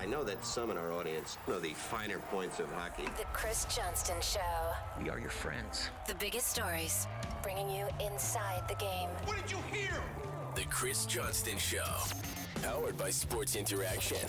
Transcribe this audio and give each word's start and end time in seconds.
I 0.00 0.06
know 0.06 0.24
that 0.24 0.42
some 0.46 0.70
in 0.70 0.78
our 0.78 0.92
audience 0.92 1.36
know 1.46 1.60
the 1.60 1.74
finer 1.74 2.20
points 2.30 2.58
of 2.58 2.72
hockey. 2.72 3.04
The 3.18 3.24
Chris 3.34 3.66
Johnston 3.66 4.16
Show. 4.22 4.40
We 4.98 5.10
are 5.10 5.18
your 5.18 5.28
friends. 5.28 5.90
The 6.08 6.14
biggest 6.14 6.46
stories, 6.46 7.06
bringing 7.42 7.68
you 7.68 7.86
inside 8.02 8.66
the 8.66 8.76
game. 8.76 9.10
What 9.26 9.36
did 9.36 9.50
you 9.50 9.58
hear? 9.70 9.90
The 10.54 10.64
Chris 10.70 11.04
Johnston 11.04 11.58
Show. 11.58 11.84
Powered 12.62 12.96
by 12.96 13.10
Sports 13.10 13.56
Interaction. 13.56 14.26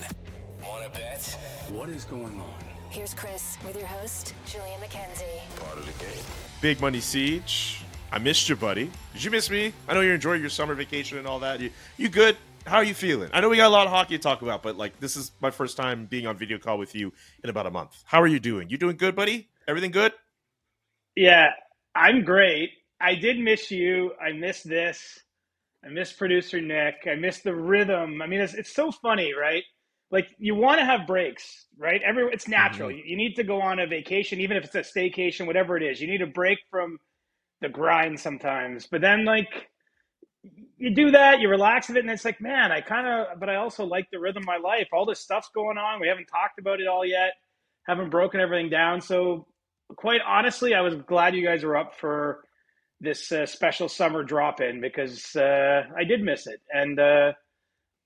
Want 0.62 0.92
to 0.94 1.00
bet? 1.00 1.40
What 1.70 1.88
is 1.88 2.04
going 2.04 2.38
on? 2.38 2.54
Here's 2.90 3.14
Chris 3.14 3.58
with 3.66 3.78
your 3.78 3.88
host, 3.88 4.34
Julian 4.46 4.82
McKenzie. 4.82 5.40
Part 5.56 5.78
of 5.78 5.86
the 5.86 6.04
game. 6.04 6.24
Big 6.60 6.82
Money 6.82 7.00
Siege. 7.00 7.86
I 8.12 8.20
missed 8.20 8.50
you, 8.50 8.58
buddy. 8.58 8.92
Did 9.14 9.24
you 9.24 9.32
miss 9.32 9.50
me? 9.50 9.72
I 9.88 9.94
know 9.94 10.02
you're 10.02 10.16
enjoying 10.16 10.42
your 10.42 10.50
summer 10.50 10.76
vacation 10.76 11.18
and 11.18 11.26
all 11.26 11.40
that. 11.40 11.62
You, 11.62 11.70
you 11.96 12.10
good? 12.10 12.36
How 12.66 12.78
are 12.78 12.84
you 12.84 12.94
feeling? 12.94 13.30
I 13.34 13.42
know 13.42 13.50
we 13.50 13.58
got 13.58 13.68
a 13.68 13.74
lot 13.74 13.88
of 13.88 13.92
hockey 13.92 14.18
to 14.18 14.22
talk 14.22 14.42
about, 14.42 14.62
but 14.62 14.78
like 14.78 15.00
this 15.00 15.18
is 15.18 15.32
my 15.42 15.50
first 15.52 15.78
time 15.78 16.06
being 16.06 16.28
on 16.28 16.38
video 16.38 16.60
call 16.60 16.78
with 16.78 16.94
you 16.96 17.12
in 17.44 17.50
about 17.50 17.66
a 17.66 17.72
month. 17.72 18.04
How 18.06 18.22
are 18.22 18.28
you 18.28 18.40
doing? 18.40 18.70
You 18.70 18.78
doing 18.78 18.98
good, 18.98 19.16
buddy? 19.16 19.50
Everything 19.68 19.92
good? 19.92 20.14
Yeah, 21.16 21.50
I'm 21.96 22.24
great. 22.24 22.72
I 23.00 23.16
did 23.16 23.40
miss 23.40 23.72
you. 23.72 24.14
I 24.22 24.32
miss 24.34 24.62
this. 24.62 25.20
I 25.84 25.90
miss 25.90 26.14
producer 26.14 26.62
Nick. 26.62 27.08
I 27.12 27.16
miss 27.16 27.40
the 27.40 27.56
rhythm. 27.56 28.22
I 28.22 28.28
mean, 28.28 28.40
it's, 28.40 28.54
it's 28.54 28.74
so 28.74 28.92
funny, 28.92 29.34
right? 29.34 29.64
Like 30.12 30.28
you 30.38 30.54
want 30.54 30.80
to 30.80 30.86
have 30.86 31.08
breaks, 31.08 31.66
right? 31.78 32.02
Every 32.04 32.32
it's 32.32 32.48
natural. 32.48 32.90
Mhm. 32.90 32.98
You, 32.98 33.04
you 33.08 33.18
need 33.18 33.36
to 33.38 33.44
go 33.44 33.60
on 33.60 33.80
a 33.80 33.88
vacation, 33.88 34.40
even 34.40 34.56
if 34.58 34.66
it's 34.66 34.76
a 34.76 34.82
staycation, 34.82 35.48
whatever 35.48 35.78
it 35.78 35.84
is. 35.84 36.00
You 36.00 36.08
need 36.08 36.22
a 36.22 36.28
break 36.28 36.60
from 36.70 37.00
the 37.62 37.70
grind 37.70 38.20
sometimes. 38.20 38.88
But 38.88 39.02
then, 39.02 39.26
like, 39.26 39.71
you 40.82 40.90
do 40.96 41.12
that, 41.12 41.40
you 41.40 41.48
relax 41.48 41.88
with 41.88 41.98
it, 41.98 42.00
and 42.00 42.10
it's 42.10 42.26
like, 42.26 42.42
man, 42.42 42.72
I 42.72 42.82
kind 42.82 43.08
of, 43.08 43.40
but 43.40 43.50
I 43.50 43.58
also 43.58 43.86
like 43.86 44.10
the 44.12 44.20
rhythm 44.20 44.42
of 44.42 44.48
my 44.48 44.58
life. 44.58 44.88
All 44.92 45.06
this 45.06 45.20
stuff's 45.20 45.50
going 45.54 45.78
on. 45.78 46.02
We 46.02 46.08
haven't 46.08 46.26
talked 46.26 46.58
about 46.58 46.82
it 46.82 46.88
all 46.88 47.06
yet. 47.06 47.34
Haven't 47.88 48.10
broken 48.10 48.42
everything 48.42 48.72
down. 48.72 49.00
So, 49.00 49.46
quite 49.96 50.22
honestly, 50.26 50.74
I 50.74 50.82
was 50.82 50.96
glad 50.96 51.36
you 51.36 51.46
guys 51.46 51.64
were 51.64 51.78
up 51.78 51.96
for 51.96 52.44
this 53.00 53.32
uh, 53.32 53.46
special 53.46 53.90
summer 53.90 54.24
drop 54.24 54.60
in 54.60 54.82
because 54.82 55.36
uh, 55.36 55.84
I 55.96 56.04
did 56.04 56.24
miss 56.24 56.48
it. 56.48 56.62
And, 56.74 57.00
uh, 57.00 57.34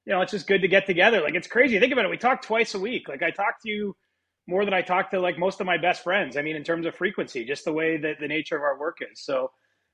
you 0.05 0.13
know, 0.13 0.19
it's 0.19 0.33
just 0.33 0.45
good 0.45 0.61
to 0.61 0.67
get 0.67 0.85
together. 0.85 1.21
Like, 1.21 1.35
it's 1.35 1.47
crazy. 1.47 1.79
Think 1.79 1.93
about 1.93 2.03
it. 2.03 2.11
We 2.11 2.17
talk 2.17 2.41
twice 2.41 2.73
a 2.73 2.79
week. 2.79 3.07
Like, 3.07 3.23
I 3.23 3.31
talk 3.31 3.61
to 3.63 3.69
you 3.69 3.95
more 4.47 4.65
than 4.65 4.73
I 4.73 4.81
talk 4.81 5.11
to 5.11 5.19
like 5.21 5.39
most 5.39 5.61
of 5.61 5.65
my 5.65 5.77
best 5.77 6.03
friends. 6.03 6.35
I 6.35 6.41
mean, 6.41 6.57
in 6.57 6.63
terms 6.65 6.85
of 6.85 6.93
frequency, 6.93 7.45
just 7.45 7.63
the 7.63 7.73
way 7.73 7.95
that 7.97 8.19
the 8.19 8.27
nature 8.27 8.57
of 8.57 8.63
our 8.63 8.77
work 8.77 8.97
is. 8.99 9.21
So, 9.21 9.51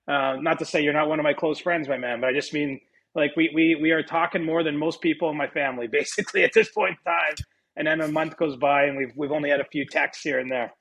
uh, 0.07 0.37
not 0.39 0.59
to 0.59 0.65
say 0.65 0.83
you're 0.83 0.93
not 0.93 1.09
one 1.09 1.19
of 1.19 1.23
my 1.23 1.33
close 1.33 1.59
friends, 1.59 1.87
my 1.87 1.97
man, 1.97 2.21
but 2.21 2.29
I 2.29 2.33
just 2.33 2.53
mean 2.53 2.79
like 3.15 3.35
we, 3.35 3.51
we, 3.53 3.75
we 3.75 3.91
are 3.91 4.03
talking 4.03 4.43
more 4.43 4.63
than 4.63 4.77
most 4.77 5.01
people 5.01 5.29
in 5.29 5.37
my 5.37 5.47
family, 5.47 5.87
basically, 5.91 6.43
at 6.43 6.53
this 6.53 6.69
point 6.69 6.97
in 7.05 7.11
time. 7.11 7.35
And 7.75 7.87
then 7.87 8.01
a 8.01 8.07
month 8.07 8.37
goes 8.37 8.57
by 8.57 8.85
and 8.85 8.97
we've, 8.97 9.13
we've 9.15 9.31
only 9.31 9.49
had 9.49 9.61
a 9.61 9.65
few 9.65 9.85
texts 9.85 10.23
here 10.23 10.39
and 10.39 10.51
there. 10.51 10.73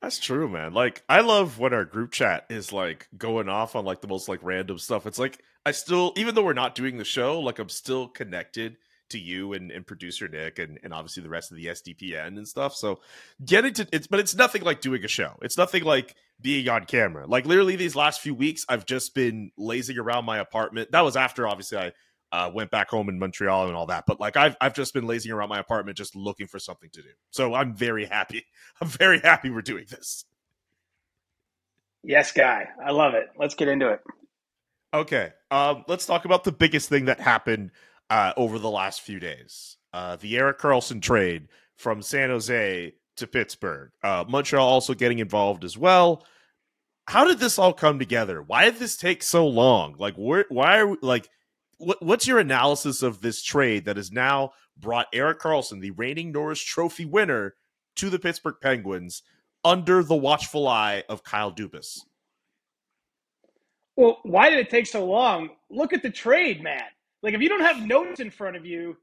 That's 0.00 0.18
true, 0.18 0.48
man. 0.48 0.72
Like 0.72 1.02
I 1.08 1.20
love 1.20 1.58
when 1.58 1.74
our 1.74 1.84
group 1.84 2.12
chat 2.12 2.46
is 2.48 2.72
like 2.72 3.08
going 3.18 3.48
off 3.48 3.76
on 3.76 3.84
like 3.84 4.00
the 4.00 4.08
most 4.08 4.28
like 4.28 4.40
random 4.42 4.78
stuff. 4.78 5.06
It's 5.06 5.18
like 5.18 5.42
I 5.66 5.72
still 5.72 6.14
even 6.16 6.34
though 6.34 6.42
we're 6.42 6.54
not 6.54 6.74
doing 6.74 6.96
the 6.96 7.04
show, 7.04 7.38
like 7.40 7.58
I'm 7.58 7.68
still 7.68 8.08
connected 8.08 8.78
to 9.10 9.18
you 9.18 9.52
and, 9.52 9.70
and 9.70 9.86
producer 9.86 10.28
Nick 10.28 10.58
and, 10.58 10.78
and 10.82 10.92
obviously 10.92 11.22
the 11.22 11.28
rest 11.28 11.50
of 11.50 11.56
the 11.56 11.66
SDPN 11.66 12.38
and 12.38 12.46
stuff. 12.46 12.74
So 12.74 13.00
getting 13.44 13.72
to 13.74 13.86
it's 13.92 14.06
but 14.06 14.20
it's 14.20 14.34
nothing 14.34 14.62
like 14.62 14.80
doing 14.80 15.04
a 15.04 15.08
show. 15.08 15.36
It's 15.42 15.56
nothing 15.56 15.84
like 15.84 16.16
being 16.40 16.68
on 16.68 16.84
camera. 16.84 17.26
Like 17.26 17.46
literally 17.46 17.76
these 17.76 17.96
last 17.96 18.20
few 18.20 18.34
weeks 18.34 18.64
I've 18.68 18.86
just 18.86 19.14
been 19.14 19.52
lazing 19.56 19.98
around 19.98 20.24
my 20.24 20.38
apartment. 20.38 20.92
That 20.92 21.02
was 21.02 21.16
after 21.16 21.46
obviously 21.46 21.78
I 21.78 21.92
uh, 22.32 22.50
went 22.52 22.70
back 22.70 22.88
home 22.88 23.08
in 23.08 23.18
Montreal 23.18 23.66
and 23.66 23.76
all 23.76 23.86
that. 23.86 24.04
But 24.06 24.20
like 24.20 24.36
I've 24.36 24.56
I've 24.60 24.74
just 24.74 24.94
been 24.94 25.06
lazing 25.06 25.32
around 25.32 25.48
my 25.48 25.58
apartment 25.58 25.98
just 25.98 26.16
looking 26.16 26.46
for 26.46 26.58
something 26.58 26.90
to 26.90 27.02
do. 27.02 27.10
So 27.30 27.54
I'm 27.54 27.74
very 27.74 28.06
happy. 28.06 28.46
I'm 28.80 28.88
very 28.88 29.20
happy 29.20 29.50
we're 29.50 29.62
doing 29.62 29.86
this. 29.88 30.24
Yes, 32.02 32.32
guy. 32.32 32.68
I 32.82 32.92
love 32.92 33.14
it. 33.14 33.28
Let's 33.36 33.54
get 33.54 33.68
into 33.68 33.90
it. 33.90 34.00
Okay. 34.92 35.32
Um, 35.50 35.84
let's 35.86 36.06
talk 36.06 36.24
about 36.24 36.44
the 36.44 36.52
biggest 36.52 36.88
thing 36.88 37.06
that 37.06 37.20
happened 37.20 37.70
uh, 38.10 38.32
over 38.36 38.58
the 38.58 38.70
last 38.70 39.00
few 39.00 39.18
days. 39.18 39.76
Uh, 39.92 40.16
the 40.16 40.36
Erik 40.36 40.58
Karlsson 40.58 41.00
trade 41.00 41.48
from 41.76 42.02
San 42.02 42.28
Jose 42.28 42.92
to 43.16 43.26
Pittsburgh. 43.26 43.90
Uh, 44.02 44.24
Montreal 44.28 44.66
also 44.66 44.94
getting 44.94 45.20
involved 45.20 45.64
as 45.64 45.78
well. 45.78 46.24
How 47.06 47.24
did 47.24 47.38
this 47.38 47.58
all 47.58 47.72
come 47.72 47.98
together? 47.98 48.42
Why 48.42 48.66
did 48.66 48.76
this 48.76 48.96
take 48.96 49.22
so 49.22 49.46
long? 49.46 49.96
Like, 49.98 50.14
where, 50.16 50.44
why 50.48 50.78
are 50.78 50.88
we, 50.88 50.96
like, 51.02 51.28
what, 51.78 52.02
what's 52.02 52.26
your 52.26 52.38
analysis 52.38 53.02
of 53.02 53.20
this 53.20 53.42
trade 53.42 53.86
that 53.86 53.96
has 53.96 54.12
now 54.12 54.52
brought 54.76 55.08
Erik 55.12 55.40
Karlsson, 55.40 55.80
the 55.80 55.90
reigning 55.92 56.30
Norris 56.30 56.60
Trophy 56.60 57.04
winner, 57.04 57.54
to 57.96 58.10
the 58.10 58.18
Pittsburgh 58.18 58.56
Penguins 58.62 59.22
under 59.64 60.02
the 60.02 60.16
watchful 60.16 60.68
eye 60.68 61.02
of 61.08 61.24
Kyle 61.24 61.52
Dubas? 61.52 62.00
Well, 63.96 64.18
why 64.22 64.50
did 64.50 64.60
it 64.60 64.70
take 64.70 64.86
so 64.86 65.04
long? 65.04 65.50
Look 65.68 65.92
at 65.92 66.02
the 66.02 66.10
trade, 66.10 66.62
man. 66.62 66.84
Like, 67.22 67.34
if 67.34 67.40
you 67.40 67.48
don't 67.48 67.60
have 67.62 67.86
notes 67.86 68.20
in 68.20 68.30
front 68.30 68.56
of 68.56 68.64
you, 68.64 68.96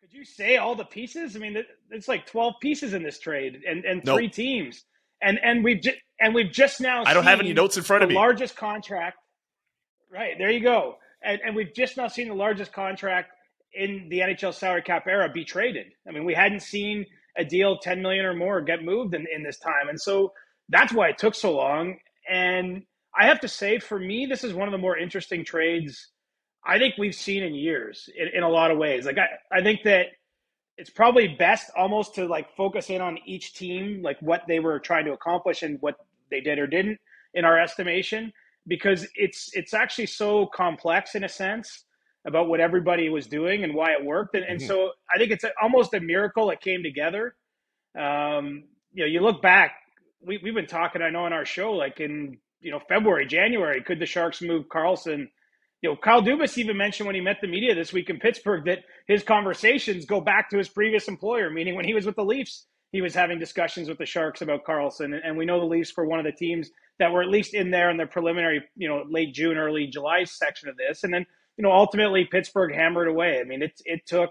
could 0.00 0.12
you 0.12 0.24
say 0.24 0.56
all 0.56 0.74
the 0.74 0.84
pieces? 0.84 1.36
I 1.36 1.38
mean, 1.38 1.62
it's 1.90 2.08
like 2.08 2.26
twelve 2.26 2.54
pieces 2.60 2.94
in 2.94 3.02
this 3.02 3.18
trade, 3.18 3.60
and 3.68 3.84
and 3.84 4.02
Nope. 4.04 4.16
three 4.16 4.28
teams, 4.28 4.84
and 5.22 5.38
and 5.42 5.62
we've 5.62 5.80
just 5.82 5.98
and 6.20 6.34
we've 6.34 6.50
just 6.50 6.80
now. 6.80 7.04
I 7.04 7.14
don't 7.14 7.24
have 7.24 7.40
any 7.40 7.52
notes 7.52 7.76
in 7.76 7.82
front 7.82 8.02
of 8.02 8.08
me. 8.08 8.14
largest 8.14 8.56
contract. 8.56 9.18
Right 10.10 10.34
there, 10.38 10.50
you 10.50 10.60
go, 10.60 10.96
and 11.22 11.40
and 11.44 11.54
we've 11.54 11.72
just 11.74 11.96
now 11.96 12.08
seen 12.08 12.28
the 12.28 12.34
largest 12.34 12.72
contract 12.72 13.30
in 13.72 14.08
the 14.08 14.18
NHL 14.20 14.52
salary 14.52 14.82
cap 14.82 15.06
era 15.06 15.28
be 15.28 15.44
traded. 15.44 15.86
I 16.08 16.10
mean, 16.12 16.24
we 16.24 16.34
hadn't 16.34 16.60
seen 16.62 17.06
a 17.36 17.44
deal 17.44 17.78
ten 17.78 18.02
million 18.02 18.24
or 18.24 18.34
more 18.34 18.60
get 18.60 18.82
moved 18.82 19.14
in 19.14 19.26
in 19.32 19.42
this 19.44 19.58
time, 19.58 19.88
and 19.88 20.00
so 20.00 20.32
that's 20.70 20.92
why 20.92 21.08
it 21.10 21.18
took 21.18 21.34
so 21.34 21.54
long. 21.54 21.96
And 22.28 22.82
I 23.16 23.26
have 23.26 23.40
to 23.40 23.48
say, 23.48 23.78
for 23.78 23.98
me, 23.98 24.26
this 24.26 24.42
is 24.44 24.54
one 24.54 24.66
of 24.66 24.72
the 24.72 24.78
more 24.78 24.96
interesting 24.96 25.44
trades 25.44 26.08
I 26.64 26.78
think 26.78 26.94
we've 26.98 27.14
seen 27.14 27.42
in 27.42 27.54
years 27.54 28.08
in, 28.16 28.28
in 28.28 28.42
a 28.42 28.48
lot 28.48 28.70
of 28.70 28.78
ways. 28.78 29.06
Like 29.06 29.18
I, 29.18 29.28
I 29.56 29.62
think 29.62 29.82
that 29.84 30.06
it's 30.76 30.90
probably 30.90 31.28
best 31.28 31.70
almost 31.76 32.14
to 32.16 32.26
like 32.26 32.54
focus 32.56 32.90
in 32.90 33.00
on 33.00 33.18
each 33.26 33.54
team, 33.54 34.02
like 34.02 34.20
what 34.20 34.42
they 34.48 34.60
were 34.60 34.78
trying 34.78 35.04
to 35.06 35.12
accomplish 35.12 35.62
and 35.62 35.78
what 35.80 35.96
they 36.30 36.40
did 36.40 36.58
or 36.58 36.66
didn't 36.66 36.98
in 37.34 37.44
our 37.44 37.58
estimation, 37.60 38.32
because 38.66 39.06
it's 39.14 39.50
it's 39.54 39.74
actually 39.74 40.06
so 40.06 40.46
complex 40.46 41.14
in 41.14 41.24
a 41.24 41.28
sense 41.28 41.84
about 42.26 42.48
what 42.48 42.60
everybody 42.60 43.08
was 43.08 43.26
doing 43.26 43.64
and 43.64 43.74
why 43.74 43.92
it 43.92 44.04
worked. 44.04 44.34
And, 44.34 44.44
and 44.44 44.60
Mhm. 44.60 44.66
so 44.66 44.92
I 45.14 45.18
think 45.18 45.30
it's 45.30 45.44
a, 45.44 45.50
almost 45.62 45.94
a 45.94 46.00
miracle 46.00 46.50
it 46.50 46.60
came 46.60 46.82
together. 46.82 47.34
Um, 47.98 48.64
you 48.92 49.04
know, 49.04 49.06
you 49.06 49.20
look 49.20 49.40
back, 49.42 49.72
we, 50.20 50.38
we've 50.42 50.54
been 50.54 50.66
talking, 50.66 51.00
I 51.02 51.10
know, 51.10 51.24
on 51.24 51.32
our 51.32 51.46
show, 51.46 51.72
like 51.72 52.00
in, 52.00 52.38
you 52.60 52.70
know, 52.70 52.80
February, 52.88 53.26
January, 53.26 53.82
could 53.82 53.98
the 53.98 54.06
Sharks 54.06 54.42
move 54.42 54.66
Karlsson? 54.68 55.28
You 55.82 55.90
know, 55.90 55.96
Kyle 55.96 56.22
Dubas 56.22 56.58
even 56.58 56.76
mentioned 56.76 57.06
when 57.06 57.14
he 57.14 57.22
met 57.22 57.38
the 57.40 57.48
media 57.48 57.74
this 57.74 57.92
week 57.92 58.10
in 58.10 58.18
Pittsburgh 58.18 58.66
that 58.66 58.80
his 59.06 59.22
conversations 59.22 60.04
go 60.04 60.20
back 60.20 60.50
to 60.50 60.58
his 60.58 60.68
previous 60.68 61.08
employer, 61.08 61.48
meaning 61.50 61.74
when 61.74 61.86
he 61.86 61.94
was 61.94 62.04
with 62.04 62.16
the 62.16 62.24
Leafs, 62.24 62.66
he 62.92 63.00
was 63.00 63.14
having 63.14 63.38
discussions 63.38 63.88
with 63.88 63.96
the 63.96 64.04
Sharks 64.04 64.42
about 64.42 64.64
Karlsson. 64.64 65.18
And, 65.24 65.38
we 65.38 65.46
know 65.46 65.58
the 65.58 65.66
Leafs 65.66 65.96
were 65.96 66.04
one 66.04 66.18
of 66.18 66.26
the 66.26 66.32
teams 66.32 66.70
that 66.98 67.12
were 67.12 67.22
at 67.22 67.30
least 67.30 67.54
in 67.54 67.70
there 67.70 67.90
in 67.90 67.96
the 67.96 68.04
preliminary, 68.04 68.62
you 68.76 68.88
know, 68.88 69.04
late 69.08 69.32
June, 69.32 69.56
early 69.56 69.86
July 69.86 70.24
section 70.24 70.68
of 70.68 70.76
this. 70.76 71.02
And 71.02 71.14
then, 71.14 71.24
you 71.56 71.62
know, 71.62 71.72
ultimately 71.72 72.28
Pittsburgh 72.30 72.74
hammered 72.74 73.08
away. 73.08 73.40
I 73.40 73.44
mean, 73.44 73.62
it, 73.62 73.80
it 73.86 74.06
took 74.06 74.30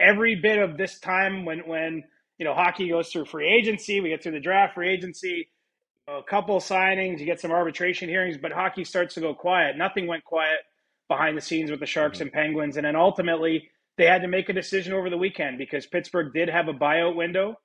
every 0.00 0.34
bit 0.34 0.58
of 0.58 0.76
this 0.76 0.98
time 0.98 1.44
when, 1.44 1.60
when, 1.60 2.02
you 2.38 2.44
know, 2.44 2.54
hockey 2.54 2.88
goes 2.88 3.10
through 3.10 3.26
free 3.26 3.48
agency, 3.48 4.00
we 4.00 4.08
get 4.08 4.22
through 4.22 4.32
the 4.32 4.40
draft, 4.40 4.74
free 4.74 4.88
agency, 4.88 5.50
a 6.08 6.22
couple 6.28 6.58
signings, 6.58 7.20
you 7.20 7.26
get 7.26 7.38
some 7.38 7.52
arbitration 7.52 8.08
hearings, 8.08 8.38
but 8.38 8.50
hockey 8.50 8.82
starts 8.82 9.14
to 9.14 9.20
go 9.20 9.34
quiet. 9.34 9.76
Nothing 9.76 10.08
went 10.08 10.24
quiet 10.24 10.60
behind 11.10 11.36
the 11.36 11.42
scenes 11.42 11.70
with 11.70 11.80
the 11.80 11.86
Sharks 11.86 12.20
and 12.20 12.32
Penguins. 12.32 12.76
And 12.76 12.86
then 12.86 12.96
ultimately, 12.96 13.68
they 13.98 14.06
had 14.06 14.22
to 14.22 14.28
make 14.28 14.48
a 14.48 14.54
decision 14.54 14.94
over 14.94 15.10
the 15.10 15.18
weekend 15.18 15.58
because 15.58 15.84
Pittsburgh 15.84 16.32
did 16.32 16.48
have 16.48 16.68
a 16.68 16.72
buyout 16.72 17.16
window, 17.16 17.56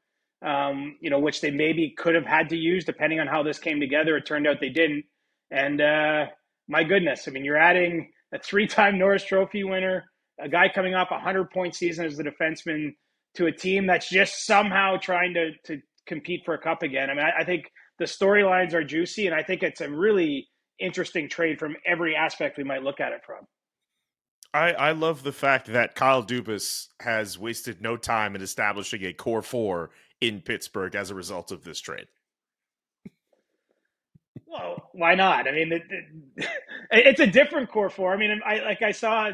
um, 0.44 0.98
you 1.00 1.12
know, 1.12 1.20
which 1.20 1.40
they 1.40 1.52
maybe 1.52 1.94
could 1.96 2.16
have 2.16 2.26
had 2.26 2.50
to 2.50 2.58
use 2.58 2.84
depending 2.84 3.20
on 3.20 3.28
how 3.28 3.44
this 3.44 3.60
came 3.60 3.80
together. 3.80 4.18
It 4.18 4.26
turned 4.26 4.48
out 4.48 4.58
they 4.60 4.70
didn't. 4.70 5.06
And 5.52 5.80
uh, 5.80 6.26
my 6.68 6.84
goodness, 6.84 7.28
I 7.28 7.32
mean, 7.32 7.46
you're 7.46 7.56
adding 7.56 8.12
a 8.34 8.40
three 8.40 8.68
time 8.68 8.98
Norris 8.98 9.24
Trophy 9.24 9.64
winner, 9.64 10.06
a 10.42 10.50
guy 10.50 10.68
coming 10.74 10.96
off 10.96 11.12
a 11.12 11.16
100 11.16 11.52
point 11.52 11.76
season 11.76 12.06
as 12.06 12.18
the 12.18 12.24
defenseman 12.24 12.96
to 13.36 13.46
a 13.46 13.52
team 13.52 13.86
that's 13.86 14.10
just 14.10 14.46
somehow 14.46 14.98
trying 14.98 15.36
to, 15.36 15.52
to 15.66 15.80
compete 16.08 16.42
for 16.46 16.56
a 16.56 16.62
cup 16.62 16.82
again. 16.82 17.12
I 17.12 17.14
mean, 17.14 17.26
I, 17.26 17.42
I 17.42 17.44
think 17.46 17.66
the 18.00 18.06
storylines 18.06 18.74
are 18.74 18.84
juicy, 18.84 19.28
and 19.28 19.36
I 19.36 19.44
think 19.44 19.62
it's 19.62 19.82
a 19.82 19.90
really 19.90 20.48
interesting 20.80 21.30
trade 21.30 21.60
from 21.60 21.76
every 21.86 22.16
aspect 22.16 22.58
we 22.58 22.64
might 22.64 22.84
look 22.84 23.00
at 23.00 23.12
it 23.12 23.22
from. 23.26 23.48
I, 24.54 24.72
I 24.72 24.92
love 24.92 25.24
the 25.24 25.34
fact 25.34 25.68
that 25.68 25.96
Kyle 25.96 26.24
Dubas 26.24 26.88
has 27.02 27.38
wasted 27.38 27.82
no 27.82 27.98
time 27.98 28.36
in 28.36 28.42
establishing 28.42 29.04
a 29.04 29.12
core 29.12 29.42
four 29.42 29.92
in 30.22 30.42
Pittsburgh 30.42 30.96
as 30.96 31.12
a 31.12 31.16
result 31.16 31.52
of 31.52 31.64
this 31.64 31.82
trade. 31.82 32.08
Well, 34.46 34.90
why 34.94 35.16
not? 35.16 35.48
I 35.48 35.52
mean, 35.52 35.74
it, 35.74 35.84
it, 35.90 36.50
it's 36.92 37.20
a 37.20 37.28
different 37.28 37.70
core 37.70 37.90
four. 37.90 38.14
I 38.14 38.18
mean, 38.18 38.40
I 38.46 38.60
like 38.60 38.82
I 38.82 38.92
saw 38.92 39.32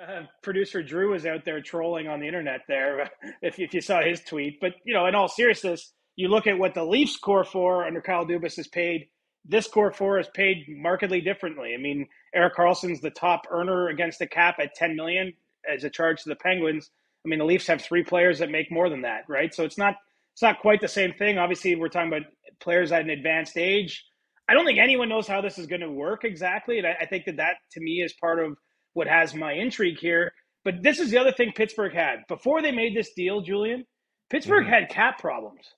uh, 0.00 0.22
producer 0.42 0.82
Drew 0.82 1.12
was 1.12 1.26
out 1.26 1.44
there 1.44 1.60
trolling 1.60 2.08
on 2.08 2.20
the 2.20 2.26
internet 2.26 2.62
there, 2.68 3.10
if, 3.42 3.58
if 3.58 3.74
you 3.74 3.80
saw 3.80 4.02
his 4.02 4.20
tweet. 4.20 4.60
But, 4.60 4.74
you 4.84 4.94
know, 4.94 5.06
in 5.06 5.14
all 5.14 5.28
seriousness, 5.28 5.92
you 6.16 6.28
look 6.28 6.46
at 6.46 6.58
what 6.58 6.74
the 6.74 6.84
Leafs 6.84 7.16
core 7.16 7.44
for 7.44 7.86
under 7.86 8.00
Kyle 8.00 8.26
Dubas 8.26 8.58
is 8.58 8.68
paid. 8.68 9.08
This 9.44 9.68
core 9.68 9.92
four 9.92 10.18
is 10.18 10.28
paid 10.34 10.64
markedly 10.68 11.20
differently. 11.20 11.74
I 11.74 11.80
mean, 11.80 12.06
Erik 12.34 12.54
Karlsson's 12.54 13.00
the 13.00 13.10
top 13.10 13.42
earner 13.50 13.88
against 13.88 14.18
the 14.18 14.26
cap 14.26 14.56
at 14.58 14.74
10 14.74 14.96
million 14.96 15.32
as 15.70 15.84
a 15.84 15.90
charge 15.90 16.22
to 16.22 16.28
the 16.28 16.36
Penguins. 16.36 16.90
I 17.24 17.28
mean, 17.28 17.38
the 17.38 17.44
Leafs 17.44 17.66
have 17.66 17.82
three 17.82 18.02
players 18.02 18.38
that 18.38 18.50
make 18.50 18.70
more 18.70 18.88
than 18.88 19.02
that, 19.02 19.24
right? 19.28 19.54
So 19.54 19.64
it's 19.64 19.78
not 19.78 19.96
it's 20.32 20.42
not 20.42 20.60
quite 20.60 20.80
the 20.80 20.88
same 20.88 21.12
thing. 21.12 21.38
Obviously, 21.38 21.76
we're 21.76 21.88
talking 21.88 22.08
about 22.08 22.26
players 22.60 22.90
at 22.90 23.02
an 23.02 23.10
advanced 23.10 23.56
age. 23.56 24.04
I 24.48 24.54
don't 24.54 24.66
think 24.66 24.78
anyone 24.78 25.08
knows 25.08 25.28
how 25.28 25.40
this 25.40 25.58
is 25.58 25.66
going 25.66 25.80
to 25.80 25.90
work 25.90 26.24
exactly, 26.24 26.78
and 26.78 26.86
I, 26.86 26.96
I 27.02 27.06
think 27.06 27.24
that 27.26 27.36
that 27.36 27.56
to 27.72 27.80
me 27.80 28.02
is 28.02 28.12
part 28.14 28.44
of 28.44 28.58
what 28.94 29.06
has 29.06 29.34
my 29.34 29.52
intrigue 29.52 29.98
here. 29.98 30.32
But 30.64 30.82
this 30.82 30.98
is 30.98 31.10
the 31.10 31.18
other 31.18 31.32
thing 31.32 31.52
Pittsburgh 31.54 31.94
had 31.94 32.20
before 32.28 32.62
they 32.62 32.72
made 32.72 32.96
this 32.96 33.12
deal, 33.14 33.42
Julian. 33.42 33.84
Pittsburgh 34.30 34.64
mm-hmm. 34.64 34.72
had 34.72 34.88
cap 34.88 35.18
problems, 35.18 35.74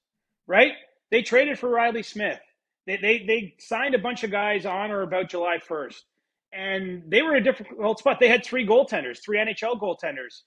right? 0.46 0.72
They 1.10 1.22
traded 1.22 1.58
for 1.58 1.68
Reilly 1.68 2.02
Smith. 2.02 2.40
They, 2.86 2.96
they 2.96 3.24
they 3.26 3.54
signed 3.58 3.94
a 3.94 3.98
bunch 3.98 4.24
of 4.24 4.30
guys 4.30 4.64
on 4.66 4.90
or 4.90 5.02
about 5.02 5.30
July 5.30 5.58
first, 5.58 6.04
and 6.52 7.02
they 7.08 7.22
were 7.22 7.36
in 7.36 7.42
a 7.42 7.44
difficult 7.44 7.98
spot. 7.98 8.18
They 8.20 8.28
had 8.28 8.44
three 8.44 8.66
goaltenders, 8.66 9.18
three 9.24 9.38
NHL 9.38 9.80
goaltenders, 9.80 10.42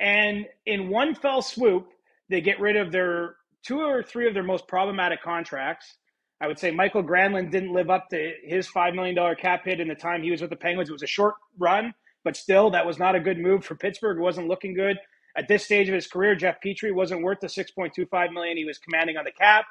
and 0.00 0.46
in 0.66 0.88
one 0.88 1.14
fell 1.14 1.42
swoop, 1.42 1.88
they 2.28 2.40
get 2.40 2.60
rid 2.60 2.76
of 2.76 2.92
their 2.92 3.36
two 3.62 3.80
or 3.80 4.02
three 4.02 4.28
of 4.28 4.34
their 4.34 4.42
most 4.42 4.68
problematic 4.68 5.22
contracts. 5.22 5.96
I 6.40 6.46
would 6.46 6.58
say 6.58 6.70
Mikael 6.70 7.02
Granlund 7.02 7.50
didn't 7.50 7.72
live 7.72 7.90
up 7.90 8.08
to 8.10 8.32
his 8.44 8.68
$5 8.68 8.94
million 8.94 9.36
cap 9.36 9.64
hit 9.64 9.80
in 9.80 9.88
the 9.88 9.94
time 9.94 10.22
he 10.22 10.30
was 10.30 10.40
with 10.40 10.50
the 10.50 10.56
Penguins. 10.56 10.88
It 10.88 10.92
was 10.92 11.02
a 11.02 11.08
short 11.08 11.34
run, 11.58 11.92
but 12.22 12.36
still, 12.36 12.70
that 12.70 12.86
was 12.86 12.98
not 12.98 13.16
a 13.16 13.20
good 13.20 13.38
move 13.38 13.64
for 13.64 13.74
Pittsburgh. 13.74 14.18
It 14.18 14.22
wasn't 14.22 14.46
looking 14.46 14.74
good. 14.74 14.98
At 15.36 15.48
this 15.48 15.64
stage 15.64 15.88
of 15.88 15.94
his 15.94 16.06
career, 16.06 16.36
Jeff 16.36 16.56
Petry 16.64 16.92
wasn't 16.94 17.22
worth 17.22 17.40
the 17.40 17.48
6.25 17.48 18.32
million 18.32 18.56
he 18.56 18.64
was 18.64 18.78
commanding 18.78 19.16
on 19.16 19.24
the 19.24 19.32
cap. 19.32 19.66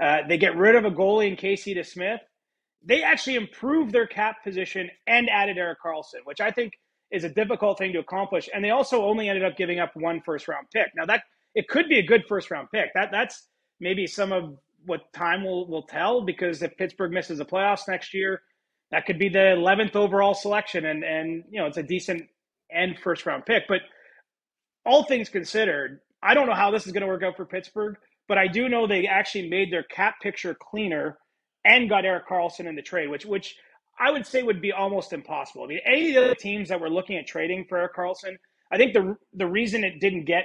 Uh, 0.00 0.18
they 0.28 0.38
get 0.38 0.56
rid 0.56 0.74
of 0.74 0.84
a 0.84 0.90
goalie 0.90 1.28
in 1.28 1.36
Casey 1.36 1.74
DeSmith. 1.74 2.18
They 2.84 3.02
actually 3.02 3.36
improved 3.36 3.92
their 3.92 4.06
cap 4.06 4.36
position 4.42 4.90
and 5.06 5.28
added 5.30 5.58
Erik 5.58 5.78
Karlsson, 5.84 6.24
which 6.24 6.40
I 6.40 6.50
think 6.50 6.72
is 7.10 7.24
a 7.24 7.28
difficult 7.28 7.78
thing 7.78 7.92
to 7.92 7.98
accomplish. 7.98 8.48
And 8.52 8.64
they 8.64 8.70
also 8.70 9.04
only 9.04 9.28
ended 9.28 9.44
up 9.44 9.56
giving 9.56 9.78
up 9.78 9.92
one 9.94 10.20
first 10.24 10.48
round 10.48 10.66
pick. 10.72 10.88
Now 10.96 11.04
that 11.06 11.22
it 11.54 11.68
could 11.68 11.88
be 11.88 11.98
a 11.98 12.02
good 12.02 12.24
first 12.28 12.50
round 12.50 12.68
pick. 12.72 12.92
That 12.94 13.10
that's 13.12 13.48
maybe 13.80 14.06
some 14.06 14.32
of 14.32 14.56
what 14.86 15.12
time 15.12 15.44
will, 15.44 15.68
will 15.68 15.82
tell 15.82 16.22
because 16.22 16.62
if 16.62 16.76
Pittsburgh 16.76 17.12
misses 17.12 17.38
the 17.38 17.44
playoffs 17.44 17.86
next 17.86 18.14
year, 18.14 18.42
that 18.90 19.06
could 19.06 19.18
be 19.18 19.28
the 19.28 19.38
11th 19.38 19.96
overall 19.96 20.34
selection. 20.34 20.86
And, 20.86 21.04
and, 21.04 21.44
you 21.50 21.60
know, 21.60 21.66
it's 21.66 21.76
a 21.78 21.82
decent 21.82 22.28
end 22.72 22.98
first 22.98 23.26
round 23.26 23.46
pick. 23.46 23.64
But 23.68 23.80
all 24.84 25.04
things 25.04 25.28
considered, 25.28 26.00
I 26.22 26.34
don't 26.34 26.46
know 26.46 26.54
how 26.54 26.70
this 26.70 26.86
is 26.86 26.92
going 26.92 27.02
to 27.02 27.06
work 27.06 27.22
out 27.22 27.36
for 27.36 27.44
Pittsburgh, 27.44 27.96
but 28.32 28.38
I 28.38 28.46
do 28.46 28.66
know 28.66 28.86
they 28.86 29.06
actually 29.06 29.50
made 29.50 29.70
their 29.70 29.82
cap 29.82 30.14
picture 30.22 30.56
cleaner 30.58 31.18
and 31.66 31.86
got 31.86 32.06
Erik 32.06 32.26
Karlsson 32.26 32.66
in 32.66 32.74
the 32.74 32.80
trade, 32.80 33.10
which, 33.10 33.26
which 33.26 33.56
I 34.00 34.10
would 34.10 34.26
say 34.26 34.42
would 34.42 34.62
be 34.62 34.72
almost 34.72 35.12
impossible. 35.12 35.64
I 35.64 35.66
mean, 35.66 35.80
any 35.84 36.08
of 36.08 36.14
the 36.14 36.24
other 36.24 36.34
teams 36.34 36.70
that 36.70 36.80
were 36.80 36.88
looking 36.88 37.18
at 37.18 37.26
trading 37.26 37.66
for 37.68 37.76
Erik 37.76 37.94
Karlsson, 37.94 38.38
I 38.72 38.78
think 38.78 38.94
the, 38.94 39.18
the 39.34 39.46
reason 39.46 39.84
it 39.84 40.00
didn't 40.00 40.24
get 40.24 40.44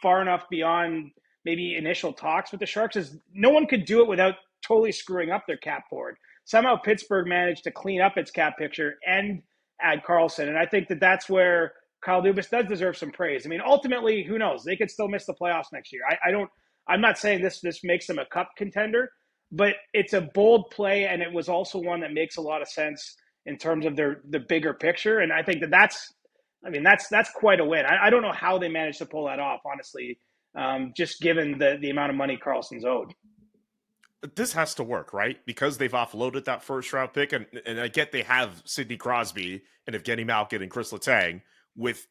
far 0.00 0.22
enough 0.22 0.44
beyond 0.48 1.10
maybe 1.44 1.74
initial 1.74 2.12
talks 2.12 2.52
with 2.52 2.60
the 2.60 2.66
Sharks 2.66 2.94
is 2.94 3.18
no 3.34 3.50
one 3.50 3.66
could 3.66 3.86
do 3.86 4.02
it 4.02 4.08
without 4.08 4.34
totally 4.64 4.92
screwing 4.92 5.32
up 5.32 5.48
their 5.48 5.56
cap 5.56 5.90
board. 5.90 6.14
Somehow 6.44 6.76
Pittsburgh 6.76 7.26
managed 7.26 7.64
to 7.64 7.72
clean 7.72 8.00
up 8.00 8.16
its 8.16 8.30
cap 8.30 8.56
picture 8.56 8.98
and 9.04 9.42
add 9.82 10.04
Karlsson, 10.08 10.46
and 10.46 10.56
I 10.56 10.66
think 10.66 10.86
that 10.86 11.00
that's 11.00 11.28
where 11.28 11.72
Kyle 12.04 12.22
Dubas 12.22 12.48
does 12.48 12.66
deserve 12.66 12.96
some 12.96 13.10
praise. 13.10 13.46
I 13.46 13.48
mean, 13.48 13.62
ultimately, 13.66 14.22
who 14.22 14.38
knows? 14.38 14.62
They 14.62 14.76
could 14.76 14.92
still 14.92 15.08
miss 15.08 15.26
the 15.26 15.34
playoffs 15.34 15.72
next 15.72 15.92
year. 15.92 16.02
I, 16.08 16.28
I 16.28 16.30
don't. 16.30 16.48
I'm 16.88 17.00
not 17.00 17.18
saying 17.18 17.42
this 17.42 17.60
this 17.60 17.82
makes 17.82 18.06
them 18.06 18.18
a 18.18 18.26
cup 18.26 18.50
contender, 18.56 19.10
but 19.52 19.74
it's 19.92 20.12
a 20.12 20.20
bold 20.20 20.70
play, 20.70 21.04
and 21.04 21.22
it 21.22 21.32
was 21.32 21.48
also 21.48 21.78
one 21.78 22.00
that 22.00 22.12
makes 22.12 22.36
a 22.36 22.40
lot 22.40 22.62
of 22.62 22.68
sense 22.68 23.16
in 23.46 23.56
terms 23.56 23.86
of 23.86 23.96
their 23.96 24.22
the 24.28 24.40
bigger 24.40 24.74
picture. 24.74 25.20
And 25.20 25.32
I 25.32 25.42
think 25.42 25.60
that 25.60 25.70
that's 25.70 26.12
I 26.66 26.70
mean, 26.70 26.82
that's 26.82 27.08
that's 27.08 27.30
quite 27.30 27.60
a 27.60 27.64
win. 27.64 27.86
I, 27.86 28.06
I 28.06 28.10
don't 28.10 28.22
know 28.22 28.32
how 28.32 28.58
they 28.58 28.68
managed 28.68 28.98
to 28.98 29.06
pull 29.06 29.26
that 29.26 29.38
off, 29.38 29.60
honestly, 29.64 30.18
um, 30.56 30.92
just 30.96 31.20
given 31.20 31.58
the 31.58 31.78
the 31.80 31.90
amount 31.90 32.10
of 32.10 32.16
money 32.16 32.38
Karlsson's 32.42 32.84
owed. 32.84 33.12
This 34.34 34.52
has 34.54 34.74
to 34.74 34.82
work, 34.82 35.12
right? 35.12 35.38
Because 35.46 35.78
they've 35.78 35.92
offloaded 35.92 36.44
that 36.46 36.62
first 36.62 36.92
round 36.92 37.12
pick, 37.12 37.32
and, 37.32 37.46
and 37.64 37.78
I 37.80 37.88
get 37.88 38.10
they 38.10 38.22
have 38.22 38.62
Sidney 38.64 38.96
Crosby 38.96 39.62
and 39.86 39.94
Evgeny 39.94 40.26
Malkin 40.26 40.62
and 40.62 40.70
Chris 40.70 40.92
Letang 40.92 41.42
with 41.76 42.08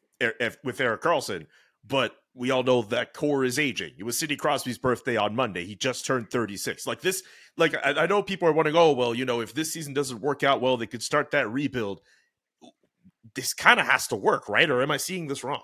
with 0.64 0.80
Erik 0.80 1.02
Karlsson, 1.02 1.46
but 1.86 2.12
we 2.34 2.50
all 2.50 2.62
know 2.62 2.82
that 2.82 3.14
core 3.14 3.44
is 3.44 3.58
aging. 3.58 3.92
It 3.98 4.04
was 4.04 4.18
Sidney 4.18 4.36
Crosby's 4.36 4.78
birthday 4.78 5.16
on 5.16 5.34
Monday. 5.34 5.64
He 5.64 5.74
just 5.74 6.04
turned 6.04 6.30
36. 6.30 6.86
Like 6.86 7.00
this, 7.00 7.22
like 7.56 7.74
I, 7.84 8.02
I 8.02 8.06
know 8.06 8.22
people 8.22 8.48
are 8.48 8.52
wondering, 8.52 8.76
oh, 8.76 8.92
well, 8.92 9.14
you 9.14 9.24
know, 9.24 9.40
if 9.40 9.54
this 9.54 9.72
season 9.72 9.94
doesn't 9.94 10.20
work 10.20 10.42
out 10.42 10.60
well, 10.60 10.76
they 10.76 10.86
could 10.86 11.02
start 11.02 11.30
that 11.30 11.50
rebuild 11.50 12.00
this 13.36 13.52
kind 13.54 13.78
of 13.78 13.86
has 13.86 14.08
to 14.08 14.16
work, 14.16 14.48
right? 14.48 14.68
Or 14.68 14.82
am 14.82 14.90
I 14.90 14.96
seeing 14.96 15.28
this 15.28 15.44
wrong? 15.44 15.62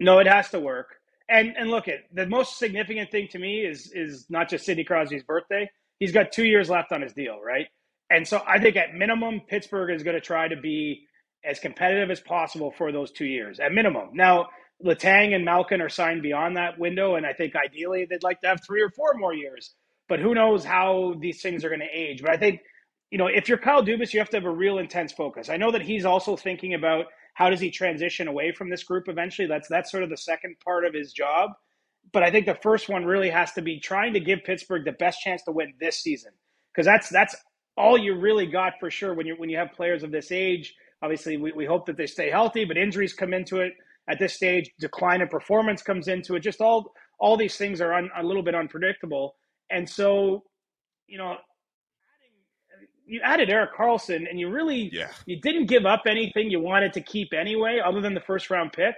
No, 0.00 0.18
it 0.18 0.26
has 0.26 0.48
to 0.50 0.58
work. 0.58 0.96
And 1.28 1.54
and 1.56 1.70
look 1.70 1.88
at 1.88 2.00
the 2.12 2.26
most 2.26 2.58
significant 2.58 3.10
thing 3.10 3.28
to 3.28 3.38
me 3.38 3.60
is 3.60 3.90
is 3.94 4.26
not 4.28 4.50
just 4.50 4.66
Sidney 4.66 4.84
Crosby's 4.84 5.22
birthday. 5.22 5.70
He's 5.98 6.12
got 6.12 6.32
two 6.32 6.44
years 6.44 6.68
left 6.68 6.92
on 6.92 7.00
his 7.00 7.12
deal, 7.12 7.40
right? 7.40 7.66
And 8.10 8.26
so 8.26 8.42
I 8.46 8.58
think 8.58 8.76
at 8.76 8.94
minimum, 8.94 9.40
Pittsburgh 9.48 9.94
is 9.94 10.02
going 10.02 10.16
to 10.16 10.20
try 10.20 10.48
to 10.48 10.56
be 10.56 11.06
as 11.44 11.58
competitive 11.60 12.10
as 12.10 12.20
possible 12.20 12.72
for 12.76 12.92
those 12.92 13.12
two 13.12 13.26
years, 13.26 13.60
at 13.60 13.72
minimum. 13.72 14.10
Now, 14.12 14.48
Letang 14.84 15.34
and 15.34 15.44
Malkin 15.44 15.80
are 15.80 15.88
signed 15.88 16.22
beyond 16.22 16.56
that 16.56 16.78
window, 16.78 17.14
and 17.14 17.24
I 17.26 17.32
think 17.32 17.54
ideally 17.56 18.06
they'd 18.08 18.22
like 18.22 18.40
to 18.40 18.48
have 18.48 18.60
three 18.66 18.82
or 18.82 18.90
four 18.90 19.14
more 19.14 19.34
years. 19.34 19.74
But 20.08 20.20
who 20.20 20.34
knows 20.34 20.64
how 20.64 21.14
these 21.20 21.40
things 21.40 21.64
are 21.64 21.68
going 21.68 21.80
to 21.80 21.86
age? 21.98 22.20
But 22.20 22.32
I 22.32 22.36
think 22.36 22.60
you 23.14 23.18
know, 23.18 23.28
if 23.28 23.48
you're 23.48 23.58
Kyle 23.58 23.84
Dubas, 23.84 24.12
you 24.12 24.18
have 24.18 24.30
to 24.30 24.36
have 24.38 24.44
a 24.44 24.50
real 24.50 24.78
intense 24.78 25.12
focus. 25.12 25.48
I 25.48 25.56
know 25.56 25.70
that 25.70 25.82
he's 25.82 26.04
also 26.04 26.36
thinking 26.36 26.74
about 26.74 27.06
how 27.34 27.48
does 27.48 27.60
he 27.60 27.70
transition 27.70 28.26
away 28.26 28.50
from 28.50 28.70
this 28.70 28.82
group 28.82 29.04
eventually. 29.08 29.46
That's 29.46 29.68
that's 29.68 29.92
sort 29.92 30.02
of 30.02 30.10
the 30.10 30.16
second 30.16 30.56
part 30.64 30.84
of 30.84 30.94
his 30.94 31.12
job. 31.12 31.50
But 32.12 32.24
I 32.24 32.32
think 32.32 32.46
the 32.46 32.56
first 32.56 32.88
one 32.88 33.04
really 33.04 33.30
has 33.30 33.52
to 33.52 33.62
be 33.62 33.78
trying 33.78 34.14
to 34.14 34.20
give 34.20 34.40
Pittsburgh 34.44 34.84
the 34.84 34.90
best 34.90 35.20
chance 35.20 35.44
to 35.44 35.52
win 35.52 35.74
this 35.78 35.98
season 35.98 36.32
because 36.72 36.86
that's 36.86 37.08
that's 37.08 37.36
all 37.76 37.96
you 37.96 38.18
really 38.18 38.46
got 38.46 38.74
for 38.80 38.90
sure 38.90 39.14
when 39.14 39.26
you 39.26 39.36
when 39.36 39.48
you 39.48 39.58
have 39.58 39.72
players 39.74 40.02
of 40.02 40.10
this 40.10 40.32
age. 40.32 40.74
Obviously, 41.04 41.36
we, 41.36 41.52
we 41.52 41.66
hope 41.66 41.84
that 41.84 41.98
they 41.98 42.06
stay 42.06 42.30
healthy, 42.30 42.64
but 42.64 42.78
injuries 42.78 43.12
come 43.12 43.34
into 43.34 43.60
it 43.60 43.74
at 44.08 44.18
this 44.18 44.32
stage. 44.32 44.70
Decline 44.80 45.20
in 45.20 45.28
performance 45.28 45.82
comes 45.82 46.08
into 46.08 46.34
it. 46.34 46.40
Just 46.40 46.62
all 46.62 46.94
all 47.18 47.36
these 47.36 47.56
things 47.56 47.82
are 47.82 47.92
un, 47.92 48.08
a 48.16 48.22
little 48.22 48.42
bit 48.42 48.54
unpredictable, 48.54 49.36
and 49.70 49.86
so 49.86 50.44
you 51.06 51.18
know 51.18 51.36
you 53.06 53.20
added 53.22 53.50
Erik 53.50 53.74
Karlsson, 53.76 54.28
and 54.30 54.40
you 54.40 54.48
really 54.48 54.88
yeah. 54.94 55.10
you 55.26 55.38
didn't 55.42 55.66
give 55.66 55.84
up 55.84 56.04
anything 56.06 56.50
you 56.50 56.60
wanted 56.60 56.94
to 56.94 57.02
keep 57.02 57.34
anyway, 57.34 57.80
other 57.84 58.00
than 58.00 58.14
the 58.14 58.20
first 58.20 58.48
round 58.48 58.72
pick. 58.72 58.94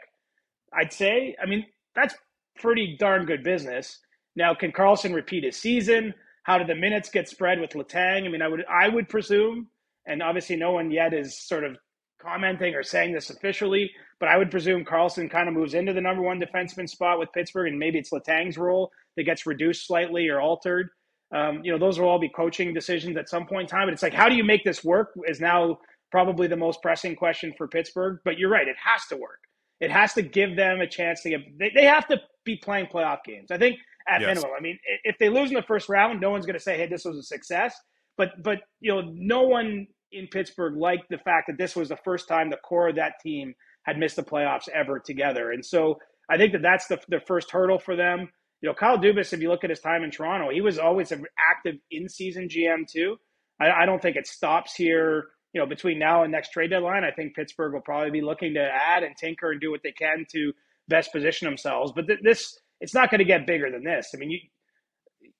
I'd 0.72 0.92
say. 0.92 1.36
I 1.42 1.46
mean, 1.46 1.66
that's 1.96 2.14
pretty 2.60 2.96
darn 3.00 3.26
good 3.26 3.42
business. 3.42 3.98
Now, 4.36 4.54
can 4.54 4.70
Karlsson 4.70 5.12
repeat 5.12 5.42
his 5.42 5.56
season? 5.56 6.14
How 6.44 6.58
do 6.58 6.64
the 6.64 6.76
minutes 6.76 7.10
get 7.10 7.28
spread 7.28 7.58
with 7.58 7.70
Letang? 7.70 8.26
I 8.26 8.28
mean, 8.28 8.42
I 8.42 8.48
would 8.48 8.64
I 8.70 8.88
would 8.88 9.08
presume, 9.08 9.66
and 10.06 10.22
obviously 10.22 10.54
no 10.54 10.70
one 10.70 10.92
yet 10.92 11.12
is 11.12 11.36
sort 11.36 11.64
of 11.64 11.76
commenting 12.20 12.74
or 12.74 12.82
saying 12.82 13.12
this 13.12 13.30
officially, 13.30 13.90
but 14.18 14.28
I 14.28 14.36
would 14.36 14.50
presume 14.50 14.84
Karlsson 14.84 15.30
kind 15.30 15.48
of 15.48 15.54
moves 15.54 15.74
into 15.74 15.92
the 15.92 16.00
number 16.00 16.22
one 16.22 16.40
defenseman 16.40 16.88
spot 16.88 17.18
with 17.18 17.32
Pittsburgh, 17.32 17.68
and 17.68 17.78
maybe 17.78 17.98
it's 17.98 18.12
Letang's 18.12 18.58
role 18.58 18.90
that 19.16 19.24
gets 19.24 19.46
reduced 19.46 19.86
slightly 19.86 20.28
or 20.28 20.40
altered. 20.40 20.88
Um, 21.34 21.60
you 21.64 21.72
know, 21.72 21.78
those 21.78 21.98
will 21.98 22.08
all 22.08 22.18
be 22.18 22.28
coaching 22.28 22.72
decisions 22.72 23.16
at 23.16 23.28
some 23.28 23.46
point 23.46 23.62
in 23.62 23.68
time. 23.68 23.86
But 23.86 23.94
it's 23.94 24.02
like, 24.02 24.14
how 24.14 24.28
do 24.28 24.36
you 24.36 24.44
make 24.44 24.64
this 24.64 24.84
work? 24.84 25.10
Is 25.26 25.40
now 25.40 25.78
probably 26.10 26.46
the 26.46 26.56
most 26.56 26.80
pressing 26.82 27.16
question 27.16 27.52
for 27.58 27.66
Pittsburgh. 27.66 28.20
But 28.24 28.38
you're 28.38 28.50
right; 28.50 28.68
it 28.68 28.76
has 28.82 29.04
to 29.08 29.16
work. 29.16 29.40
It 29.80 29.90
has 29.90 30.14
to 30.14 30.22
give 30.22 30.56
them 30.56 30.80
a 30.80 30.86
chance 30.86 31.22
to 31.22 31.30
get. 31.30 31.40
They, 31.58 31.70
they 31.74 31.84
have 31.84 32.06
to 32.08 32.20
be 32.44 32.56
playing 32.56 32.86
playoff 32.86 33.18
games. 33.24 33.50
I 33.50 33.58
think 33.58 33.78
at 34.08 34.20
yes. 34.20 34.28
minimum. 34.28 34.50
I 34.56 34.60
mean, 34.60 34.78
if 35.04 35.18
they 35.18 35.28
lose 35.28 35.50
in 35.50 35.56
the 35.56 35.62
first 35.62 35.88
round, 35.88 36.20
no 36.20 36.30
one's 36.30 36.46
going 36.46 36.58
to 36.58 36.62
say, 36.62 36.76
"Hey, 36.76 36.86
this 36.86 37.04
was 37.04 37.18
a 37.18 37.22
success." 37.22 37.74
But 38.16 38.42
but 38.42 38.60
you 38.80 38.94
know, 38.94 39.12
no 39.14 39.42
one 39.42 39.86
in 40.12 40.26
Pittsburgh 40.28 40.76
liked 40.76 41.08
the 41.10 41.18
fact 41.18 41.48
that 41.48 41.58
this 41.58 41.76
was 41.76 41.88
the 41.88 41.98
first 42.04 42.28
time 42.28 42.50
the 42.50 42.56
core 42.56 42.88
of 42.88 42.96
that 42.96 43.14
team 43.22 43.54
had 43.82 43.98
missed 43.98 44.16
the 44.16 44.22
playoffs 44.22 44.68
ever 44.68 44.98
together. 44.98 45.52
And 45.52 45.64
so 45.64 45.98
I 46.30 46.36
think 46.36 46.52
that 46.52 46.62
that's 46.62 46.86
the 46.86 46.98
the 47.08 47.20
first 47.20 47.50
hurdle 47.50 47.78
for 47.78 47.96
them 47.96 48.28
you 48.62 48.68
know, 48.68 48.74
Kyle 48.74 48.98
Dubas, 48.98 49.32
if 49.32 49.40
you 49.40 49.48
look 49.48 49.64
at 49.64 49.70
his 49.70 49.80
time 49.80 50.02
in 50.02 50.10
Toronto, 50.10 50.50
he 50.50 50.60
was 50.60 50.78
always 50.78 51.12
an 51.12 51.24
active 51.38 51.76
in-season 51.90 52.48
GM 52.48 52.86
too. 52.90 53.16
I, 53.60 53.70
I 53.70 53.86
don't 53.86 54.00
think 54.00 54.16
it 54.16 54.26
stops 54.26 54.74
here. 54.74 55.26
You 55.52 55.60
know, 55.60 55.66
between 55.66 55.98
now 55.98 56.22
and 56.22 56.32
next 56.32 56.50
trade 56.50 56.70
deadline, 56.70 57.04
I 57.04 57.10
think 57.10 57.34
Pittsburgh 57.34 57.72
will 57.72 57.80
probably 57.80 58.10
be 58.10 58.20
looking 58.22 58.54
to 58.54 58.60
add 58.60 59.02
and 59.02 59.16
tinker 59.16 59.52
and 59.52 59.60
do 59.60 59.70
what 59.70 59.80
they 59.82 59.92
can 59.92 60.26
to 60.32 60.52
best 60.88 61.12
position 61.12 61.46
themselves. 61.46 61.92
But 61.94 62.06
th- 62.06 62.20
this, 62.22 62.58
it's 62.80 62.94
not 62.94 63.10
going 63.10 63.20
to 63.20 63.24
get 63.24 63.46
bigger 63.46 63.70
than 63.70 63.84
this. 63.84 64.10
I 64.14 64.18
mean, 64.18 64.30
you 64.30 64.38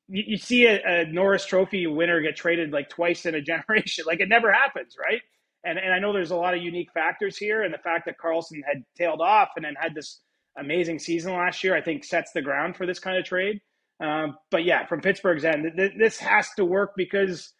you, 0.08 0.24
you 0.28 0.36
see 0.36 0.66
a, 0.66 0.80
a, 0.84 1.06
Norris 1.06 1.44
Trophy 1.46 1.86
winner 1.86 2.20
get 2.20 2.36
traded 2.36 2.72
like 2.72 2.88
twice 2.88 3.26
in 3.26 3.34
a 3.34 3.40
generation. 3.42 4.04
Like 4.06 4.20
it 4.20 4.28
never 4.28 4.52
happens, 4.52 4.96
right? 4.98 5.20
And, 5.64 5.78
and 5.78 5.92
I 5.92 5.98
know 5.98 6.12
there's 6.12 6.30
a 6.30 6.36
lot 6.36 6.54
of 6.54 6.62
unique 6.62 6.92
factors 6.92 7.36
here, 7.36 7.62
and 7.62 7.74
the 7.74 7.78
fact 7.78 8.06
that 8.06 8.18
Karlsson 8.22 8.60
had 8.66 8.84
tailed 8.96 9.20
off 9.20 9.50
and 9.56 9.64
then 9.64 9.74
had 9.76 9.94
this 9.94 10.20
amazing 10.58 10.98
season 10.98 11.32
last 11.32 11.64
year, 11.64 11.74
I 11.74 11.82
think 11.82 12.04
sets 12.04 12.30
the 12.32 12.42
ground 12.42 12.76
for 12.76 12.86
this 12.86 13.00
kind 13.00 13.18
of 13.18 13.24
trade. 13.24 13.60
Um, 14.00 14.36
but 14.50 14.64
yeah, 14.64 14.86
from 14.86 15.00
Pittsburgh's 15.00 15.44
end, 15.44 15.72
th- 15.76 15.92
this 15.98 16.18
has 16.18 16.48
to 16.56 16.64
work 16.64 16.92
because 16.96 17.52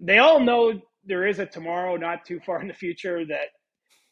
they 0.00 0.18
all 0.18 0.40
know 0.40 0.80
there 1.04 1.26
is 1.26 1.38
a 1.38 1.46
tomorrow 1.46 1.96
not 1.96 2.24
too 2.24 2.40
far 2.40 2.60
in 2.60 2.68
the 2.68 2.74
future 2.74 3.24
that 3.26 3.48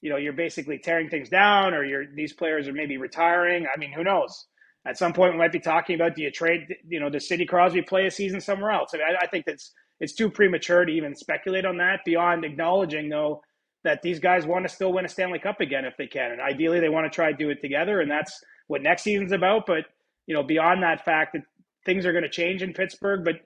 you 0.00 0.10
know 0.10 0.16
you're 0.16 0.32
basically 0.32 0.78
tearing 0.78 1.08
things 1.08 1.28
down 1.28 1.74
or 1.74 1.84
you're 1.84 2.04
these 2.14 2.32
players 2.32 2.68
are 2.68 2.72
maybe 2.72 2.98
retiring. 2.98 3.66
I 3.72 3.78
mean, 3.78 3.92
who 3.92 4.04
knows? 4.04 4.46
At 4.86 4.98
some 4.98 5.12
point, 5.12 5.32
we 5.32 5.38
might 5.38 5.52
be 5.52 5.60
talking 5.60 5.94
about 5.94 6.14
do 6.14 6.22
you 6.22 6.30
trade? 6.30 6.74
You 6.86 7.00
know, 7.00 7.08
does 7.08 7.26
Sidney 7.26 7.46
Crosby 7.46 7.82
play 7.82 8.06
a 8.06 8.10
season 8.10 8.40
somewhere 8.40 8.70
else? 8.70 8.90
I, 8.92 8.98
mean, 8.98 9.06
I, 9.06 9.24
I 9.24 9.26
think 9.28 9.46
that's 9.46 9.72
it's 10.00 10.14
too 10.14 10.30
premature 10.30 10.84
to 10.84 10.92
even 10.92 11.14
speculate 11.14 11.64
on 11.64 11.78
that. 11.78 12.00
Beyond 12.04 12.44
acknowledging 12.44 13.08
though 13.08 13.42
that 13.84 14.02
these 14.02 14.18
guys 14.18 14.46
want 14.46 14.66
to 14.66 14.74
still 14.74 14.92
win 14.92 15.04
a 15.04 15.08
Stanley 15.08 15.38
Cup 15.38 15.60
again 15.60 15.84
if 15.84 15.96
they 15.96 16.06
can, 16.06 16.32
and 16.32 16.40
ideally 16.40 16.80
they 16.80 16.88
want 16.88 17.10
to 17.10 17.14
try 17.14 17.30
to 17.30 17.36
do 17.36 17.50
it 17.50 17.60
together, 17.62 18.00
and 18.00 18.10
that's 18.10 18.38
what 18.66 18.82
next 18.82 19.02
season's 19.02 19.32
about. 19.32 19.64
But 19.66 19.84
you 20.26 20.34
know, 20.34 20.42
beyond 20.42 20.82
that 20.82 21.04
fact 21.04 21.32
that 21.32 21.42
things 21.86 22.04
are 22.04 22.12
going 22.12 22.24
to 22.24 22.30
change 22.30 22.62
in 22.62 22.72
Pittsburgh, 22.72 23.24
but 23.24 23.36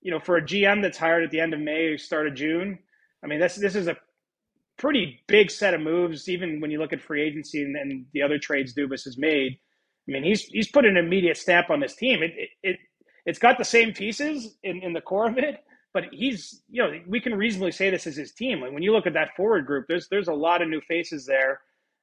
you 0.00 0.10
know, 0.10 0.20
for 0.20 0.36
a 0.36 0.42
GM 0.42 0.82
that's 0.82 0.98
hired 0.98 1.24
at 1.24 1.30
the 1.30 1.40
end 1.40 1.54
of 1.54 1.60
May, 1.60 1.96
start 1.96 2.26
of 2.26 2.34
June, 2.34 2.78
I 3.22 3.26
mean, 3.26 3.40
this 3.40 3.54
this 3.54 3.76
is 3.76 3.86
a 3.86 3.96
pretty 4.78 5.20
big 5.26 5.50
set 5.50 5.74
of 5.74 5.80
moves. 5.80 6.28
Even 6.28 6.60
when 6.60 6.70
you 6.70 6.78
look 6.78 6.92
at 6.92 7.00
free 7.00 7.22
agency 7.22 7.62
and, 7.62 7.76
and 7.76 8.06
the 8.12 8.22
other 8.22 8.38
trades 8.38 8.74
Dubas 8.74 9.04
has 9.04 9.16
made, 9.18 9.58
I 10.08 10.12
mean, 10.12 10.24
he's 10.24 10.42
he's 10.44 10.70
put 10.70 10.86
an 10.86 10.96
immediate 10.96 11.36
stamp 11.36 11.70
on 11.70 11.80
this 11.80 11.94
team. 11.94 12.22
It 12.22 12.32
it, 12.36 12.48
it 12.62 12.76
it's 13.26 13.38
got 13.38 13.58
the 13.58 13.64
same 13.64 13.92
pieces 13.92 14.56
in, 14.62 14.82
in 14.82 14.92
the 14.94 15.02
core 15.02 15.28
of 15.28 15.36
it, 15.36 15.62
but 15.92 16.04
he's 16.12 16.62
you 16.70 16.82
know 16.82 16.92
we 17.06 17.20
can 17.20 17.34
reasonably 17.34 17.72
say 17.72 17.90
this 17.90 18.06
is 18.06 18.16
his 18.16 18.32
team. 18.32 18.62
And 18.62 18.72
when 18.72 18.82
you 18.82 18.92
look 18.92 19.06
at 19.06 19.12
that 19.14 19.36
forward 19.36 19.66
group, 19.66 19.86
there's 19.88 20.08
there's 20.08 20.28
a 20.28 20.34
lot 20.34 20.62
of 20.62 20.68
new 20.68 20.80
faces 20.80 21.26
there, 21.26 21.60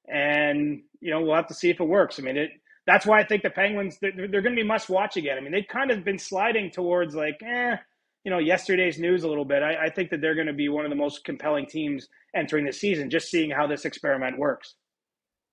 and 0.08 0.82
you 1.00 1.12
know 1.12 1.22
we'll 1.22 1.36
have 1.36 1.48
to 1.48 1.56
see 1.56 1.70
if 1.70 1.80
it 1.80 1.86
works. 1.86 2.20
I 2.20 2.24
mean, 2.24 2.38
it 2.38 2.52
that's 2.86 3.06
why 3.06 3.20
I 3.20 3.26
think 3.26 3.44
the 3.44 3.50
Penguins 3.50 3.98
they're, 4.00 4.12
they're 4.16 4.42
going 4.42 4.56
to 4.56 4.62
be 4.62 4.68
must 4.68 4.90
watch 4.90 5.18
again. 5.18 5.38
I 5.38 5.42
mean, 5.42 5.52
they've 5.52 5.68
kind 5.68 5.92
of 5.92 6.04
been 6.04 6.20
sliding 6.20 6.70
towards 6.72 7.16
like, 7.16 7.42
eh, 7.44 7.76
you 8.24 8.32
know, 8.32 8.38
yesterday's 8.38 9.00
news 9.00 9.24
a 9.24 9.28
little 9.28 9.46
bit. 9.46 9.64
I, 9.64 9.86
I 9.86 9.90
think 9.90 10.12
that 10.12 10.22
they're 10.22 10.36
going 10.36 10.48
to 10.48 10.54
be 10.54 10.70
one 10.70 10.86
of 10.86 10.92
the 10.92 10.96
most 10.96 11.24
compelling 11.24 11.66
teams 11.66 12.08
entering 12.36 12.66
the 12.66 12.74
season, 12.74 13.10
just 13.10 13.30
seeing 13.30 13.50
how 13.50 13.66
this 13.68 13.86
experiment 13.86 14.38
works. 14.38 14.76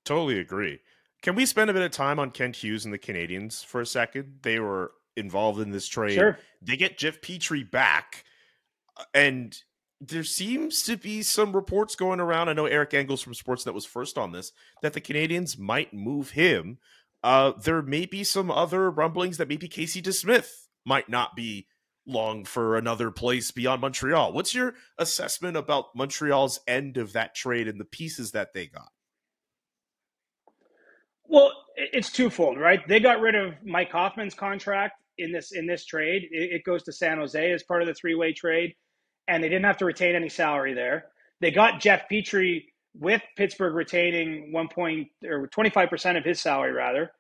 Totally 0.05 0.41
agree. 0.41 0.81
Can 1.23 1.35
we 1.35 1.47
spend 1.47 1.71
a 1.71 1.73
bit 1.73 1.83
of 1.83 1.93
time 1.93 2.19
on 2.19 2.31
Kent 2.31 2.57
Hughes 2.57 2.85
and 2.85 2.93
the 2.93 2.99
Canadiens 2.99 3.65
for 3.65 3.81
a 3.81 3.87
second? 3.87 4.41
They 4.43 4.59
were 4.59 4.93
involved 5.17 5.61
in 5.61 5.71
this 5.71 5.87
trade. 5.87 6.15
Sure. 6.15 6.39
They 6.61 6.77
get 6.77 6.99
Jeff 6.99 7.21
Petry 7.21 7.69
back, 7.69 8.25
uh, 8.97 9.05
and 9.15 9.57
there 10.01 10.25
seems 10.25 10.83
to 10.83 10.97
be 10.97 11.23
some 11.23 11.55
reports 11.55 11.95
going 11.95 12.19
around. 12.19 12.49
I 12.49 12.55
know 12.55 12.67
Eric 12.67 12.93
Engels 12.93 13.23
from 13.23 13.35
Sportsnet 13.35 13.73
was 13.73 13.87
first 13.87 14.19
on 14.19 14.33
this 14.33 14.53
that 14.83 14.95
the 14.95 15.01
Canadiens 15.01 15.59
might 15.59 15.95
move 15.95 16.31
him 16.31 16.79
uh, 17.23 17.53
there 17.63 17.83
may 17.83 18.07
be 18.07 18.25
some 18.25 18.51
other 18.51 18.91
rumblings 18.91 19.37
that 19.37 19.49
maybe 19.49 19.69
Casey 19.69 20.03
DeSmith 20.03 20.67
might 20.85 21.09
not 21.09 21.37
be 21.37 21.67
long 22.05 22.45
for 22.45 22.77
another 22.77 23.11
place 23.13 23.53
beyond 23.53 23.81
Montreal. 23.81 24.33
What's 24.33 24.55
your 24.55 24.75
assessment 24.99 25.57
about 25.57 25.95
Montreal's 25.95 26.59
end 26.67 26.97
of 26.97 27.13
that 27.13 27.35
trade 27.35 27.69
and 27.69 27.79
the 27.79 27.85
pieces 27.85 28.33
that 28.33 28.55
they 28.55 28.67
got? 28.67 28.91
Well, 31.33 31.51
it's 31.77 32.13
twofold, 32.13 32.59
right? 32.61 32.87
They 32.87 33.01
got 33.01 33.21
rid 33.21 33.35
of 33.35 33.55
Mike 33.65 33.91
Hoffman's 33.91 34.35
contract 34.35 35.01
in 35.17 35.33
this 35.33 35.53
in 35.53 35.67
this 35.67 35.87
trade. 35.87 36.29
It 36.31 36.63
goes 36.63 36.83
to 36.83 36.93
San 36.93 37.17
Jose 37.17 37.53
as 37.53 37.63
part 37.63 37.81
of 37.81 37.89
the 37.89 37.95
three 37.95 38.15
way 38.15 38.35
trade, 38.35 38.75
and 39.29 39.43
they 39.43 39.49
didn't 39.49 39.65
have 39.65 39.79
to 39.79 39.87
retain 39.87 40.15
any 40.15 40.29
salary 40.29 40.75
there. 40.75 41.07
They 41.41 41.51
got 41.51 41.81
Jeff 41.81 42.03
Petry 42.13 42.67
with 42.95 43.23
Pittsburgh 43.35 43.75
retaining 43.75 44.53
one 44.53 44.69
point 44.69 45.09
or 45.25 45.49
25% 45.49 46.19
of 46.19 46.25
his 46.25 46.39
salary 46.39 46.73
rather. 46.73 47.11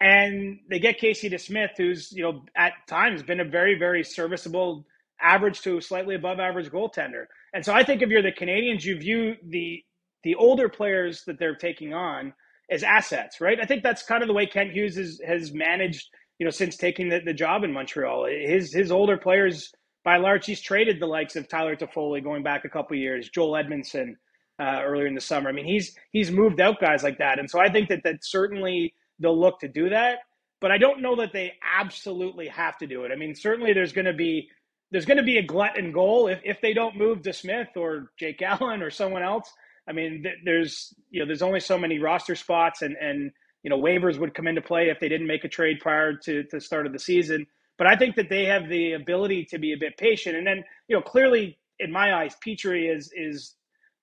And 0.00 0.58
they 0.68 0.80
get 0.80 0.98
Casey 0.98 1.30
DeSmith, 1.30 1.76
who's, 1.76 2.10
you 2.10 2.24
know, 2.24 2.42
at 2.56 2.72
times 2.88 3.22
been 3.22 3.38
a 3.38 3.44
very, 3.44 3.78
very 3.78 4.02
serviceable 4.02 4.84
average 5.20 5.60
to 5.60 5.80
slightly 5.80 6.16
above 6.16 6.40
average 6.40 6.68
goaltender. 6.68 7.26
And 7.54 7.64
so 7.64 7.72
I 7.72 7.84
think 7.84 8.02
if 8.02 8.08
you're 8.08 8.22
the 8.22 8.32
Canadiens, 8.32 8.84
you 8.84 8.98
view 8.98 9.36
the 9.46 9.84
the 10.24 10.34
older 10.34 10.68
players 10.68 11.22
that 11.26 11.38
they're 11.38 11.54
taking 11.54 11.94
on 11.94 12.32
as 12.72 12.82
assets, 12.82 13.40
right? 13.40 13.58
I 13.60 13.66
think 13.66 13.82
that's 13.82 14.02
kind 14.02 14.22
of 14.22 14.28
the 14.28 14.34
way 14.34 14.46
Kent 14.46 14.72
Hughes 14.72 14.96
is, 14.96 15.20
has 15.26 15.52
managed, 15.52 16.08
you 16.38 16.44
know, 16.44 16.50
since 16.50 16.76
taking 16.76 17.08
the, 17.08 17.20
the 17.20 17.34
job 17.34 17.64
in 17.64 17.72
Montreal. 17.72 18.26
His 18.26 18.72
his 18.72 18.90
older 18.90 19.16
players, 19.16 19.70
by 20.04 20.14
and 20.14 20.22
large, 20.22 20.46
he's 20.46 20.60
traded 20.60 21.00
the 21.00 21.06
likes 21.06 21.36
of 21.36 21.48
Tyler 21.48 21.76
Toffoli 21.76 22.22
going 22.22 22.42
back 22.42 22.64
a 22.64 22.68
couple 22.68 22.96
years, 22.96 23.28
Joel 23.28 23.56
Edmondson 23.56 24.16
uh, 24.60 24.80
earlier 24.82 25.06
in 25.06 25.14
the 25.14 25.20
summer. 25.20 25.48
I 25.48 25.52
mean, 25.52 25.66
he's 25.66 25.96
he's 26.10 26.30
moved 26.30 26.60
out 26.60 26.80
guys 26.80 27.02
like 27.02 27.18
that, 27.18 27.38
and 27.38 27.48
so 27.50 27.60
I 27.60 27.70
think 27.70 27.88
that 27.88 28.02
that 28.04 28.16
certainly 28.22 28.94
they'll 29.18 29.38
look 29.38 29.60
to 29.60 29.68
do 29.68 29.90
that. 29.90 30.18
But 30.60 30.70
I 30.70 30.78
don't 30.78 31.02
know 31.02 31.16
that 31.16 31.32
they 31.32 31.54
absolutely 31.62 32.46
have 32.48 32.78
to 32.78 32.86
do 32.86 33.04
it. 33.04 33.10
I 33.12 33.16
mean, 33.16 33.34
certainly 33.34 33.72
there's 33.72 33.92
going 33.92 34.04
to 34.06 34.12
be 34.12 34.48
there's 34.92 35.06
going 35.06 35.16
to 35.16 35.24
be 35.24 35.38
a 35.38 35.42
glut 35.42 35.78
in 35.78 35.90
goal 35.90 36.28
if, 36.28 36.40
if 36.44 36.60
they 36.60 36.74
don't 36.74 36.96
move 36.96 37.22
DeSmith 37.22 37.76
or 37.76 38.12
Jake 38.18 38.42
Allen 38.42 38.82
or 38.82 38.90
someone 38.90 39.22
else. 39.22 39.50
I 39.88 39.92
mean, 39.92 40.22
th- 40.22 40.36
there's 40.44 40.94
you 41.10 41.20
know 41.20 41.26
there's 41.26 41.42
only 41.42 41.60
so 41.60 41.78
many 41.78 41.98
roster 41.98 42.34
spots, 42.34 42.82
and 42.82 42.96
and 43.00 43.30
you 43.62 43.70
know 43.70 43.78
waivers 43.78 44.18
would 44.18 44.34
come 44.34 44.46
into 44.46 44.62
play 44.62 44.88
if 44.88 45.00
they 45.00 45.08
didn't 45.08 45.26
make 45.26 45.44
a 45.44 45.48
trade 45.48 45.78
prior 45.80 46.14
to, 46.24 46.44
the 46.50 46.60
start 46.60 46.86
of 46.86 46.92
the 46.92 46.98
season. 46.98 47.46
But 47.78 47.86
I 47.86 47.96
think 47.96 48.16
that 48.16 48.28
they 48.28 48.44
have 48.44 48.68
the 48.68 48.92
ability 48.92 49.46
to 49.46 49.58
be 49.58 49.72
a 49.72 49.76
bit 49.76 49.96
patient, 49.96 50.36
and 50.36 50.46
then 50.46 50.64
you 50.88 50.96
know 50.96 51.02
clearly 51.02 51.58
in 51.78 51.90
my 51.90 52.14
eyes, 52.14 52.36
Petry 52.46 52.94
is 52.94 53.10
is 53.14 53.54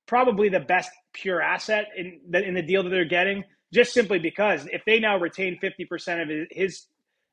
probably 0.10 0.50
the 0.50 0.60
best 0.60 0.90
pure 1.14 1.40
asset 1.40 1.86
in 1.96 2.20
the, 2.30 2.44
in 2.44 2.56
the 2.56 2.64
deal 2.64 2.82
that 2.82 2.90
they're 2.90 3.06
getting, 3.06 3.44
just 3.72 3.94
simply 3.94 4.18
because 4.18 4.68
if 4.72 4.84
they 4.86 5.00
now 5.00 5.18
retain 5.20 5.60
50% 5.62 6.22
of 6.24 6.48
his, 6.50 6.88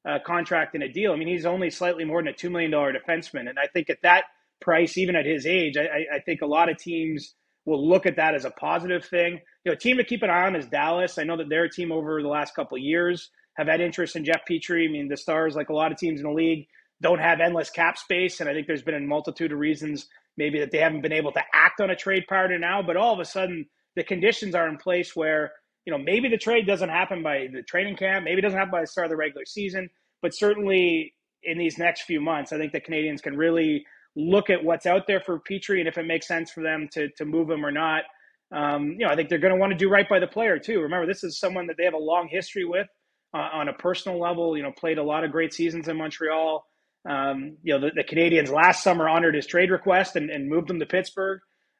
uh, 0.06 0.18
contract 0.24 0.74
in 0.74 0.82
a 0.82 0.88
deal, 0.88 1.12
I 1.12 1.16
mean, 1.16 1.26
he's 1.26 1.46
only 1.46 1.70
slightly 1.70 2.04
more 2.04 2.22
than 2.22 2.28
a 2.28 2.36
$2 2.36 2.50
million 2.50 2.70
defenseman. 2.70 3.48
And 3.48 3.58
I 3.58 3.66
think 3.66 3.88
at 3.88 4.02
that 4.02 4.24
price, 4.60 4.98
even 4.98 5.16
at 5.16 5.24
his 5.24 5.46
age, 5.46 5.76
I, 5.78 6.16
I 6.16 6.18
think 6.20 6.42
a 6.42 6.46
lot 6.46 6.68
of 6.68 6.76
teams 6.76 7.34
will 7.66 7.86
look 7.86 8.06
at 8.06 8.16
that 8.16 8.34
as 8.34 8.44
a 8.44 8.50
positive 8.50 9.04
thing. 9.04 9.40
You 9.64 9.72
know, 9.72 9.76
team 9.76 9.98
to 9.98 10.04
keep 10.04 10.22
an 10.22 10.30
eye 10.30 10.46
on 10.46 10.56
is 10.56 10.66
Dallas. 10.66 11.18
I 11.18 11.24
know 11.24 11.36
that 11.36 11.48
their 11.48 11.68
team 11.68 11.92
over 11.92 12.22
the 12.22 12.28
last 12.28 12.54
couple 12.54 12.78
years 12.78 13.30
have 13.58 13.66
had 13.66 13.80
interest 13.80 14.16
in 14.16 14.24
Jeff 14.24 14.42
Petry. 14.48 14.88
I 14.88 14.92
mean, 14.92 15.08
the 15.08 15.16
Stars, 15.16 15.56
like 15.56 15.68
a 15.68 15.74
lot 15.74 15.92
of 15.92 15.98
teams 15.98 16.20
in 16.20 16.26
the 16.26 16.32
league, 16.32 16.66
don't 17.02 17.18
have 17.18 17.40
endless 17.40 17.68
cap 17.68 17.98
space. 17.98 18.40
And 18.40 18.48
I 18.48 18.54
think 18.54 18.66
there's 18.66 18.82
been 18.82 18.94
a 18.94 19.00
multitude 19.00 19.52
of 19.52 19.58
reasons 19.58 20.06
maybe 20.36 20.60
that 20.60 20.70
they 20.70 20.78
haven't 20.78 21.02
been 21.02 21.12
able 21.12 21.32
to 21.32 21.42
act 21.52 21.80
on 21.80 21.90
a 21.90 21.96
trade 21.96 22.24
prior 22.28 22.48
to 22.48 22.58
now, 22.58 22.82
but 22.82 22.96
all 22.96 23.12
of 23.12 23.20
a 23.20 23.24
sudden 23.24 23.66
the 23.96 24.04
conditions 24.04 24.54
are 24.54 24.68
in 24.68 24.76
place 24.76 25.16
where, 25.16 25.52
you 25.84 25.90
know, 25.90 25.98
maybe 25.98 26.28
the 26.28 26.36
trade 26.36 26.66
doesn't 26.66 26.88
happen 26.88 27.22
by 27.22 27.48
the 27.52 27.62
training 27.62 27.96
camp, 27.96 28.24
maybe 28.24 28.38
it 28.38 28.42
doesn't 28.42 28.58
happen 28.58 28.70
by 28.72 28.82
the 28.82 28.86
start 28.86 29.06
of 29.06 29.10
the 29.10 29.16
regular 29.16 29.46
season, 29.46 29.88
but 30.20 30.34
certainly 30.34 31.14
in 31.42 31.58
these 31.58 31.78
next 31.78 32.02
few 32.02 32.20
months, 32.20 32.52
I 32.52 32.58
think 32.58 32.72
the 32.72 32.80
Canadiens 32.80 33.22
can 33.22 33.36
really 33.36 33.86
look 34.16 34.50
at 34.50 34.64
what's 34.64 34.86
out 34.86 35.06
there 35.06 35.20
for 35.20 35.38
Petry 35.38 35.78
and 35.78 35.88
if 35.88 35.98
it 35.98 36.06
makes 36.06 36.26
sense 36.26 36.50
for 36.50 36.62
them 36.62 36.88
to, 36.92 37.08
to 37.18 37.24
move 37.24 37.50
him 37.50 37.64
or 37.64 37.70
not. 37.70 38.04
Um, 38.50 38.96
you 38.98 39.06
know, 39.06 39.08
I 39.08 39.16
think 39.16 39.28
they're 39.28 39.38
going 39.38 39.52
to 39.52 39.60
want 39.60 39.72
to 39.72 39.78
do 39.78 39.88
right 39.88 40.08
by 40.08 40.18
the 40.18 40.26
player 40.26 40.58
too. 40.58 40.80
Remember, 40.80 41.06
this 41.06 41.22
is 41.22 41.38
someone 41.38 41.66
that 41.66 41.76
they 41.76 41.84
have 41.84 41.94
a 41.94 41.98
long 41.98 42.28
history 42.28 42.64
with 42.64 42.86
uh, 43.34 43.48
on 43.52 43.68
a 43.68 43.72
personal 43.72 44.20
level. 44.20 44.56
You 44.56 44.62
know, 44.62 44.72
played 44.72 44.98
a 44.98 45.02
lot 45.02 45.24
of 45.24 45.32
great 45.32 45.52
seasons 45.52 45.88
in 45.88 45.96
Montreal. 45.96 46.64
Um, 47.08 47.56
you 47.62 47.74
know, 47.74 47.80
the, 47.80 47.90
the, 47.94 48.04
Canadiens 48.04 48.50
last 48.50 48.82
summer 48.82 49.08
honored 49.08 49.36
his 49.36 49.46
trade 49.46 49.70
request 49.70 50.16
and, 50.16 50.28
and 50.28 50.48
moved 50.48 50.70
him 50.70 50.80
to 50.80 50.86
Pittsburgh. 50.86 51.38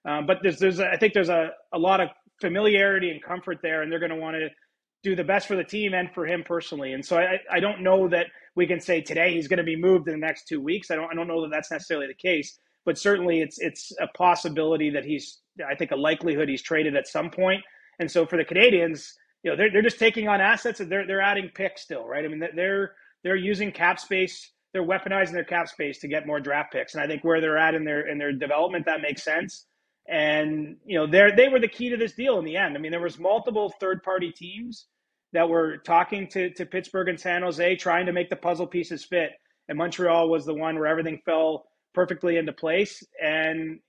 Um, 0.08 0.24
but 0.24 0.38
there's, 0.40 0.60
there's, 0.60 0.80
think 1.00 1.14
there's 1.14 1.30
a, 1.30 1.50
a 1.72 1.78
lot 1.78 2.00
of 2.00 2.10
familiarity 2.40 3.10
and 3.10 3.20
comfort 3.20 3.58
there, 3.60 3.82
and 3.82 3.90
they're 3.90 3.98
going 3.98 4.10
to 4.10 4.16
want 4.16 4.36
to 4.36 4.48
do 5.02 5.16
the 5.16 5.24
best 5.24 5.48
for 5.48 5.56
the 5.56 5.64
team 5.64 5.94
and 5.94 6.10
for 6.14 6.26
him 6.26 6.44
personally. 6.44 6.92
And 6.92 7.04
so 7.04 7.18
I, 7.18 7.40
I 7.50 7.58
don't 7.58 7.82
know 7.82 8.08
that 8.08 8.26
we 8.56 8.66
can 8.66 8.80
say 8.80 9.00
today 9.00 9.34
he's 9.34 9.48
going 9.48 9.58
to 9.58 9.64
be 9.64 9.76
moved 9.76 10.08
in 10.08 10.14
the 10.14 10.26
next 10.26 10.48
two 10.48 10.60
weeks. 10.60 10.90
I 10.90 10.96
don't, 10.96 11.10
I 11.10 11.14
don't 11.14 11.28
know 11.28 11.42
that 11.42 11.50
that's 11.50 11.70
necessarily 11.70 12.06
the 12.06 12.14
case, 12.14 12.58
but 12.84 12.98
certainly 12.98 13.40
it's, 13.40 13.58
it's 13.60 13.92
a 14.00 14.08
possibility 14.16 14.90
that 14.90 15.04
he's, 15.04 15.38
I 15.66 15.74
think 15.74 15.90
a 15.90 15.96
likelihood 15.96 16.48
he's 16.48 16.62
traded 16.62 16.96
at 16.96 17.06
some 17.06 17.30
point. 17.30 17.62
And 17.98 18.10
so 18.10 18.26
for 18.26 18.36
the 18.36 18.44
Canadiens, 18.44 19.12
you 19.42 19.50
know, 19.50 19.56
they're, 19.56 19.70
they're 19.70 19.82
just 19.82 19.98
taking 19.98 20.28
on 20.28 20.40
assets 20.40 20.80
and 20.80 20.90
they're, 20.90 21.06
they're 21.06 21.20
adding 21.20 21.50
picks 21.54 21.82
still, 21.82 22.06
right? 22.06 22.24
I 22.24 22.28
mean, 22.28 22.42
they're, 22.54 22.92
they're 23.22 23.36
using 23.36 23.70
cap 23.72 24.00
space 24.00 24.50
they're 24.76 24.84
weaponizing 24.84 25.32
their 25.32 25.44
cap 25.44 25.68
space 25.68 26.00
to 26.00 26.08
get 26.08 26.26
more 26.26 26.38
draft 26.38 26.70
picks. 26.70 26.94
And 26.94 27.02
I 27.02 27.06
think 27.06 27.24
where 27.24 27.40
they're 27.40 27.56
at 27.56 27.74
in 27.74 27.84
their 27.84 28.06
in 28.06 28.18
their 28.18 28.32
development, 28.32 28.84
that 28.84 29.00
makes 29.00 29.24
sense. 29.24 29.64
And 30.06 30.76
you 30.84 30.98
know, 30.98 31.06
they 31.06 31.30
they 31.34 31.48
were 31.48 31.60
the 31.60 31.66
key 31.66 31.88
to 31.88 31.96
this 31.96 32.12
deal 32.12 32.38
in 32.38 32.44
the 32.44 32.58
end. 32.58 32.76
I 32.76 32.80
mean, 32.80 32.90
there 32.90 33.00
was 33.00 33.18
multiple 33.18 33.72
third 33.80 34.02
party 34.02 34.32
teams 34.32 34.86
that 35.36 35.50
were 35.50 35.76
talking 35.76 36.26
to 36.28 36.48
to 36.54 36.64
Pittsburgh 36.64 37.10
and 37.10 37.20
San 37.20 37.42
Jose, 37.42 37.76
trying 37.76 38.06
to 38.06 38.12
make 38.12 38.30
the 38.30 38.36
puzzle 38.36 38.66
pieces 38.66 39.04
fit. 39.04 39.32
And 39.68 39.76
Montreal 39.76 40.30
was 40.30 40.46
the 40.46 40.54
one 40.54 40.76
where 40.76 40.86
everything 40.86 41.20
fell 41.26 41.66
perfectly 41.92 42.38
into 42.38 42.54
place. 42.54 43.04
And 43.22 43.80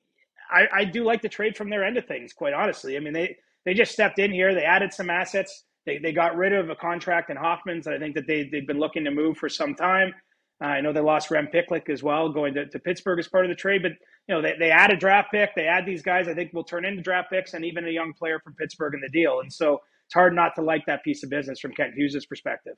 I, 0.52 0.68
I 0.76 0.84
do 0.84 1.06
like 1.06 1.22
the 1.22 1.30
trade 1.30 1.56
from 1.56 1.70
their 1.70 1.86
end 1.86 1.98
of 1.98 2.06
things, 2.06 2.34
quite 2.34 2.54
honestly. 2.54 2.98
I 2.98 3.00
mean, 3.00 3.14
they 3.14 3.38
they 3.66 3.74
just 3.74 3.94
stepped 3.94 4.20
in 4.20 4.30
here, 4.30 4.54
they 4.54 4.66
added 4.66 4.94
some 4.94 5.10
assets. 5.10 5.64
They, 5.86 6.00
they 6.00 6.12
got 6.12 6.36
rid 6.36 6.52
of 6.52 6.70
a 6.70 6.76
contract 6.76 7.30
in 7.30 7.38
Hoffman's 7.38 7.86
that 7.86 7.94
I 7.94 8.00
think 8.00 8.16
that 8.16 8.28
they, 8.28 8.50
they've 8.52 8.68
been 8.68 8.80
looking 8.80 9.06
to 9.06 9.12
move 9.12 9.38
for 9.38 9.48
some 9.48 9.74
time. 9.74 10.14
Uh, 10.62 10.66
I 10.66 10.82
know 10.82 10.92
they 10.92 11.00
lost 11.00 11.32
Rem 11.32 11.48
Pitlick 11.48 11.90
as 11.90 12.04
well, 12.04 12.28
going 12.28 12.56
to, 12.56 12.66
to 12.66 12.80
Pittsburgh 12.80 13.20
as 13.20 13.30
part 13.30 13.46
of 13.46 13.50
the 13.50 13.56
trade. 13.56 13.84
But 13.84 13.94
you 14.28 14.36
know, 14.36 14.42
they, 14.42 14.56
they 14.60 14.70
add 14.70 14.92
a 14.92 14.98
draft 14.98 15.32
pick, 15.32 15.56
they 15.56 15.68
add 15.68 15.86
these 15.86 16.02
guys. 16.02 16.28
I 16.28 16.34
think 16.34 16.52
will 16.52 16.66
turn 16.66 16.84
into 16.84 17.02
draft 17.02 17.30
picks, 17.32 17.54
and 17.54 17.64
even 17.64 17.88
a 17.88 17.92
young 17.92 18.12
player 18.12 18.38
from 18.44 18.56
Pittsburgh 18.56 18.96
in 18.96 19.00
the 19.00 19.10
deal. 19.10 19.40
And 19.40 19.54
so 19.54 19.80
it's 20.08 20.14
hard 20.14 20.34
not 20.34 20.56
to 20.56 20.62
like 20.62 20.86
that 20.88 21.04
piece 21.04 21.24
of 21.24 21.30
business 21.30 21.60
from 21.60 21.74
Kent 21.74 21.94
Hughes' 21.96 22.26
perspective. 22.26 22.76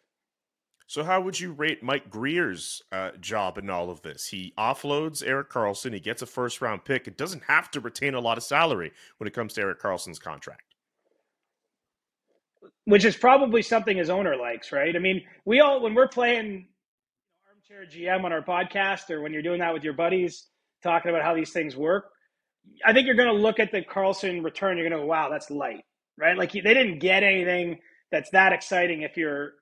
So, 0.88 1.04
how 1.04 1.22
would 1.22 1.40
you 1.40 1.52
rate 1.52 1.84
Mike 1.84 2.10
Grier's 2.10 2.82
uh, 2.92 3.12
job 3.20 3.58
in 3.60 3.70
all 3.70 3.92
of 3.92 4.02
this? 4.02 4.28
He 4.28 4.54
offloads 4.58 5.26
Erik 5.26 5.50
Karlsson. 5.50 5.94
He 5.94 6.00
gets 6.00 6.24
a 6.24 6.26
first 6.26 6.62
round 6.62 6.84
pick. 6.84 7.08
It 7.08 7.18
doesn't 7.18 7.44
have 7.44 7.70
to 7.72 7.80
retain 7.80 8.16
a 8.16 8.20
lot 8.20 8.38
of 8.38 8.44
salary 8.44 8.92
when 9.18 9.28
it 9.28 9.34
comes 9.34 9.54
to 9.54 9.62
Erik 9.62 9.80
Karlsson's 9.80 10.18
contract 10.18 10.70
which 12.90 13.06
is 13.06 13.16
probably 13.16 13.62
something 13.62 13.98
his 13.98 14.10
owner 14.10 14.36
likes, 14.36 14.72
right? 14.72 14.96
I 14.96 15.00
mean, 15.00 15.22
we 15.46 15.60
all 15.60 15.80
when 15.82 15.94
we're 15.94 16.08
playing 16.08 16.68
armchair 17.48 17.86
GM 17.86 18.24
on 18.24 18.34
our 18.34 18.42
podcast, 18.42 19.12
or 19.12 19.22
when 19.22 19.32
you're 19.32 19.44
doing 19.44 19.60
that 19.60 19.74
with 19.74 19.84
your 19.84 19.94
buddies, 19.94 20.48
talking 20.82 21.10
about 21.12 21.24
how 21.24 21.36
these 21.36 21.52
things 21.52 21.76
work, 21.76 22.06
I 22.84 22.92
think 22.92 23.06
you're 23.06 23.16
going 23.16 23.30
to 23.30 23.42
look 23.42 23.60
at 23.60 23.72
the 23.72 23.84
Karlsson 23.84 24.44
return. 24.44 24.76
You're 24.76 24.90
going 24.90 25.00
to 25.00 25.06
go, 25.06 25.08
"Wow, 25.08 25.30
that's 25.30 25.52
light," 25.52 25.84
right? 26.20 26.38
Like 26.38 26.52
they 26.52 26.62
didn't 26.62 27.00
get 27.00 27.24
anything 27.24 27.80
that's 28.12 28.30
that 28.32 28.54
exciting 28.54 29.04
if 29.04 29.18
you're 29.18 29.54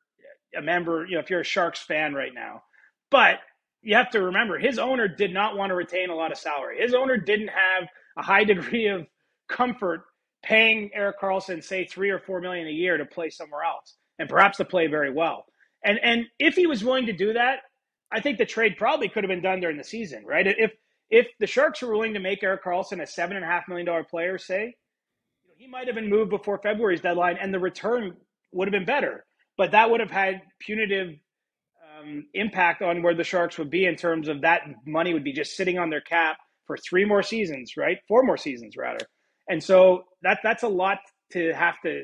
a 0.57 0.61
member, 0.61 1.05
you 1.05 1.15
know, 1.15 1.19
if 1.19 1.29
you're 1.29 1.41
a 1.41 1.45
Sharks 1.45 1.79
fan 1.81 2.13
right 2.13 2.33
now. 2.33 2.63
But 3.11 3.39
you 3.81 3.95
have 3.95 4.09
to 4.11 4.21
remember, 4.21 4.57
his 4.57 4.79
owner 4.79 5.07
did 5.07 5.33
not 5.33 5.55
want 5.55 5.69
to 5.69 5.75
retain 5.75 6.09
a 6.09 6.15
lot 6.15 6.31
of 6.31 6.37
salary. 6.37 6.81
His 6.81 6.93
owner 6.93 7.17
didn't 7.17 7.49
have 7.49 7.87
a 8.17 8.23
high 8.23 8.43
degree 8.45 8.87
of 8.87 9.07
comfort 9.49 10.01
paying 10.43 10.89
Erik 10.93 11.19
Karlsson 11.19 11.63
say 11.63 11.85
three 11.85 12.09
or 12.09 12.19
four 12.19 12.41
million 12.41 12.67
a 12.67 12.71
year 12.71 12.97
to 12.97 13.05
play 13.05 13.29
somewhere 13.29 13.63
else 13.63 13.95
and 14.19 14.29
perhaps 14.29 14.57
to 14.57 14.65
play 14.65 14.87
very 14.87 15.11
well. 15.11 15.45
And 15.83 15.99
and 16.03 16.25
if 16.39 16.55
he 16.55 16.67
was 16.67 16.83
willing 16.83 17.05
to 17.07 17.13
do 17.13 17.33
that, 17.33 17.59
I 18.11 18.21
think 18.21 18.37
the 18.37 18.45
trade 18.45 18.75
probably 18.77 19.09
could 19.09 19.23
have 19.23 19.29
been 19.29 19.41
done 19.41 19.59
during 19.59 19.77
the 19.77 19.83
season, 19.83 20.25
right? 20.25 20.47
If 20.47 20.71
if 21.09 21.27
the 21.39 21.47
Sharks 21.47 21.81
were 21.81 21.91
willing 21.93 22.13
to 22.13 22.19
make 22.19 22.43
Erik 22.43 22.63
Karlsson 22.63 23.01
a 23.01 23.07
seven 23.07 23.35
and 23.37 23.45
a 23.45 23.47
half 23.47 23.67
million 23.67 23.85
dollar 23.85 24.03
player, 24.03 24.37
say, 24.37 24.75
he 25.57 25.67
might 25.67 25.87
have 25.87 25.95
been 25.95 26.09
moved 26.09 26.29
before 26.29 26.59
February's 26.59 27.01
deadline, 27.01 27.37
and 27.41 27.53
the 27.53 27.59
return 27.59 28.15
would 28.51 28.67
have 28.67 28.71
been 28.71 28.85
better. 28.85 29.25
But 29.57 29.71
that 29.71 29.89
would 29.89 29.99
have 29.99 30.11
had 30.11 30.41
punitive 30.59 31.15
um, 31.99 32.27
impact 32.33 32.81
on 32.81 33.01
where 33.01 33.15
the 33.15 33.23
Sharks 33.23 33.57
would 33.57 33.71
be 33.71 33.85
in 33.85 33.95
terms 33.95 34.27
of 34.27 34.41
that 34.41 34.61
money 34.85 35.13
would 35.13 35.23
be 35.23 35.33
just 35.33 35.55
sitting 35.55 35.79
on 35.79 35.89
their 35.89 36.01
cap 36.01 36.37
for 36.65 36.77
three 36.77 37.05
more 37.05 37.23
seasons, 37.23 37.75
right? 37.75 37.97
Four 38.07 38.23
more 38.23 38.37
seasons, 38.37 38.77
rather. 38.77 39.05
And 39.49 39.63
so 39.63 40.03
that 40.21 40.39
that's 40.43 40.63
a 40.63 40.67
lot 40.67 40.99
to 41.31 41.53
have 41.53 41.81
to 41.81 42.03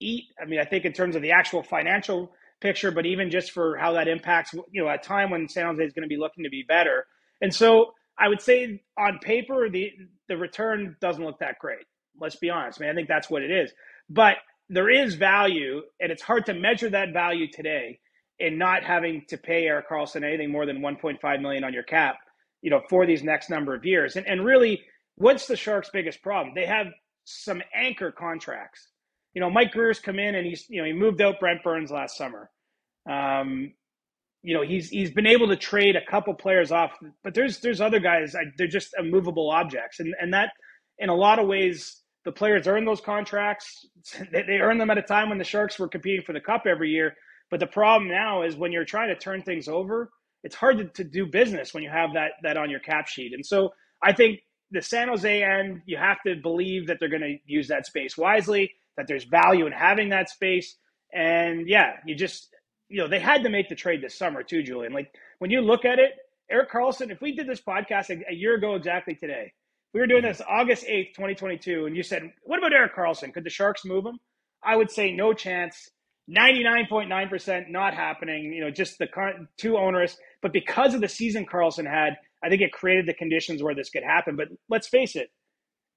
eat. 0.00 0.24
I 0.40 0.46
mean, 0.46 0.58
I 0.58 0.64
think 0.64 0.84
in 0.84 0.92
terms 0.92 1.14
of 1.14 1.22
the 1.22 1.32
actual 1.32 1.62
financial 1.62 2.32
picture, 2.60 2.90
but 2.90 3.06
even 3.06 3.30
just 3.30 3.52
for 3.52 3.76
how 3.76 3.92
that 3.92 4.08
impacts, 4.08 4.54
you 4.72 4.82
know, 4.82 4.88
a 4.88 4.98
time 4.98 5.30
when 5.30 5.48
San 5.48 5.66
Jose 5.66 5.84
is 5.84 5.92
going 5.92 6.02
to 6.02 6.08
be 6.08 6.16
looking 6.16 6.44
to 6.44 6.50
be 6.50 6.64
better. 6.66 7.06
And 7.40 7.54
so 7.54 7.92
I 8.18 8.28
would 8.28 8.40
say 8.40 8.82
on 8.98 9.18
paper, 9.20 9.68
the 9.70 9.92
the 10.28 10.36
return 10.36 10.96
doesn't 11.00 11.24
look 11.24 11.38
that 11.38 11.58
great. 11.60 11.86
Let's 12.20 12.36
be 12.36 12.50
honest. 12.50 12.80
I 12.80 12.84
mean, 12.84 12.90
I 12.90 12.94
think 12.94 13.08
that's 13.08 13.30
what 13.30 13.42
it 13.42 13.50
is. 13.50 13.72
But 14.08 14.36
there 14.68 14.90
is 14.90 15.14
value, 15.14 15.82
and 16.00 16.12
it's 16.12 16.22
hard 16.22 16.46
to 16.46 16.54
measure 16.54 16.90
that 16.90 17.12
value 17.12 17.46
today 17.50 18.00
in 18.38 18.58
not 18.58 18.84
having 18.84 19.24
to 19.28 19.36
pay 19.36 19.66
Erik 19.66 19.88
Karlsson 19.88 20.24
anything 20.24 20.50
more 20.50 20.66
than 20.66 20.80
1.5 20.80 21.42
million 21.42 21.64
on 21.64 21.72
your 21.72 21.82
cap, 21.82 22.16
you 22.62 22.70
know, 22.70 22.80
for 22.88 23.06
these 23.06 23.22
next 23.22 23.50
number 23.50 23.74
of 23.74 23.84
years. 23.84 24.16
And 24.16 24.26
and 24.26 24.44
really 24.44 24.82
what's 25.16 25.46
the 25.46 25.56
Sharks' 25.56 25.90
biggest 25.92 26.22
problem? 26.22 26.54
They 26.54 26.66
have 26.66 26.86
some 27.24 27.62
anchor 27.74 28.12
contracts. 28.12 28.88
You 29.34 29.40
know, 29.40 29.50
Mike 29.50 29.72
Grier's 29.72 30.00
come 30.00 30.18
in 30.18 30.34
and 30.34 30.46
he's 30.46 30.66
you 30.68 30.80
know 30.80 30.86
he 30.86 30.92
moved 30.92 31.20
out 31.20 31.40
Brent 31.40 31.62
Burns 31.62 31.90
last 31.90 32.16
summer. 32.16 32.50
Um, 33.10 33.72
you 34.42 34.54
know 34.54 34.62
he's 34.62 34.88
he's 34.88 35.10
been 35.10 35.26
able 35.26 35.48
to 35.48 35.56
trade 35.56 35.96
a 35.96 36.10
couple 36.10 36.32
players 36.34 36.70
off, 36.70 36.92
but 37.24 37.34
there's 37.34 37.60
there's 37.60 37.80
other 37.80 38.00
guys 38.00 38.34
they're 38.56 38.66
just 38.66 38.94
immovable 38.98 39.50
objects, 39.50 40.00
and 40.00 40.14
and 40.20 40.32
that 40.32 40.50
in 40.98 41.08
a 41.08 41.14
lot 41.14 41.38
of 41.38 41.48
ways 41.48 42.02
the 42.28 42.32
players 42.32 42.66
earn 42.66 42.84
those 42.84 43.00
contracts. 43.00 43.86
They, 44.32 44.42
they 44.42 44.58
earn 44.58 44.76
them 44.76 44.90
at 44.90 44.98
a 44.98 45.02
time 45.02 45.30
when 45.30 45.38
the 45.38 45.44
Sharks 45.44 45.78
were 45.78 45.88
competing 45.88 46.22
for 46.24 46.34
the 46.34 46.40
cup 46.40 46.64
every 46.66 46.90
year. 46.90 47.14
But 47.50 47.58
the 47.58 47.66
problem 47.66 48.10
now 48.10 48.42
is 48.42 48.54
when 48.54 48.70
you're 48.70 48.84
trying 48.84 49.08
to 49.08 49.16
turn 49.16 49.42
things 49.42 49.66
over, 49.66 50.10
it's 50.44 50.54
hard 50.54 50.76
to, 50.78 50.84
to 50.84 51.04
do 51.04 51.24
business 51.24 51.72
when 51.72 51.82
you 51.82 51.88
have 51.88 52.10
that 52.12 52.32
that 52.42 52.58
on 52.58 52.68
your 52.68 52.80
cap 52.80 53.08
sheet. 53.08 53.32
And 53.32 53.44
so 53.44 53.70
I 54.02 54.12
think 54.12 54.40
the 54.70 54.82
San 54.82 55.08
Jose 55.08 55.42
end, 55.42 55.80
you 55.86 55.96
have 55.96 56.18
to 56.26 56.36
believe 56.36 56.86
that 56.88 56.98
they're 57.00 57.08
going 57.08 57.22
to 57.22 57.36
use 57.46 57.68
that 57.68 57.86
space 57.86 58.18
wisely, 58.18 58.70
that 58.98 59.06
there's 59.08 59.24
value 59.24 59.66
in 59.66 59.72
having 59.72 60.10
that 60.10 60.28
space. 60.28 60.76
And 61.14 61.66
yeah, 61.66 61.92
you 62.04 62.14
just, 62.14 62.54
you 62.90 62.98
know, 62.98 63.08
they 63.08 63.20
had 63.20 63.42
to 63.44 63.48
make 63.48 63.70
the 63.70 63.74
trade 63.74 64.02
this 64.02 64.18
summer 64.18 64.42
too, 64.42 64.62
Julian. 64.62 64.92
Like 64.92 65.10
when 65.38 65.50
you 65.50 65.62
look 65.62 65.86
at 65.86 65.98
it, 65.98 66.12
Erik 66.50 66.70
Karlsson, 66.70 67.10
if 67.10 67.22
we 67.22 67.34
did 67.34 67.48
this 67.48 67.62
podcast 67.62 68.10
a, 68.10 68.30
a 68.30 68.34
year 68.34 68.54
ago 68.54 68.74
exactly 68.74 69.14
today, 69.14 69.52
we 69.94 70.00
were 70.00 70.06
doing 70.06 70.22
this 70.22 70.42
August 70.46 70.84
8th, 70.86 71.14
2022, 71.14 71.86
and 71.86 71.96
you 71.96 72.02
said, 72.02 72.30
what 72.42 72.58
about 72.58 72.72
Erik 72.72 72.94
Karlsson? 72.94 73.32
Could 73.32 73.44
the 73.44 73.50
Sharks 73.50 73.84
move 73.84 74.04
him? 74.04 74.18
I 74.62 74.76
would 74.76 74.90
say 74.90 75.12
no 75.12 75.32
chance. 75.32 75.88
99.9% 76.30 77.70
not 77.70 77.94
happening, 77.94 78.52
you 78.52 78.60
know, 78.60 78.70
just 78.70 78.98
the 78.98 79.08
too 79.56 79.78
onerous. 79.78 80.16
But 80.42 80.52
because 80.52 80.92
of 80.94 81.00
the 81.00 81.08
season 81.08 81.46
Karlsson 81.46 81.88
had, 81.88 82.18
I 82.44 82.50
think 82.50 82.60
it 82.60 82.72
created 82.72 83.06
the 83.06 83.14
conditions 83.14 83.62
where 83.62 83.74
this 83.74 83.88
could 83.88 84.02
happen. 84.02 84.36
But 84.36 84.48
let's 84.68 84.88
face 84.88 85.16
it, 85.16 85.30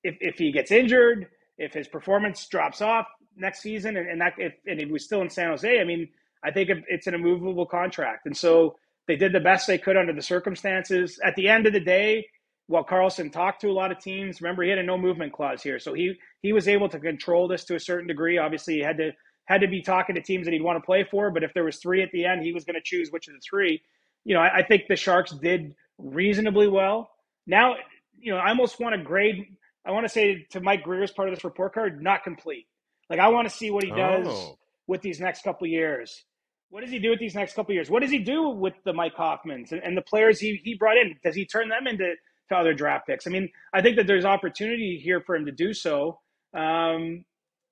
if, 0.03 0.15
if 0.21 0.37
he 0.37 0.53
gets 0.53 0.71
injured, 0.71 1.27
if 1.57 1.73
his 1.73 1.87
performance 1.87 2.47
drops 2.47 2.81
off 2.81 3.07
next 3.35 3.61
season, 3.61 3.97
and, 3.97 4.09
and 4.09 4.21
that 4.21 4.33
if 4.37 4.53
and 4.65 4.79
he 4.79 4.85
was 4.85 5.03
still 5.03 5.21
in 5.21 5.29
San 5.29 5.49
Jose, 5.49 5.79
I 5.79 5.83
mean, 5.83 6.07
I 6.43 6.51
think 6.51 6.69
it's 6.87 7.07
an 7.07 7.13
immovable 7.13 7.65
contract. 7.65 8.25
And 8.25 8.35
so 8.35 8.77
they 9.07 9.17
did 9.17 9.33
the 9.33 9.39
best 9.41 9.67
they 9.67 9.77
could 9.77 9.97
under 9.97 10.13
the 10.13 10.21
circumstances. 10.21 11.19
At 11.23 11.35
the 11.35 11.49
end 11.49 11.67
of 11.67 11.73
the 11.73 11.79
day, 11.79 12.25
while 12.71 12.85
Karlsson 12.85 13.31
talked 13.31 13.61
to 13.61 13.67
a 13.67 13.73
lot 13.73 13.91
of 13.91 13.99
teams, 13.99 14.41
remember 14.41 14.63
he 14.63 14.69
had 14.69 14.79
a 14.79 14.83
no 14.83 14.97
movement 14.97 15.33
clause 15.33 15.61
here, 15.61 15.77
so 15.77 15.93
he 15.93 16.15
he 16.41 16.53
was 16.53 16.69
able 16.69 16.87
to 16.87 16.99
control 16.99 17.47
this 17.47 17.65
to 17.65 17.75
a 17.75 17.79
certain 17.79 18.07
degree. 18.07 18.37
Obviously, 18.37 18.75
he 18.75 18.79
had 18.79 18.97
to 18.97 19.11
had 19.45 19.59
to 19.61 19.67
be 19.67 19.81
talking 19.81 20.15
to 20.15 20.21
teams 20.21 20.45
that 20.45 20.53
he'd 20.53 20.63
want 20.63 20.77
to 20.77 20.85
play 20.85 21.03
for, 21.03 21.31
but 21.31 21.43
if 21.43 21.53
there 21.53 21.65
was 21.65 21.77
three 21.77 22.01
at 22.01 22.09
the 22.13 22.25
end, 22.25 22.43
he 22.43 22.53
was 22.53 22.63
going 22.63 22.75
to 22.75 22.81
choose 22.81 23.11
which 23.11 23.27
of 23.27 23.33
the 23.33 23.41
three. 23.41 23.81
You 24.23 24.35
know, 24.35 24.39
I, 24.39 24.59
I 24.59 24.63
think 24.63 24.83
the 24.87 24.95
Sharks 24.95 25.31
did 25.31 25.75
reasonably 25.97 26.69
well. 26.69 27.11
Now, 27.45 27.75
you 28.17 28.31
know, 28.31 28.39
I 28.39 28.49
almost 28.49 28.79
want 28.79 28.95
to 28.95 29.03
grade. 29.03 29.45
I 29.85 29.91
want 29.91 30.05
to 30.05 30.09
say 30.09 30.47
to 30.51 30.61
Mike 30.61 30.83
Grier's 30.83 31.11
part 31.11 31.27
of 31.27 31.35
this 31.35 31.43
report 31.43 31.73
card, 31.73 32.01
not 32.01 32.23
complete. 32.23 32.67
Like 33.09 33.19
I 33.19 33.27
want 33.27 33.49
to 33.49 33.53
see 33.53 33.69
what 33.69 33.83
he 33.83 33.91
oh. 33.91 33.97
does 33.97 34.27
oh. 34.27 34.57
with 34.87 35.01
these 35.01 35.19
next 35.19 35.43
couple 35.43 35.67
years. 35.67 36.23
What 36.69 36.81
does 36.81 36.91
he 36.91 36.99
do 36.99 37.09
with 37.09 37.19
these 37.19 37.35
next 37.35 37.53
couple 37.53 37.75
years? 37.75 37.89
What 37.89 38.01
does 38.01 38.11
he 38.11 38.19
do 38.19 38.47
with 38.47 38.75
the 38.85 38.93
Mike 38.93 39.15
Hoffmans 39.15 39.73
and, 39.73 39.83
and, 39.83 39.97
the 39.97 40.01
players 40.01 40.39
he, 40.39 40.61
he 40.63 40.75
brought 40.75 40.95
in? 40.95 41.17
Does 41.21 41.35
he 41.35 41.45
turn 41.45 41.67
them 41.67 41.85
into 41.85 42.13
to 42.51 42.57
other 42.57 42.73
draft 42.73 43.07
picks? 43.07 43.27
I 43.27 43.31
mean, 43.31 43.49
I 43.73 43.81
think 43.81 43.97
that 43.97 44.07
there's 44.07 44.25
opportunity 44.25 44.99
here 45.03 45.21
for 45.21 45.35
him 45.35 45.45
to 45.45 45.51
do 45.51 45.73
so. 45.73 46.19
Um, 46.55 47.25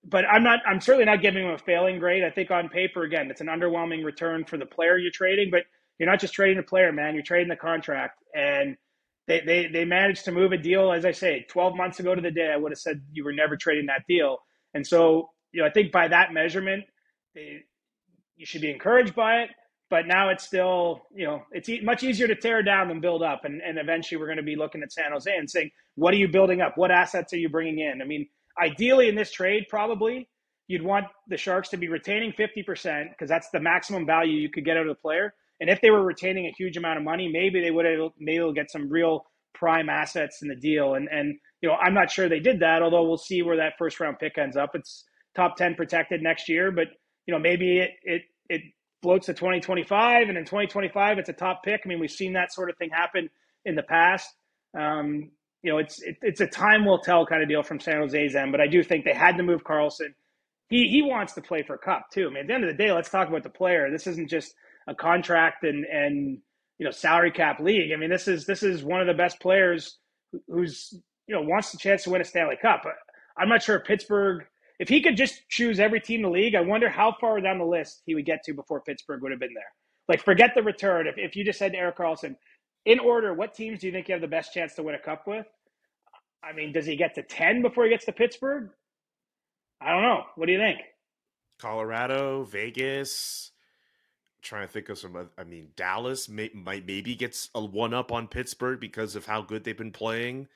but 0.06 0.26
I'm 0.26 0.44
not. 0.44 0.60
I'm 0.66 0.82
certainly 0.82 1.06
not 1.06 1.22
giving 1.22 1.44
him 1.44 1.52
a 1.52 1.58
failing 1.58 2.00
grade. 2.00 2.24
I 2.24 2.32
think 2.32 2.52
on 2.52 2.70
paper, 2.70 3.04
again, 3.04 3.30
it's 3.30 3.42
an 3.42 3.48
underwhelming 3.48 4.06
return 4.06 4.46
for 4.46 4.58
the 4.58 4.66
player 4.66 4.98
you're 4.98 5.12
trading. 5.12 5.50
But 5.52 5.64
you're 6.00 6.10
not 6.10 6.20
just 6.20 6.34
trading 6.34 6.58
the 6.58 6.64
player, 6.64 6.92
man. 6.92 7.14
You're 7.14 7.24
trading 7.24 7.50
the 7.50 7.58
contract. 7.58 8.24
And 8.34 8.78
they, 9.28 9.42
they, 9.46 9.68
they 9.68 9.86
managed 9.86 10.26
to 10.26 10.32
move 10.32 10.54
a 10.54 10.58
deal, 10.58 10.92
as 10.92 11.06
I 11.06 11.12
say, 11.12 11.46
12 11.50 11.76
months 11.76 12.00
ago 12.00 12.16
to 12.16 12.22
the 12.22 12.32
day, 12.32 12.52
I 12.52 12.58
would 12.58 12.72
have 12.72 12.80
said 12.80 13.02
you 13.12 13.24
were 13.24 13.34
never 13.34 13.58
trading 13.58 13.86
that 13.86 14.04
deal. 14.08 14.40
And 14.74 14.86
so, 14.86 15.30
you 15.52 15.62
know, 15.62 15.68
I 15.68 15.72
think 15.72 15.92
by 15.92 16.08
that 16.08 16.34
measurement, 16.34 16.86
they, 17.36 17.64
you 18.38 18.46
should 18.46 18.62
be 18.62 18.72
encouraged 18.72 19.14
by 19.14 19.42
it. 19.42 19.50
But 19.90 20.06
now 20.06 20.30
it's 20.30 20.44
still, 20.44 21.02
you 21.14 21.26
know, 21.26 21.44
it's 21.52 21.68
e- 21.68 21.82
much 21.82 22.04
easier 22.04 22.28
to 22.28 22.36
tear 22.36 22.62
down 22.62 22.90
than 22.90 23.02
build 23.02 23.24
up. 23.24 23.44
And, 23.44 23.62
and 23.62 23.80
eventually 23.80 24.20
we're 24.20 24.28
going 24.28 24.38
to 24.38 24.44
be 24.44 24.56
looking 24.56 24.84
at 24.84 24.92
San 24.92 25.12
Jose 25.12 25.36
and 25.36 25.50
saying, 25.50 25.72
what 25.96 26.14
are 26.14 26.18
you 26.18 26.28
building 26.28 26.62
up? 26.62 26.74
What 26.78 26.92
assets 26.92 27.34
are 27.34 27.38
you 27.38 27.50
bringing 27.50 27.80
in? 27.80 28.02
I 28.02 28.06
mean, 28.06 28.28
ideally 28.62 29.10
in 29.10 29.16
this 29.16 29.32
trade, 29.32 29.66
probably 29.68 30.30
you'd 30.68 30.84
want 30.84 31.06
the 31.28 31.38
Sharks 31.38 31.70
to 31.70 31.78
be 31.78 31.88
retaining 31.88 32.32
50% 32.34 33.10
because 33.10 33.28
that's 33.30 33.50
the 33.50 33.60
maximum 33.60 34.06
value 34.06 34.38
you 34.38 34.50
could 34.50 34.64
get 34.64 34.78
out 34.78 34.88
of 34.88 34.96
the 34.96 35.02
player. 35.02 35.34
And 35.60 35.70
if 35.70 35.82
they 35.82 35.90
were 35.90 36.04
retaining 36.04 36.46
a 36.46 36.54
huge 36.58 36.78
amount 36.78 37.00
of 37.00 37.04
money, 37.04 37.28
maybe 37.28 37.60
they 37.60 37.72
would 37.72 37.86
have 37.86 38.12
maybe 38.18 38.38
they'll 38.38 38.54
get 38.54 38.72
some 38.72 38.90
real 38.90 39.26
prime 39.54 39.90
assets 39.90 40.42
in 40.42 40.48
the 40.48 40.56
deal. 40.56 40.94
And 40.94 41.10
and 41.12 41.36
you 41.62 41.68
know, 41.68 41.76
I'm 41.76 41.94
not 41.94 42.10
sure 42.10 42.30
they 42.30 42.40
did 42.40 42.62
that, 42.62 42.82
although 42.82 43.06
we'll 43.06 43.18
see 43.18 43.42
where 43.42 43.58
that 43.58 43.74
first 43.78 44.00
round 44.00 44.20
pick 44.20 44.38
ends 44.38 44.56
up. 44.56 44.72
It's 44.74 45.04
top 45.36 45.58
10 45.58 45.76
protected 45.76 46.22
next 46.22 46.48
year, 46.48 46.72
but 46.72 46.88
you 47.26 47.34
know, 47.34 47.40
maybe 47.40 47.80
it 47.80 47.92
it 48.04 48.22
it 48.50 48.62
floats 49.10 49.26
to 49.26 49.34
2025 49.34 50.30
and 50.30 50.38
in 50.38 50.46
2025 50.46 51.18
it's 51.18 51.30
a 51.30 51.34
top 51.34 51.64
pick. 51.64 51.82
I 51.84 51.88
mean, 51.90 52.00
we've 52.00 52.12
seen 52.12 52.34
that 52.34 52.54
sort 52.54 52.70
of 52.70 52.78
thing 52.78 52.92
happen 52.92 53.28
in 53.66 53.74
the 53.74 53.82
past. 53.82 54.36
Um, 54.78 55.32
you 55.64 55.72
know, 55.72 55.80
it's 55.80 56.00
it, 56.04 56.18
it's 56.22 56.42
a 56.42 56.46
time 56.46 56.86
will 56.86 57.00
tell 57.00 57.26
kind 57.26 57.42
of 57.42 57.50
deal 57.50 57.64
from 57.64 57.80
San 57.80 57.98
Jose's 57.98 58.36
end, 58.36 58.52
but 58.52 58.62
I 58.62 58.68
do 58.68 58.84
think 58.84 59.06
they 59.06 59.14
had 59.16 59.36
to 59.38 59.44
move 59.44 59.64
Karlsson. 59.64 60.14
He 60.68 60.88
he 60.90 61.02
wants 61.02 61.34
to 61.34 61.42
play 61.42 61.64
for 61.64 61.74
a 61.74 61.80
Cup 61.80 62.12
too. 62.12 62.28
I 62.28 62.30
mean, 62.30 62.42
at 62.42 62.48
the 62.48 62.54
end 62.54 62.64
of 62.66 62.70
the 62.70 62.84
day, 62.84 62.92
let's 62.92 63.10
talk 63.10 63.28
about 63.28 63.42
the 63.42 63.50
player. 63.50 63.90
This 63.90 64.06
isn't 64.06 64.30
just 64.30 64.54
a 64.86 64.94
contract 64.94 65.64
and 65.64 65.86
and 65.86 66.38
you 66.78 66.86
know 66.86 66.92
salary 66.92 67.32
cap 67.32 67.60
league. 67.60 67.92
I 67.92 67.96
mean, 67.96 68.12
this 68.12 68.28
is 68.28 68.46
this 68.46 68.62
is 68.62 68.84
one 68.84 69.02
of 69.02 69.08
the 69.08 69.16
best 69.16 69.40
players 69.40 69.98
who's 70.48 70.94
you 71.26 71.34
know 71.34 71.42
wants 71.42 71.72
the 71.72 71.80
chance 71.80 72.04
to 72.04 72.12
win 72.12 72.22
a 72.22 72.26
Stanley 72.26 72.58
Cup. 72.62 72.84
I'm 73.36 73.50
not 73.50 73.64
sure 73.64 73.78
if 73.78 73.86
Pittsburgh, 73.86 74.46
if 74.80 74.88
he 74.88 75.02
could 75.02 75.18
just 75.18 75.48
choose 75.50 75.80
every 75.80 76.00
team 76.00 76.22
in 76.22 76.24
the 76.24 76.30
league, 76.30 76.56
I 76.56 76.62
wonder 76.62 76.90
how 76.90 77.16
far 77.20 77.40
down 77.42 77.58
the 77.58 77.66
list 77.66 78.02
he 78.06 78.16
would 78.16 78.26
get 78.26 78.44
to 78.46 78.54
before 78.54 78.82
Pittsburgh 78.82 79.22
would 79.22 79.32
have 79.32 79.40
been 79.40 79.54
there. 79.54 79.72
like 80.08 80.24
forget 80.24 80.54
the 80.56 80.64
return. 80.64 81.06
If 81.06 81.18
if 81.18 81.36
you 81.36 81.44
just 81.44 81.60
said 81.60 81.74
to 81.74 81.78
Erik 81.78 81.98
Karlsson, 81.98 82.36
in 82.86 82.98
order, 83.00 83.34
what 83.34 83.54
teams 83.54 83.80
do 83.80 83.88
you 83.88 83.94
think 83.94 84.08
you 84.08 84.14
have 84.14 84.22
the 84.22 84.28
best 84.28 84.54
chance 84.54 84.74
to 84.76 84.84
win 84.84 84.96
a 84.96 85.00
cup 85.00 85.28
with? 85.28 85.46
I 86.42 86.54
mean, 86.54 86.72
does 86.72 86.86
he 86.86 86.96
get 86.96 87.14
to 87.16 87.24
ten 87.24 87.62
before 87.62 87.84
he 87.84 87.90
gets 87.90 88.06
to 88.06 88.14
Pittsburgh? 88.14 88.70
I 89.82 89.92
don't 89.92 90.02
know. 90.02 90.24
What 90.36 90.46
do 90.46 90.54
you 90.54 90.60
think? 90.60 90.80
Colorado, 91.60 92.44
Vegas. 92.44 93.52
trying 94.42 94.66
to 94.66 94.72
think 94.72 94.88
of 94.90 94.98
some. 94.98 95.30
I 95.38 95.44
mean, 95.44 95.70
Dallas 95.76 96.30
may, 96.30 96.50
might 96.54 96.88
maybe 96.88 97.16
gets 97.16 97.50
a 97.54 97.64
one 97.64 97.94
up 97.94 98.12
on 98.12 98.28
Pittsburgh 98.28 98.80
because 98.80 99.16
of 99.16 99.26
how 99.26 99.42
good 99.42 99.66
they've 99.66 99.78
been 99.78 99.92
playing. 99.92 100.48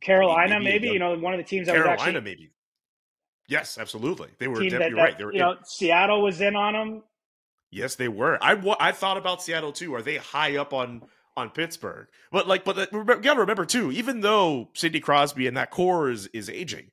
Carolina, 0.00 0.58
maybe, 0.58 0.64
maybe 0.64 0.88
you 0.88 0.98
know 0.98 1.16
one 1.16 1.34
of 1.34 1.38
the 1.38 1.44
teams 1.44 1.66
that 1.66 1.74
Carolina, 1.74 1.96
was 1.96 2.02
actually 2.02 2.20
maybe. 2.20 2.50
Yes, 3.48 3.78
absolutely. 3.78 4.28
They 4.38 4.46
were. 4.46 4.62
You're 4.62 4.78
that, 4.78 4.90
that, 4.90 4.94
right. 4.94 5.18
They 5.18 5.24
were. 5.24 5.32
you 5.32 5.40
know, 5.40 5.56
Seattle 5.64 6.22
was 6.22 6.40
in 6.40 6.54
on 6.54 6.74
them. 6.74 7.02
Yes, 7.70 7.96
they 7.96 8.08
were. 8.08 8.38
I 8.42 8.76
I 8.78 8.92
thought 8.92 9.16
about 9.16 9.42
Seattle 9.42 9.72
too. 9.72 9.94
Are 9.94 10.02
they 10.02 10.16
high 10.16 10.56
up 10.56 10.72
on 10.72 11.02
on 11.36 11.50
Pittsburgh? 11.50 12.06
But 12.30 12.46
like, 12.46 12.64
but 12.64 12.92
you 12.92 13.04
gotta 13.04 13.40
remember 13.40 13.64
too. 13.64 13.90
Even 13.90 14.20
though 14.20 14.68
Sidney 14.74 15.00
Crosby 15.00 15.46
and 15.46 15.56
that 15.56 15.70
core 15.70 16.10
is 16.10 16.26
is 16.28 16.50
aging, 16.50 16.90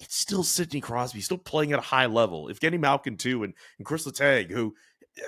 it's 0.00 0.16
still 0.16 0.42
Sidney 0.42 0.80
Crosby, 0.80 1.20
still 1.20 1.38
playing 1.38 1.72
at 1.72 1.78
a 1.78 1.82
high 1.82 2.06
level. 2.06 2.48
If 2.48 2.60
Evgeny 2.60 2.80
Malkin 2.80 3.16
too, 3.16 3.44
and 3.44 3.54
and 3.78 3.86
Chris 3.86 4.06
Letang, 4.06 4.50
who 4.50 4.74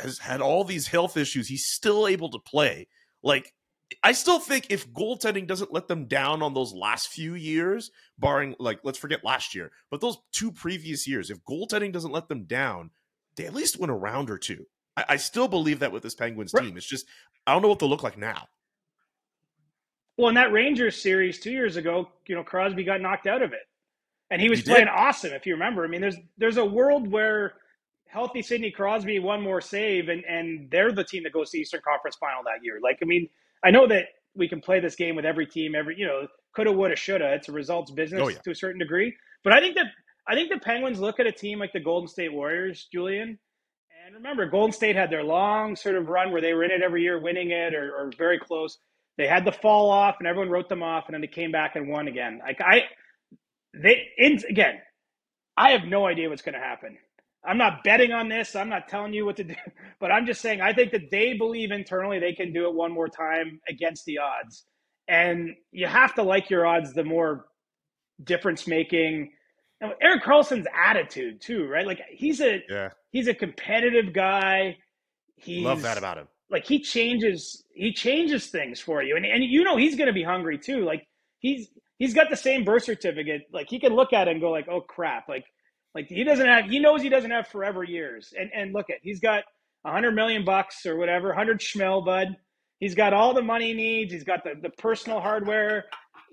has 0.02 0.18
had 0.18 0.40
all 0.40 0.64
these 0.64 0.88
health 0.88 1.16
issues, 1.16 1.48
he's 1.48 1.66
still 1.66 2.08
able 2.08 2.30
to 2.30 2.38
play. 2.38 2.88
Like, 3.22 3.53
I 4.02 4.12
still 4.12 4.38
think 4.38 4.66
if 4.70 4.90
goaltending 4.92 5.46
doesn't 5.46 5.72
let 5.72 5.88
them 5.88 6.06
down 6.06 6.42
on 6.42 6.54
those 6.54 6.72
last 6.72 7.08
few 7.08 7.34
years, 7.34 7.90
barring 8.18 8.54
like 8.58 8.80
let's 8.82 8.98
forget 8.98 9.24
last 9.24 9.54
year, 9.54 9.70
but 9.90 10.00
those 10.00 10.18
two 10.32 10.50
previous 10.50 11.06
years, 11.06 11.30
if 11.30 11.42
goaltending 11.44 11.92
doesn't 11.92 12.12
let 12.12 12.28
them 12.28 12.44
down, 12.44 12.90
they 13.36 13.46
at 13.46 13.54
least 13.54 13.78
win 13.78 13.90
a 13.90 13.96
round 13.96 14.30
or 14.30 14.38
two. 14.38 14.66
I, 14.96 15.04
I 15.10 15.16
still 15.16 15.48
believe 15.48 15.80
that 15.80 15.92
with 15.92 16.02
this 16.02 16.14
Penguins 16.14 16.52
Right. 16.54 16.64
team. 16.64 16.76
It's 16.76 16.88
just 16.88 17.06
I 17.46 17.52
don't 17.52 17.62
know 17.62 17.68
what 17.68 17.78
they'll 17.78 17.88
look 17.88 18.02
like 18.02 18.18
now. 18.18 18.48
Well, 20.16 20.28
in 20.28 20.34
that 20.36 20.52
Rangers 20.52 21.00
series 21.00 21.40
two 21.40 21.50
years 21.50 21.76
ago, 21.76 22.08
you 22.26 22.34
know, 22.36 22.44
Crosby 22.44 22.84
got 22.84 23.00
knocked 23.00 23.26
out 23.26 23.42
of 23.42 23.52
it, 23.52 23.66
and 24.30 24.40
he 24.40 24.48
was 24.48 24.60
He 24.60 24.64
playing 24.64 24.88
awesome. 24.88 25.32
If 25.32 25.44
you 25.44 25.54
remember, 25.54 25.84
I 25.84 25.88
mean, 25.88 26.00
there's 26.00 26.16
there's 26.38 26.56
a 26.56 26.64
world 26.64 27.10
where 27.10 27.54
healthy 28.06 28.42
Sidney 28.42 28.70
Crosby 28.70 29.18
one 29.18 29.42
more 29.42 29.60
save, 29.60 30.08
and 30.08 30.24
and 30.24 30.70
they're 30.70 30.92
the 30.92 31.04
team 31.04 31.24
that 31.24 31.32
goes 31.32 31.50
to 31.50 31.58
the 31.58 31.62
Eastern 31.62 31.80
Conference 31.84 32.16
Final 32.16 32.42
that 32.44 32.62
year. 32.64 32.78
Like, 32.82 32.98
I 33.02 33.06
mean, 33.06 33.28
I 33.64 33.70
know 33.70 33.86
that 33.88 34.06
we 34.34 34.48
can 34.48 34.60
play 34.60 34.80
this 34.80 34.96
game 34.96 35.16
with 35.16 35.24
every 35.24 35.46
team, 35.46 35.74
every 35.74 35.98
you 35.98 36.06
know, 36.06 36.26
coulda, 36.54 36.72
woulda, 36.72 36.96
shoulda. 36.96 37.32
It's 37.34 37.48
a 37.48 37.52
results 37.52 37.90
business 37.90 38.20
Oh, 38.22 38.28
yeah. 38.28 38.38
to 38.44 38.50
a 38.50 38.54
certain 38.54 38.78
degree, 38.78 39.14
but 39.42 39.52
I 39.52 39.60
think 39.60 39.74
that 39.76 39.86
I 40.28 40.34
think 40.34 40.50
the 40.50 40.58
Penguins 40.58 41.00
look 41.00 41.20
at 41.20 41.26
a 41.26 41.32
team 41.32 41.58
like 41.58 41.72
the 41.72 41.80
Golden 41.80 42.08
State 42.08 42.32
Warriors, 42.32 42.88
Julian. 42.92 43.38
And 44.06 44.14
remember, 44.14 44.46
Golden 44.46 44.72
State 44.72 44.96
had 44.96 45.10
their 45.10 45.24
long 45.24 45.76
sort 45.76 45.96
of 45.96 46.08
run 46.08 46.30
where 46.32 46.40
they 46.42 46.52
were 46.52 46.64
in 46.64 46.70
it 46.70 46.82
every 46.82 47.02
year, 47.02 47.18
winning 47.18 47.50
it 47.50 47.74
or, 47.74 47.92
or 47.96 48.10
very 48.18 48.38
close. 48.38 48.76
They 49.16 49.26
had 49.26 49.44
the 49.44 49.52
fall 49.52 49.90
off, 49.90 50.16
and 50.18 50.26
everyone 50.28 50.50
wrote 50.50 50.68
them 50.68 50.82
off, 50.82 51.04
and 51.06 51.14
then 51.14 51.20
they 51.20 51.26
came 51.26 51.52
back 51.52 51.76
and 51.76 51.88
won 51.88 52.08
again. 52.08 52.40
Like 52.44 52.60
I, 52.60 52.82
they 53.74 54.08
in, 54.18 54.40
again, 54.48 54.76
I 55.56 55.70
have 55.70 55.84
no 55.84 56.06
idea 56.06 56.28
what's 56.28 56.42
going 56.42 56.54
to 56.54 56.58
happen. 56.60 56.98
I'm 57.46 57.58
not 57.58 57.84
betting 57.84 58.12
on 58.12 58.28
this. 58.28 58.56
I'm 58.56 58.68
not 58.68 58.88
telling 58.88 59.12
you 59.12 59.24
what 59.26 59.36
to 59.36 59.44
do, 59.44 59.54
but 60.00 60.10
I'm 60.12 60.26
just 60.26 60.40
saying 60.40 60.60
I 60.60 60.72
think 60.72 60.92
that 60.92 61.10
they 61.10 61.34
believe 61.34 61.70
internally 61.70 62.18
they 62.18 62.32
can 62.32 62.52
do 62.52 62.66
it 62.68 62.74
one 62.74 62.92
more 62.92 63.08
time 63.08 63.60
against 63.68 64.04
the 64.06 64.18
odds, 64.18 64.64
and 65.08 65.54
you 65.72 65.86
have 65.86 66.14
to 66.14 66.22
like 66.22 66.50
your 66.50 66.66
odds 66.66 66.92
the 66.94 67.04
more 67.04 67.46
difference 68.22 68.66
making. 68.66 69.32
Now, 69.80 69.92
Erik 70.00 70.22
Karlsson's 70.24 70.66
attitude 70.74 71.40
too, 71.40 71.66
right? 71.66 71.86
Like 71.86 72.00
he's 72.10 72.40
a 72.40 72.60
Yeah, 72.68 72.90
he's 73.10 73.28
a 73.28 73.34
competitive 73.34 74.12
guy. 74.14 74.76
He's 75.36 75.64
love 75.64 75.82
that 75.82 75.98
about 75.98 76.18
him. 76.18 76.28
like 76.50 76.64
he 76.66 76.80
changes 76.80 77.64
he 77.74 77.92
changes 77.92 78.46
things 78.48 78.80
for 78.80 79.02
you 79.02 79.16
and, 79.16 79.26
and 79.26 79.42
you 79.44 79.64
know 79.64 79.76
he's 79.76 79.96
going 79.96 80.06
to 80.06 80.12
be 80.12 80.22
hungry 80.22 80.58
too 80.58 80.84
like 80.84 81.06
he's 81.40 81.68
he's 81.98 82.14
got 82.14 82.30
the 82.30 82.36
same 82.36 82.64
birth 82.64 82.84
certificate 82.84 83.42
like 83.52 83.68
he 83.68 83.78
can 83.80 83.92
look 83.94 84.12
at 84.12 84.28
it 84.28 84.32
and 84.32 84.40
go 84.40 84.50
like 84.50 84.68
oh 84.68 84.80
crap 84.80 85.28
like 85.28 85.44
like 85.94 86.08
he 86.08 86.24
doesn't 86.24 86.46
have 86.46 86.66
he 86.66 86.78
knows 86.78 87.02
he 87.02 87.08
doesn't 87.08 87.30
have 87.30 87.48
forever 87.48 87.84
years 87.84 88.32
and 88.38 88.50
and 88.54 88.72
look 88.72 88.90
at 88.90 88.98
he's 89.02 89.20
got 89.20 89.44
a 89.84 89.92
hundred 89.92 90.12
million 90.14 90.44
bucks 90.44 90.86
or 90.86 90.96
whatever 90.96 91.32
hundred 91.34 91.60
schmel 91.60 92.04
bud 92.04 92.28
he's 92.80 92.94
got 92.94 93.12
all 93.12 93.34
the 93.34 93.42
money 93.42 93.68
he 93.68 93.74
needs 93.74 94.12
he's 94.12 94.24
got 94.24 94.44
the, 94.44 94.54
the 94.62 94.70
personal 94.70 95.20
hardware 95.20 95.84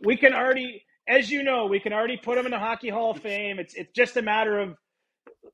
we 0.06 0.18
can 0.18 0.34
already 0.34 0.84
as 1.08 1.30
you 1.32 1.44
know 1.44 1.66
we 1.66 1.80
can 1.80 1.94
already 1.94 2.18
put 2.18 2.38
him 2.38 2.46
in 2.46 2.52
the 2.52 2.60
hockey 2.60 2.90
hall 2.90 3.12
of 3.12 3.20
fame 3.22 3.60
it's 3.60 3.74
it's 3.76 3.92
just 3.96 4.18
a 4.18 4.22
matter 4.22 4.60
of 4.60 4.76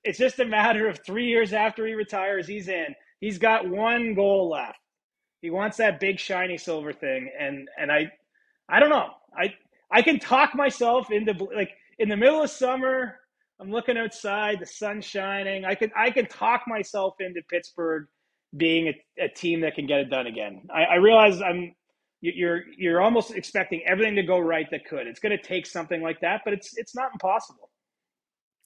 it's 0.04 0.20
just 0.20 0.40
a 0.40 0.46
matter 0.46 0.88
of 0.88 1.00
three 1.06 1.28
years 1.28 1.54
after 1.54 1.86
he 1.86 1.94
retires 1.94 2.48
he's 2.48 2.68
in 2.68 2.88
he's 3.20 3.38
got 3.38 3.68
one 3.68 4.14
goal 4.14 4.50
left. 4.50 4.80
He 5.42 5.50
wants 5.50 5.78
that 5.78 6.00
big 6.00 6.20
shiny 6.20 6.58
silver 6.58 6.94
thing, 6.94 7.32
and 7.40 7.68
and 7.78 7.92
I, 7.92 8.12
I 8.70 8.80
don't 8.80 8.90
know. 8.90 9.10
I 9.38 9.54
I 9.92 10.02
can 10.02 10.20
talk 10.20 10.56
myself 10.56 11.12
into 11.12 11.34
like 11.56 11.72
in 12.00 12.10
the 12.10 12.18
middle 12.18 12.42
of 12.44 12.50
summer. 12.50 13.20
I'm 13.60 13.72
looking 13.72 13.98
outside, 13.98 14.60
the 14.60 14.66
sun's 14.66 15.06
shining. 15.06 15.66
I 15.66 15.76
could 15.76 15.92
I 15.96 16.12
could 16.12 16.30
talk 16.30 16.64
myself 16.68 17.16
into 17.20 17.42
Pittsburgh 17.50 18.08
being 18.56 18.88
a, 18.90 19.26
a 19.26 19.30
team 19.30 19.62
that 19.62 19.76
can 19.76 19.88
get 19.88 20.00
it 20.00 20.10
done 20.10 20.28
again. 20.28 20.68
I, 20.74 20.84
I 20.84 20.96
realize 20.96 21.42
I'm 21.42 21.74
you- 22.22 22.34
you're 22.36 22.62
you're 22.78 23.02
almost 23.02 23.32
expecting 23.32 23.82
everything 23.86 24.16
to 24.16 24.24
go 24.24 24.40
right 24.40 24.68
that 24.72 24.86
could. 24.86 25.08
It's 25.08 25.20
going 25.20 25.36
to 25.38 25.44
take 25.44 25.66
something 25.66 26.02
like 26.02 26.22
that, 26.22 26.42
but 26.46 26.54
it's 26.54 26.78
it's 26.78 26.96
not 26.96 27.12
impossible. 27.14 27.70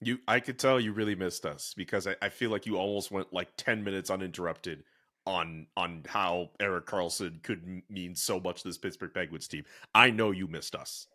You, 0.02 0.18
I 0.28 0.40
could 0.40 0.58
tell 0.58 0.80
you 0.80 0.94
really 0.94 1.16
missed 1.16 1.46
us 1.46 1.74
because 1.78 2.08
I, 2.08 2.16
I 2.22 2.30
feel 2.30 2.50
like 2.50 2.66
you 2.66 2.78
almost 2.78 3.12
went 3.12 3.32
like 3.32 3.50
ten 3.58 3.84
minutes 3.84 4.10
uninterrupted 4.10 4.84
on 5.28 5.68
on 5.78 6.04
how 6.08 6.50
Erik 6.60 6.88
Karlsson 6.88 7.42
could 7.44 7.84
mean 7.90 8.16
so 8.16 8.40
much 8.40 8.64
to 8.64 8.68
this 8.70 8.78
Pittsburgh 8.80 9.14
Penguins 9.14 9.48
team. 9.48 9.64
I 9.94 10.10
know 10.10 10.32
you 10.32 10.48
missed 10.48 10.76
us. 10.76 11.08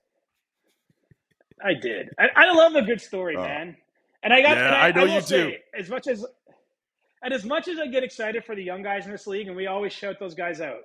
I 1.64 1.74
did. 1.74 2.10
I, 2.18 2.28
I 2.36 2.52
love 2.52 2.74
a 2.74 2.82
good 2.82 3.00
story, 3.00 3.36
Oh. 3.36 3.42
man. 3.42 3.76
And 4.22 4.32
I 4.32 4.42
got. 4.42 4.56
Yeah, 4.56 4.74
I, 4.74 4.88
I 4.88 4.92
know 4.92 5.02
will 5.02 5.14
you 5.14 5.20
say, 5.20 5.50
do. 5.50 5.56
As 5.78 5.88
much 5.88 6.06
as, 6.06 6.24
and 7.22 7.32
as 7.32 7.44
much 7.44 7.68
as 7.68 7.78
I 7.78 7.86
get 7.86 8.02
excited 8.02 8.44
for 8.44 8.54
the 8.56 8.62
young 8.62 8.82
guys 8.82 9.06
in 9.06 9.12
this 9.12 9.26
league, 9.26 9.46
and 9.46 9.56
we 9.56 9.66
always 9.66 9.92
shout 9.92 10.16
those 10.18 10.34
guys 10.34 10.60
out, 10.60 10.80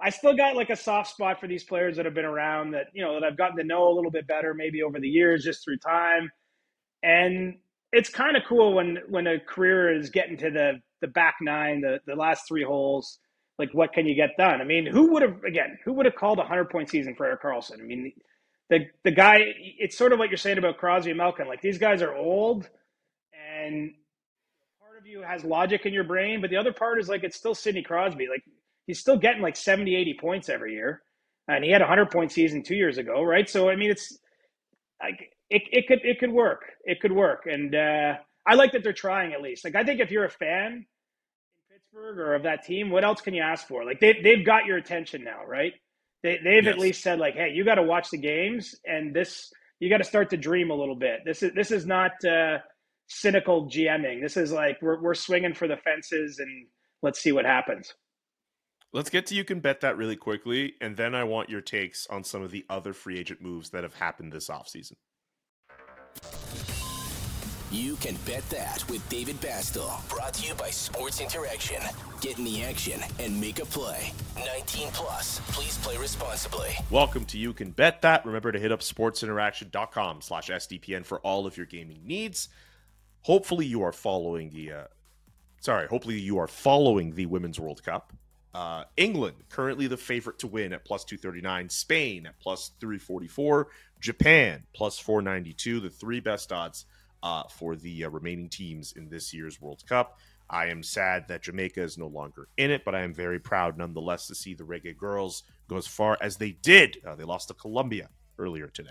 I 0.00 0.10
still 0.10 0.36
got 0.36 0.56
like 0.56 0.70
a 0.70 0.76
soft 0.76 1.10
spot 1.10 1.38
for 1.40 1.46
these 1.46 1.64
players 1.64 1.96
that 1.96 2.04
have 2.04 2.14
been 2.14 2.24
around 2.24 2.72
that 2.72 2.86
you 2.94 3.02
know 3.02 3.14
that 3.14 3.24
I've 3.24 3.36
gotten 3.36 3.56
to 3.58 3.64
know 3.64 3.88
a 3.88 3.94
little 3.94 4.10
bit 4.10 4.26
better, 4.26 4.54
maybe 4.54 4.82
over 4.82 4.98
the 4.98 5.08
years, 5.08 5.44
just 5.44 5.62
through 5.64 5.78
time. 5.78 6.30
And 7.02 7.56
it's 7.92 8.08
kind 8.08 8.36
of 8.36 8.42
cool 8.48 8.74
when 8.74 8.98
when 9.08 9.26
a 9.26 9.38
career 9.40 9.94
is 9.94 10.10
getting 10.10 10.36
to 10.38 10.50
the 10.50 10.80
the 11.02 11.08
back 11.08 11.36
nine, 11.42 11.80
the 11.82 12.00
the 12.06 12.14
last 12.16 12.48
three 12.48 12.64
holes. 12.64 13.18
Like, 13.58 13.70
what 13.72 13.92
can 13.94 14.06
you 14.06 14.14
get 14.14 14.30
done? 14.36 14.60
I 14.60 14.64
mean, 14.64 14.84
who 14.84 15.12
would 15.12 15.22
have 15.22 15.42
again? 15.44 15.78
Who 15.84 15.94
would 15.94 16.04
have 16.06 16.14
called 16.14 16.38
a 16.38 16.44
hundred 16.44 16.68
point 16.70 16.90
season 16.90 17.14
for 17.14 17.24
Erik 17.26 17.42
Karlsson? 17.42 17.80
I 17.80 17.84
mean, 17.84 18.12
the 18.70 18.86
the 19.04 19.10
guy. 19.10 19.40
It's 19.78 19.96
sort 19.96 20.12
of 20.12 20.18
what 20.18 20.30
you're 20.30 20.38
saying 20.38 20.58
about 20.58 20.78
Crosby 20.78 21.10
and 21.10 21.18
Malkin. 21.18 21.48
Like 21.48 21.62
these 21.62 21.78
guys 21.78 22.02
are 22.02 22.14
old, 22.14 22.68
and 23.56 23.92
part 24.80 24.98
of 24.98 25.06
you 25.06 25.22
has 25.22 25.44
logic 25.44 25.86
in 25.86 25.92
your 25.92 26.04
brain, 26.04 26.40
but 26.40 26.50
the 26.50 26.56
other 26.56 26.72
part 26.72 27.00
is 27.00 27.08
like 27.08 27.24
it's 27.24 27.36
still 27.36 27.54
Sidney 27.54 27.82
Crosby. 27.82 28.28
Like 28.28 28.42
he's 28.86 28.98
still 28.98 29.16
getting 29.16 29.42
like 29.42 29.56
70, 29.56 29.94
80 29.94 30.14
points 30.20 30.48
every 30.48 30.74
year, 30.74 31.02
and 31.48 31.64
he 31.64 31.70
had 31.70 31.82
a 31.82 31.86
hundred 31.86 32.10
point 32.10 32.32
season 32.32 32.62
two 32.62 32.76
years 32.76 32.98
ago, 32.98 33.22
right? 33.22 33.48
So 33.48 33.68
I 33.68 33.76
mean, 33.76 33.90
it's 33.90 34.18
like 35.02 35.30
it, 35.50 35.62
it 35.70 35.86
could 35.88 36.00
it 36.04 36.18
could 36.18 36.32
work. 36.32 36.62
It 36.84 37.00
could 37.00 37.12
work, 37.12 37.44
and 37.46 37.74
uh, 37.74 38.14
I 38.46 38.54
like 38.54 38.72
that 38.72 38.82
they're 38.82 38.92
trying 38.92 39.32
at 39.32 39.42
least. 39.42 39.64
Like 39.64 39.76
I 39.76 39.84
think 39.84 40.00
if 40.00 40.10
you're 40.10 40.24
a 40.24 40.30
fan 40.30 40.72
in 40.72 40.86
Pittsburgh 41.70 42.18
or 42.18 42.34
of 42.34 42.44
that 42.44 42.64
team, 42.64 42.90
what 42.90 43.04
else 43.04 43.20
can 43.20 43.34
you 43.34 43.42
ask 43.42 43.66
for? 43.68 43.84
Like 43.84 44.00
they 44.00 44.20
they've 44.22 44.44
got 44.44 44.66
your 44.66 44.76
attention 44.76 45.24
now, 45.24 45.44
right? 45.46 45.72
They 46.22 46.38
they've 46.42 46.66
at 46.66 46.78
least 46.78 47.02
said 47.02 47.18
like, 47.18 47.34
hey, 47.34 47.52
you 47.54 47.64
got 47.64 47.76
to 47.76 47.82
watch 47.82 48.10
the 48.10 48.18
games, 48.18 48.74
and 48.84 49.14
this 49.14 49.52
you 49.80 49.90
got 49.90 49.98
to 49.98 50.04
start 50.04 50.30
to 50.30 50.36
dream 50.36 50.70
a 50.70 50.74
little 50.74 50.96
bit. 50.96 51.20
This 51.24 51.42
is 51.42 51.52
this 51.54 51.70
is 51.70 51.86
not 51.86 52.12
uh, 52.24 52.58
cynical 53.08 53.66
GMing. 53.66 54.22
This 54.22 54.36
is 54.36 54.52
like 54.52 54.78
we're 54.80 55.00
we're 55.00 55.14
swinging 55.14 55.54
for 55.54 55.68
the 55.68 55.76
fences, 55.76 56.38
and 56.38 56.66
let's 57.02 57.20
see 57.20 57.32
what 57.32 57.44
happens. 57.44 57.94
Let's 58.92 59.10
get 59.10 59.26
to 59.26 59.34
you 59.34 59.44
can 59.44 59.60
bet 59.60 59.82
that 59.82 59.96
really 59.96 60.16
quickly, 60.16 60.74
and 60.80 60.96
then 60.96 61.14
I 61.14 61.24
want 61.24 61.50
your 61.50 61.60
takes 61.60 62.06
on 62.06 62.24
some 62.24 62.42
of 62.42 62.50
the 62.50 62.64
other 62.70 62.92
free 62.92 63.18
agent 63.18 63.42
moves 63.42 63.70
that 63.70 63.82
have 63.82 63.94
happened 63.94 64.32
this 64.32 64.48
offseason. 64.48 64.94
You 67.72 67.96
can 67.96 68.14
bet 68.24 68.48
that 68.50 68.88
with 68.88 69.06
David 69.08 69.40
Bastel. 69.40 70.08
Brought 70.08 70.34
to 70.34 70.46
you 70.46 70.54
by 70.54 70.70
Sports 70.70 71.20
Interaction. 71.20 71.82
Get 72.20 72.38
in 72.38 72.44
the 72.44 72.62
action 72.62 73.00
and 73.18 73.40
make 73.40 73.58
a 73.58 73.66
play. 73.66 74.12
19 74.36 74.90
plus. 74.92 75.40
Please 75.48 75.76
play 75.78 75.96
responsibly. 75.96 76.68
Welcome 76.92 77.24
to 77.24 77.38
You 77.38 77.52
Can 77.52 77.72
Bet 77.72 78.02
That. 78.02 78.24
Remember 78.24 78.52
to 78.52 78.60
hit 78.60 78.70
up 78.70 78.80
sportsinteraction.com 78.80 80.20
slash 80.20 80.48
SDPN 80.48 81.04
for 81.04 81.18
all 81.20 81.44
of 81.44 81.56
your 81.56 81.66
gaming 81.66 81.98
needs. 82.06 82.50
Hopefully 83.22 83.66
you 83.66 83.82
are 83.82 83.92
following 83.92 84.50
the 84.50 84.72
uh, 84.72 84.84
sorry, 85.58 85.88
hopefully 85.88 86.20
you 86.20 86.38
are 86.38 86.46
following 86.46 87.16
the 87.16 87.26
Women's 87.26 87.58
World 87.58 87.82
Cup. 87.82 88.12
Uh, 88.54 88.84
England 88.96 89.38
currently 89.48 89.88
the 89.88 89.96
favorite 89.96 90.38
to 90.38 90.46
win 90.46 90.72
at 90.72 90.84
plus 90.84 91.04
239, 91.04 91.68
Spain 91.68 92.26
at 92.26 92.38
plus 92.38 92.70
344, 92.78 93.66
Japan 93.98 94.62
plus 94.72 95.00
492, 95.00 95.80
the 95.80 95.90
three 95.90 96.20
best 96.20 96.52
odds 96.52 96.86
uh, 97.22 97.44
for 97.44 97.76
the 97.76 98.04
uh, 98.04 98.10
remaining 98.10 98.48
teams 98.48 98.92
in 98.92 99.08
this 99.08 99.32
year's 99.32 99.60
World 99.60 99.82
Cup. 99.88 100.18
I 100.48 100.66
am 100.66 100.82
sad 100.82 101.26
that 101.28 101.42
Jamaica 101.42 101.82
is 101.82 101.98
no 101.98 102.06
longer 102.06 102.48
in 102.56 102.70
it, 102.70 102.84
but 102.84 102.94
I 102.94 103.02
am 103.02 103.12
very 103.12 103.40
proud 103.40 103.76
nonetheless 103.76 104.28
to 104.28 104.34
see 104.34 104.54
the 104.54 104.64
Reggae 104.64 104.96
Girls 104.96 105.42
go 105.68 105.76
as 105.76 105.86
far 105.86 106.16
as 106.20 106.36
they 106.36 106.52
did. 106.52 106.98
Uh, 107.04 107.16
they 107.16 107.24
lost 107.24 107.48
to 107.48 107.54
Colombia 107.54 108.08
earlier 108.38 108.68
today. 108.68 108.90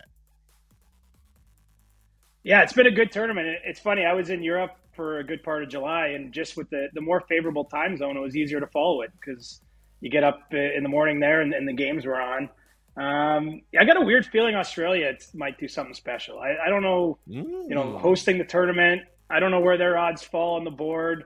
Yeah, 2.43 2.61
it's 2.61 2.73
been 2.73 2.87
a 2.87 2.91
good 2.91 3.11
tournament. 3.11 3.57
It's 3.65 3.79
funny. 3.79 4.05
I 4.05 4.13
was 4.13 4.29
in 4.29 4.43
Europe 4.43 4.75
for 4.91 5.19
a 5.19 5.23
good 5.23 5.43
part 5.43 5.63
of 5.63 5.69
July, 5.69 6.09
and 6.09 6.31
just 6.31 6.57
with 6.57 6.69
the 6.69 6.89
the 6.93 7.01
more 7.01 7.21
favorable 7.21 7.65
time 7.65 7.97
zone, 7.97 8.17
it 8.17 8.19
was 8.19 8.35
easier 8.35 8.59
to 8.59 8.67
follow 8.67 9.01
it 9.01 9.11
because 9.19 9.61
you 10.01 10.11
get 10.11 10.23
up 10.23 10.53
in 10.53 10.83
the 10.83 10.89
morning 10.89 11.19
there, 11.19 11.41
and, 11.41 11.53
and 11.53 11.67
the 11.67 11.73
games 11.73 12.05
were 12.05 12.21
on. 12.21 12.49
Um, 12.97 13.61
I 13.77 13.83
got 13.83 13.97
a 13.97 14.05
weird 14.05 14.25
feeling 14.25 14.55
Australia 14.55 15.13
might 15.33 15.57
do 15.57 15.67
something 15.67 15.93
special. 15.93 16.39
I, 16.39 16.55
I 16.65 16.69
don't 16.69 16.81
know, 16.81 17.17
mm. 17.27 17.43
you 17.67 17.75
know, 17.75 17.97
hosting 17.97 18.37
the 18.37 18.45
tournament. 18.45 19.01
I 19.29 19.39
don't 19.39 19.51
know 19.51 19.59
where 19.59 19.77
their 19.77 19.97
odds 19.97 20.23
fall 20.23 20.55
on 20.55 20.63
the 20.63 20.71
board. 20.71 21.25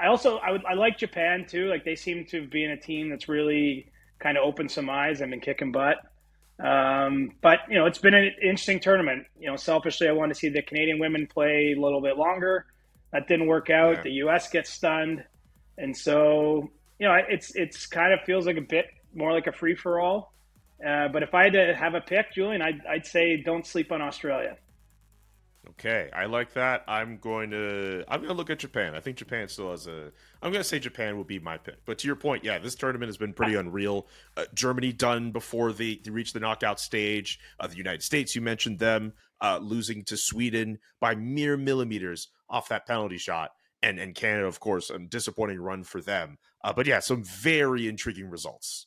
I 0.00 0.08
also 0.08 0.38
I 0.38 0.50
would 0.50 0.64
I 0.64 0.74
like 0.74 0.98
Japan 0.98 1.46
too. 1.48 1.68
Like 1.68 1.84
they 1.84 1.94
seem 1.94 2.26
to 2.26 2.46
be 2.46 2.64
in 2.64 2.70
a 2.70 2.76
team 2.76 3.08
that's 3.08 3.28
really 3.28 3.90
kind 4.18 4.36
of 4.36 4.44
opened 4.44 4.70
some 4.70 4.90
eyes 4.90 5.20
and 5.20 5.30
been 5.30 5.40
kicking 5.40 5.72
butt. 5.72 5.98
Um, 6.58 7.32
but 7.40 7.60
you 7.68 7.78
know, 7.78 7.86
it's 7.86 7.98
been 7.98 8.14
an 8.14 8.32
interesting 8.42 8.80
tournament. 8.80 9.26
You 9.38 9.48
know, 9.48 9.56
selfishly, 9.56 10.08
I 10.08 10.12
want 10.12 10.32
to 10.32 10.38
see 10.38 10.48
the 10.48 10.62
Canadian 10.62 10.98
women 10.98 11.26
play 11.26 11.74
a 11.76 11.80
little 11.80 12.00
bit 12.00 12.16
longer. 12.16 12.66
That 13.12 13.28
didn't 13.28 13.46
work 13.46 13.70
out. 13.70 13.96
Yeah. 13.96 14.02
The 14.02 14.12
U.S. 14.12 14.50
gets 14.50 14.70
stunned, 14.70 15.24
and 15.78 15.96
so 15.96 16.68
you 16.98 17.06
know, 17.06 17.16
it's 17.28 17.54
it's 17.54 17.86
kind 17.86 18.12
of 18.12 18.20
feels 18.26 18.46
like 18.46 18.56
a 18.56 18.62
bit 18.62 18.86
more 19.14 19.32
like 19.32 19.46
a 19.46 19.52
free 19.52 19.76
for 19.76 20.00
all. 20.00 20.34
Uh, 20.84 21.08
but 21.08 21.22
if 21.22 21.34
I 21.34 21.44
had 21.44 21.52
to 21.54 21.74
have 21.74 21.94
a 21.94 22.00
pick, 22.00 22.32
Julian, 22.34 22.62
I'd, 22.62 22.84
I'd 22.86 23.06
say 23.06 23.36
don't 23.36 23.66
sleep 23.66 23.92
on 23.92 24.02
Australia. 24.02 24.56
Okay, 25.70 26.08
I 26.14 26.26
like 26.26 26.52
that. 26.54 26.84
I'm 26.86 27.18
going 27.18 27.50
to 27.50 28.04
I'm 28.08 28.20
going 28.20 28.30
to 28.30 28.36
look 28.36 28.50
at 28.50 28.60
Japan. 28.60 28.94
I 28.94 29.00
think 29.00 29.16
Japan 29.16 29.48
still 29.48 29.72
has 29.72 29.86
a. 29.86 30.12
I'm 30.40 30.52
going 30.52 30.62
to 30.62 30.64
say 30.64 30.78
Japan 30.78 31.16
will 31.16 31.24
be 31.24 31.38
my 31.38 31.58
pick. 31.58 31.84
But 31.84 31.98
to 31.98 32.06
your 32.06 32.14
point, 32.16 32.44
yeah, 32.44 32.58
this 32.58 32.76
tournament 32.76 33.08
has 33.08 33.16
been 33.16 33.32
pretty 33.32 33.56
unreal. 33.56 34.06
Uh, 34.36 34.44
Germany 34.54 34.92
done 34.92 35.32
before 35.32 35.72
they, 35.72 35.96
they 35.96 36.10
reached 36.10 36.34
the 36.34 36.40
knockout 36.40 36.78
stage. 36.78 37.40
Uh, 37.58 37.66
the 37.66 37.76
United 37.76 38.02
States, 38.02 38.34
you 38.34 38.42
mentioned 38.42 38.78
them 38.78 39.12
uh, 39.40 39.58
losing 39.60 40.04
to 40.04 40.16
Sweden 40.16 40.78
by 41.00 41.14
mere 41.14 41.56
millimeters 41.56 42.28
off 42.48 42.68
that 42.68 42.86
penalty 42.86 43.18
shot, 43.18 43.50
and 43.82 43.98
and 43.98 44.14
Canada, 44.14 44.46
of 44.46 44.60
course, 44.60 44.90
a 44.90 44.98
disappointing 44.98 45.58
run 45.58 45.82
for 45.82 46.00
them. 46.00 46.38
Uh, 46.62 46.72
but 46.72 46.86
yeah, 46.86 47.00
some 47.00 47.24
very 47.24 47.88
intriguing 47.88 48.30
results. 48.30 48.86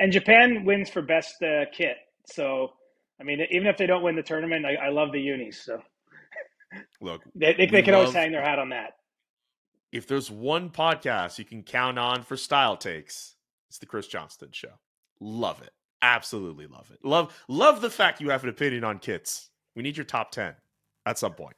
And 0.00 0.10
Japan 0.10 0.64
wins 0.64 0.88
for 0.88 1.02
best 1.02 1.42
uh, 1.42 1.66
kit, 1.76 1.98
so 2.24 2.72
I 3.20 3.22
mean, 3.22 3.46
even 3.50 3.66
if 3.66 3.76
they 3.76 3.86
don't 3.86 4.02
win 4.02 4.16
the 4.16 4.22
tournament, 4.22 4.64
I, 4.64 4.86
I 4.86 4.88
love 4.88 5.12
the 5.12 5.20
unis. 5.20 5.62
So 5.62 5.78
look, 7.02 7.20
they, 7.34 7.52
they, 7.52 7.66
they 7.66 7.82
can 7.82 7.92
love, 7.92 8.06
always 8.06 8.14
hang 8.14 8.32
their 8.32 8.42
hat 8.42 8.58
on 8.58 8.70
that. 8.70 8.94
If 9.92 10.06
there's 10.06 10.30
one 10.30 10.70
podcast 10.70 11.38
you 11.38 11.44
can 11.44 11.62
count 11.62 11.98
on 11.98 12.22
for 12.22 12.38
style 12.38 12.78
takes, 12.78 13.34
it's 13.68 13.76
the 13.76 13.84
Chris 13.84 14.06
Johnston 14.06 14.48
Show. 14.52 14.72
Love 15.20 15.60
it, 15.60 15.70
absolutely 16.00 16.66
love 16.66 16.90
it. 16.90 17.04
Love 17.04 17.38
love 17.46 17.82
the 17.82 17.90
fact 17.90 18.22
you 18.22 18.30
have 18.30 18.42
an 18.42 18.48
opinion 18.48 18.84
on 18.84 19.00
kits. 19.00 19.50
We 19.76 19.82
need 19.82 19.98
your 19.98 20.06
top 20.06 20.30
ten 20.30 20.54
at 21.04 21.18
some 21.18 21.34
point. 21.34 21.56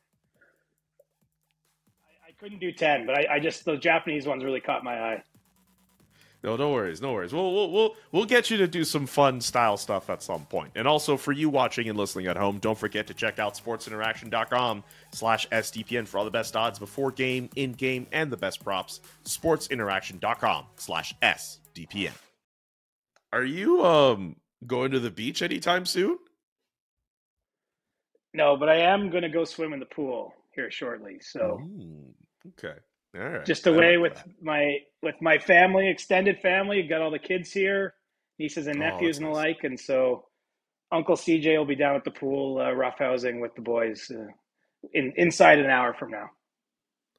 I, 2.26 2.31
I 2.31 2.33
couldn't 2.33 2.59
do 2.59 2.72
ten, 2.72 3.07
but 3.07 3.16
I, 3.16 3.35
I 3.35 3.38
just 3.38 3.64
the 3.64 3.76
Japanese 3.76 4.26
ones 4.26 4.42
really 4.42 4.61
caught 4.61 4.83
my 4.83 4.98
eye. 5.00 5.22
No, 6.42 6.57
no 6.57 6.72
worries, 6.72 7.00
no 7.00 7.12
worries. 7.12 7.33
We'll, 7.33 7.52
we'll 7.52 7.70
we'll 7.70 7.96
we'll 8.11 8.24
get 8.24 8.50
you 8.50 8.57
to 8.57 8.66
do 8.66 8.83
some 8.83 9.07
fun 9.07 9.40
style 9.40 9.76
stuff 9.76 10.11
at 10.11 10.22
some 10.22 10.44
point. 10.46 10.72
And 10.74 10.88
also 10.88 11.16
for 11.16 11.31
you 11.31 11.48
watching 11.48 11.88
and 11.88 11.96
listening 11.96 12.26
at 12.26 12.37
home, 12.37 12.59
don't 12.59 12.76
forget 12.76 13.07
to 13.07 13.14
check 13.14 13.38
out 13.38 13.55
sportsinteraction.com 13.55 14.83
slash 15.12 15.48
SDPN 15.50 16.09
for 16.09 16.18
all 16.18 16.24
the 16.24 16.33
best 16.33 16.57
odds 16.57 16.81
before 16.81 17.12
game, 17.12 17.48
in 17.55 17.72
game, 17.72 18.09
and 18.11 18.33
the 18.33 18.37
best 18.37 18.62
props. 18.64 19.00
Sportsinteraction.com 19.24 20.66
slash 20.76 21.14
SDPN. 21.22 22.12
Are 23.33 23.44
you 23.44 23.85
um 23.85 24.37
going 24.66 24.90
to 24.90 25.00
the 25.00 25.11
beach 25.11 25.42
anytime 25.42 25.87
soon? 25.87 26.18
No, 28.35 28.57
but 28.57 28.68
I 28.68 28.78
am 28.78 29.11
going 29.11 29.22
to 29.22 29.28
go 29.28 29.44
swim 29.44 29.72
in 29.72 29.78
the 29.78 29.87
pool 29.87 30.35
here 30.55 30.70
shortly. 30.70 31.18
So, 31.20 31.61
Ooh, 31.62 32.14
okay. 32.48 32.78
Right. 33.14 33.44
Just 33.44 33.66
away 33.66 33.98
with 33.98 34.14
that. 34.14 34.27
my 34.40 34.79
with 35.03 35.16
my 35.20 35.38
family, 35.38 35.88
extended 35.88 36.38
family. 36.40 36.83
Got 36.83 37.03
all 37.03 37.11
the 37.11 37.18
kids 37.18 37.53
here, 37.53 37.94
nieces 38.38 38.66
and 38.66 38.77
oh, 38.77 38.81
nephews 38.81 39.18
oh, 39.18 39.27
and 39.27 39.27
the 39.27 39.38
nice. 39.38 39.46
like, 39.46 39.64
and 39.64 39.79
so 39.79 40.27
Uncle 40.90 41.16
CJ 41.16 41.59
will 41.59 41.66
be 41.66 41.75
down 41.75 41.94
at 41.94 42.05
the 42.05 42.11
pool, 42.11 42.59
uh, 42.59 42.70
roughhousing 42.70 43.40
with 43.40 43.55
the 43.55 43.61
boys 43.61 44.11
uh, 44.11 44.29
in 44.94 45.12
inside 45.16 45.59
an 45.59 45.70
hour 45.70 45.92
from 45.92 46.11
now. 46.11 46.31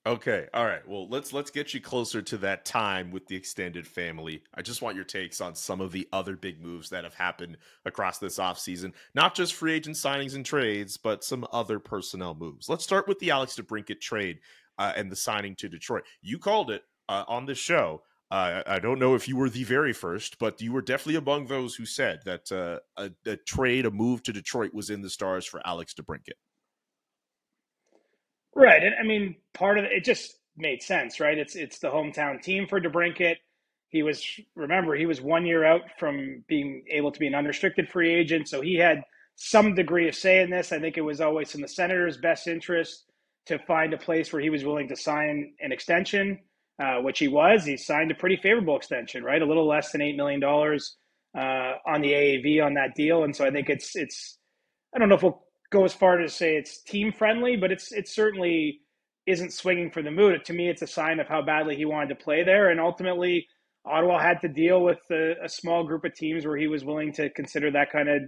Okay, 0.05 0.47
all 0.53 0.65
right. 0.65 0.85
Well, 0.85 1.07
let's 1.07 1.31
let's 1.31 1.49
get 1.49 1.73
you 1.73 1.79
closer 1.79 2.21
to 2.23 2.37
that 2.39 2.65
time 2.65 3.09
with 3.09 3.25
the 3.27 3.37
extended 3.37 3.87
family. 3.87 4.43
I 4.53 4.61
just 4.61 4.81
want 4.81 4.97
your 4.97 5.05
takes 5.05 5.39
on 5.39 5.55
some 5.55 5.79
of 5.79 5.93
the 5.93 6.09
other 6.11 6.35
big 6.35 6.61
moves 6.61 6.89
that 6.89 7.05
have 7.05 7.13
happened 7.13 7.55
across 7.85 8.17
this 8.17 8.37
offseason. 8.37 8.91
Not 9.15 9.33
just 9.33 9.53
free 9.53 9.73
agent 9.73 9.95
signings 9.95 10.35
and 10.35 10.45
trades, 10.45 10.97
but 10.97 11.23
some 11.23 11.47
other 11.53 11.79
personnel 11.79 12.35
moves. 12.35 12.67
Let's 12.67 12.83
start 12.83 13.07
with 13.07 13.19
the 13.19 13.31
Alex 13.31 13.55
DeBrincat 13.55 14.01
trade 14.01 14.39
uh, 14.77 14.93
and 14.95 15.11
the 15.11 15.15
signing 15.15 15.55
to 15.57 15.69
Detroit. 15.69 16.03
You 16.21 16.39
called 16.39 16.71
it 16.71 16.83
uh, 17.09 17.23
on 17.27 17.45
this 17.45 17.57
show. 17.57 18.01
Uh, 18.31 18.63
I 18.65 18.79
don't 18.79 18.97
know 18.97 19.13
if 19.13 19.27
you 19.27 19.37
were 19.37 19.49
the 19.49 19.63
very 19.63 19.93
first, 19.93 20.39
but 20.39 20.59
you 20.59 20.71
were 20.71 20.81
definitely 20.81 21.17
among 21.17 21.45
those 21.45 21.75
who 21.75 21.85
said 21.85 22.21
that 22.25 22.51
uh, 22.51 22.79
a, 22.97 23.11
a, 23.29 23.37
trade, 23.37 23.85
a 23.85 23.91
move 23.91 24.23
to 24.23 24.33
Detroit 24.33 24.73
was 24.73 24.89
in 24.89 25.03
the 25.03 25.09
stars 25.09 25.45
for 25.45 25.61
Alex 25.65 25.93
DeBrincat. 25.93 26.31
Right, 28.55 28.83
and 28.83 28.95
I 28.99 29.03
mean, 29.03 29.35
part 29.53 29.77
of 29.77 29.85
it, 29.85 29.91
it 29.91 30.03
just 30.03 30.39
made 30.57 30.81
sense, 30.81 31.19
right? 31.19 31.37
It's 31.37 31.55
it's 31.55 31.79
the 31.79 31.89
hometown 31.89 32.41
team 32.41 32.67
for 32.67 32.79
DeBrincat. 32.79 33.35
He 33.89 34.01
was 34.01 34.23
remember 34.55 34.95
he 34.95 35.05
was 35.05 35.21
one 35.21 35.45
year 35.45 35.63
out 35.63 35.81
from 35.99 36.43
being 36.47 36.85
able 36.89 37.11
to 37.11 37.19
be 37.19 37.27
an 37.27 37.35
unrestricted 37.35 37.89
free 37.89 38.13
agent, 38.13 38.47
so 38.47 38.61
he 38.61 38.75
had 38.75 39.03
some 39.35 39.75
degree 39.75 40.07
of 40.07 40.15
say 40.15 40.41
in 40.41 40.49
this. 40.49 40.71
I 40.71 40.79
think 40.79 40.97
it 40.97 41.01
was 41.01 41.21
always 41.21 41.53
in 41.55 41.61
the 41.61 41.67
Senators' 41.67 42.17
best 42.17 42.47
interest 42.47 43.05
to 43.47 43.59
find 43.59 43.93
a 43.93 43.97
place 43.97 44.31
where 44.31 44.41
he 44.41 44.49
was 44.49 44.63
willing 44.63 44.87
to 44.87 44.95
sign 44.95 45.53
an 45.59 45.71
extension, 45.71 46.39
uh, 46.81 46.97
which 47.01 47.19
he 47.19 47.27
was. 47.27 47.65
He 47.65 47.77
signed 47.77 48.11
a 48.11 48.15
pretty 48.15 48.37
favorable 48.37 48.77
extension, 48.77 49.23
right? 49.23 49.41
A 49.41 49.45
little 49.45 49.67
less 49.67 49.91
than 49.91 50.01
eight 50.01 50.15
million 50.15 50.39
dollars 50.39 50.95
uh, 51.37 51.73
on 51.85 52.01
the 52.01 52.11
AAV 52.11 52.63
on 52.63 52.75
that 52.75 52.95
deal, 52.95 53.23
and 53.23 53.35
so 53.35 53.45
I 53.45 53.51
think 53.51 53.69
it's 53.69 53.95
it's. 53.95 54.37
I 54.95 54.99
don't 54.99 55.09
know 55.09 55.15
if 55.15 55.23
we'll 55.23 55.43
go 55.71 55.83
as 55.85 55.93
far 55.93 56.17
to 56.17 56.29
say 56.29 56.55
it's 56.55 56.81
team 56.83 57.11
friendly, 57.11 57.55
but 57.55 57.71
it's 57.71 57.91
it 57.91 58.07
certainly 58.07 58.79
isn't 59.25 59.53
swinging 59.53 59.91
for 59.91 60.01
the 60.01 60.11
mood. 60.11 60.45
To 60.45 60.53
me, 60.53 60.69
it's 60.69 60.81
a 60.81 60.87
sign 60.87 61.19
of 61.19 61.27
how 61.27 61.41
badly 61.41 61.75
he 61.75 61.85
wanted 61.85 62.09
to 62.09 62.23
play 62.23 62.43
there, 62.43 62.69
and 62.69 62.79
ultimately. 62.79 63.47
Ottawa 63.85 64.17
had 64.17 64.39
to 64.39 64.47
deal 64.47 64.81
with 64.81 64.99
a, 65.11 65.33
a 65.43 65.49
small 65.49 65.83
group 65.83 66.05
of 66.05 66.15
teams 66.15 66.45
where 66.45 66.55
he 66.55 66.67
was 66.67 66.85
willing 66.85 67.11
to 67.11 67.29
consider 67.31 67.69
that 67.71 67.91
kind 67.91 68.07
of 68.07 68.21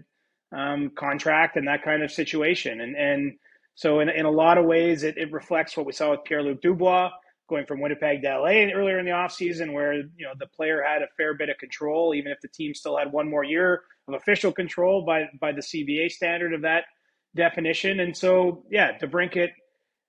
um, 0.52 0.92
contract 0.98 1.56
and 1.56 1.66
that 1.70 1.82
kind 1.82 2.04
of 2.04 2.12
situation. 2.12 2.82
And 2.82 2.96
and 2.98 3.34
so 3.76 4.00
in, 4.00 4.10
in 4.10 4.26
a 4.26 4.32
lot 4.32 4.58
of 4.58 4.66
ways, 4.66 5.04
it, 5.04 5.18
it 5.18 5.32
reflects 5.32 5.76
what 5.76 5.86
we 5.86 5.92
saw 5.92 6.12
with 6.12 6.24
Pierre-Luc 6.24 6.62
Dubois 6.62 7.12
going 7.48 7.66
from 7.66 7.80
Winnipeg 7.80 8.22
to 8.24 8.40
LA 8.40 8.72
earlier 8.74 9.00
in 9.00 9.06
the 9.06 9.12
offseason, 9.12 9.74
where 9.74 9.94
you 9.94 10.26
know 10.26 10.34
the 10.40 10.48
player 10.48 10.82
had 10.82 11.02
a 11.02 11.08
fair 11.18 11.36
bit 11.36 11.50
of 11.50 11.58
control, 11.58 12.16
even 12.16 12.32
if 12.32 12.40
the 12.42 12.48
team 12.48 12.74
still 12.74 12.98
had 12.98 13.12
one 13.12 13.30
more 13.30 13.44
year 13.44 13.84
of 14.08 14.16
official 14.16 14.52
control 14.52 15.06
by 15.06 15.26
by 15.40 15.52
the 15.52 15.62
CBA 15.62 16.10
standard 16.10 16.54
of 16.54 16.62
that 16.62 16.86
definition. 17.36 18.00
And 18.00 18.16
so, 18.16 18.64
yeah, 18.72 18.98
DeBrincat, 18.98 19.50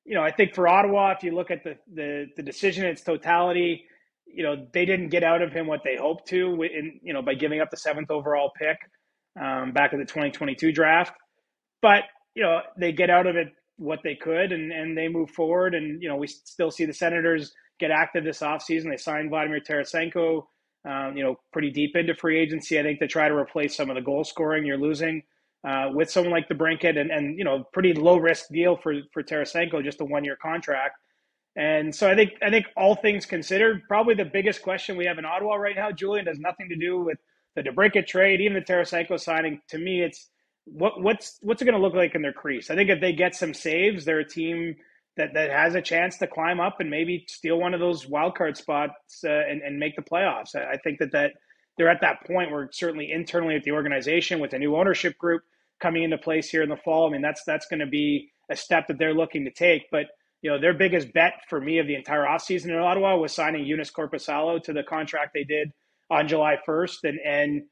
you 0.05 0.15
know, 0.15 0.23
I 0.23 0.31
think 0.31 0.55
for 0.55 0.69
Ottawa, 0.69 1.13
if 1.13 1.23
you 1.23 1.35
look 1.35 1.51
at 1.51 1.65
the 1.65 1.77
the, 1.93 2.27
the 2.37 2.43
decision 2.43 2.85
in 2.85 2.93
its 2.93 3.03
totality, 3.03 3.85
you 4.27 4.43
know, 4.43 4.67
they 4.73 4.85
didn't 4.85 5.09
get 5.09 5.25
out 5.25 5.43
of 5.43 5.53
him 5.53 5.67
what 5.67 5.81
they 5.85 5.97
hoped 5.97 6.29
to, 6.29 6.63
in 6.63 7.01
you 7.03 7.13
know, 7.13 7.23
by 7.23 7.35
giving 7.35 7.61
up 7.61 7.71
the 7.71 7.77
seventh 7.77 8.11
overall 8.11 8.53
pick 8.57 8.79
um, 9.41 9.73
back 9.73 9.93
in 9.93 9.99
the 9.99 10.07
2022 10.07 10.73
draft. 10.73 11.13
But 11.83 12.05
you 12.37 12.43
know, 12.43 12.61
they 12.79 12.93
get 12.93 13.11
out 13.11 13.27
of 13.27 13.35
it 13.35 13.49
what 13.79 14.01
they 14.05 14.15
could 14.15 14.53
and, 14.53 14.71
and 14.71 14.97
they 14.97 15.09
move 15.09 15.31
forward. 15.31 15.75
And, 15.75 16.01
you 16.03 16.09
know, 16.09 16.17
we 16.17 16.27
still 16.27 16.71
see 16.71 16.85
the 16.85 16.93
Senators 16.93 17.53
get 17.81 17.91
active 17.91 18.25
this 18.25 18.41
offseason. 18.41 18.91
They 18.91 18.99
signed 18.99 19.31
Vladimir 19.31 19.61
Tarasenko, 19.61 20.45
um, 20.89 21.17
you 21.17 21.25
know, 21.25 21.37
pretty 21.53 21.71
deep 21.71 21.97
into 21.97 22.15
free 22.15 22.39
agency, 22.39 22.79
I 22.79 22.83
think, 22.83 23.01
to 23.01 23.09
try 23.09 23.29
to 23.29 23.35
replace 23.35 23.75
some 23.75 23.91
of 23.91 23.97
the 23.97 24.03
goal 24.03 24.23
scoring 24.23 24.67
you're 24.67 24.77
losing 24.79 25.23
uh, 25.67 25.89
with 25.93 26.11
someone 26.11 26.31
like 26.31 26.49
DeBrincat 26.49 26.99
and, 26.99 27.11
and, 27.11 27.39
you 27.39 27.45
know, 27.45 27.65
pretty 27.73 27.95
low 27.95 28.19
risk 28.19 28.49
deal 28.51 28.77
for, 28.77 28.95
for 29.13 29.23
Tarasenko, 29.23 29.83
just 29.83 30.03
a 30.03 30.05
one 30.05 30.25
year 30.25 30.37
contract. 30.41 30.99
And 31.57 31.95
so 31.95 32.11
I 32.11 32.15
think 32.15 32.33
I 32.43 32.51
think 32.51 32.67
all 32.77 32.95
things 32.95 33.25
considered, 33.25 33.83
probably 33.89 34.15
the 34.15 34.27
biggest 34.27 34.61
question 34.63 34.95
we 34.95 35.07
have 35.07 35.19
in 35.19 35.25
Ottawa 35.25 35.55
right 35.55 35.75
now, 35.75 35.91
Julian, 35.91 36.27
has 36.27 36.39
nothing 36.39 36.69
to 36.69 36.77
do 36.77 37.01
with 37.01 37.17
the 37.55 37.63
DeBrincat 37.63 38.07
trade, 38.07 38.43
even 38.43 38.55
the 38.55 38.61
Tarasenko 38.61 39.19
signing. 39.19 39.63
To 39.69 39.79
me, 39.79 40.03
it's 40.03 40.29
what 40.67 41.01
what's 41.01 41.39
what's 41.43 41.63
it 41.63 41.65
going 41.65 41.77
to 41.77 41.81
look 41.81 41.95
like 41.95 42.15
in 42.15 42.23
their 42.23 42.33
crease? 42.33 42.71
I 42.71 42.75
think 42.75 42.91
if 42.91 43.01
they 43.01 43.13
get 43.13 43.35
some 43.35 43.55
saves, 43.55 44.05
they're 44.05 44.21
a 44.21 44.29
team 44.29 44.77
that 45.17 45.35
that 45.35 45.51
has 45.51 45.75
a 45.75 45.83
chance 45.83 46.19
to 46.19 46.27
climb 46.27 46.61
up 46.61 46.81
and 46.81 46.91
maybe 46.91 47.25
steal 47.29 47.59
one 47.59 47.75
of 47.75 47.81
those 47.81 48.07
wild 48.07 48.37
card 48.37 48.57
spots 48.57 49.25
uh, 49.25 49.31
and 49.31 49.63
and 49.63 49.79
make 49.79 49.97
the 49.97 50.03
playoffs. 50.03 50.55
I, 50.55 50.73
I 50.73 50.77
think 50.79 50.99
that 50.99 51.13
that 51.13 51.33
they're 51.79 51.91
at 51.91 52.01
that 52.03 52.27
point 52.27 52.51
where 52.51 52.69
certainly 52.73 53.11
internally 53.11 53.57
at 53.57 53.63
the 53.63 53.73
organization 53.73 54.41
with 54.41 54.53
a 54.53 54.59
new 54.59 54.77
ownership 54.77 55.17
group 55.19 55.43
coming 55.81 56.03
into 56.03 56.19
place 56.19 56.49
here 56.51 56.63
in 56.63 56.69
the 56.69 56.77
fall. 56.77 57.09
I 57.09 57.13
mean 57.13 57.23
that's 57.23 57.45
that's 57.45 57.67
going 57.67 57.81
to 57.81 57.87
be 57.87 58.31
a 58.51 58.57
step 58.57 58.89
that 58.89 58.99
they're 58.99 59.15
looking 59.15 59.45
to 59.45 59.51
take, 59.51 59.91
but 59.91 60.07
you 60.43 60.51
know, 60.51 60.61
their 60.61 60.75
biggest 60.75 61.13
bet 61.13 61.33
for 61.49 61.61
me 61.61 61.79
of 61.79 61.89
the 61.89 61.95
entire 61.95 62.25
offseason 62.25 62.67
in 62.67 62.77
Ottawa 62.77 63.17
was 63.17 63.33
signing 63.33 63.65
Joonas 63.65 63.93
Korpisalo 63.93 64.63
to 64.63 64.73
the 64.73 64.83
contract 64.83 65.33
they 65.35 65.43
did 65.43 65.73
on 66.11 66.29
July 66.29 66.57
1st. 66.69 66.99
And, 67.03 67.19
and 67.25 67.63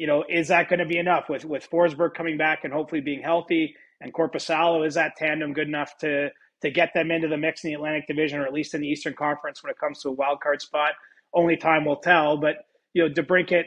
you 0.00 0.06
know, 0.06 0.24
is 0.30 0.48
that 0.48 0.70
going 0.70 0.78
to 0.78 0.86
be 0.86 0.96
enough 0.96 1.28
with, 1.28 1.44
with 1.44 1.68
Forsberg 1.70 2.14
coming 2.14 2.38
back 2.38 2.64
and 2.64 2.72
hopefully 2.72 3.02
being 3.02 3.20
healthy 3.20 3.74
and 4.00 4.14
Korpisalo? 4.14 4.86
Is 4.86 4.94
that 4.94 5.14
tandem 5.14 5.52
good 5.52 5.68
enough 5.68 5.98
to, 5.98 6.30
to 6.62 6.70
get 6.70 6.94
them 6.94 7.10
into 7.10 7.28
the 7.28 7.36
mix 7.36 7.64
in 7.64 7.68
the 7.68 7.74
Atlantic 7.74 8.06
Division 8.06 8.40
or 8.40 8.46
at 8.46 8.52
least 8.54 8.72
in 8.72 8.80
the 8.80 8.88
Eastern 8.88 9.12
Conference 9.12 9.62
when 9.62 9.70
it 9.70 9.78
comes 9.78 10.00
to 10.00 10.08
a 10.08 10.12
wild 10.12 10.40
card 10.40 10.62
spot? 10.62 10.92
Only 11.34 11.58
time 11.58 11.84
will 11.84 11.98
tell. 11.98 12.38
But, 12.38 12.64
you 12.94 13.06
know, 13.06 13.12
DeBrincat, 13.12 13.64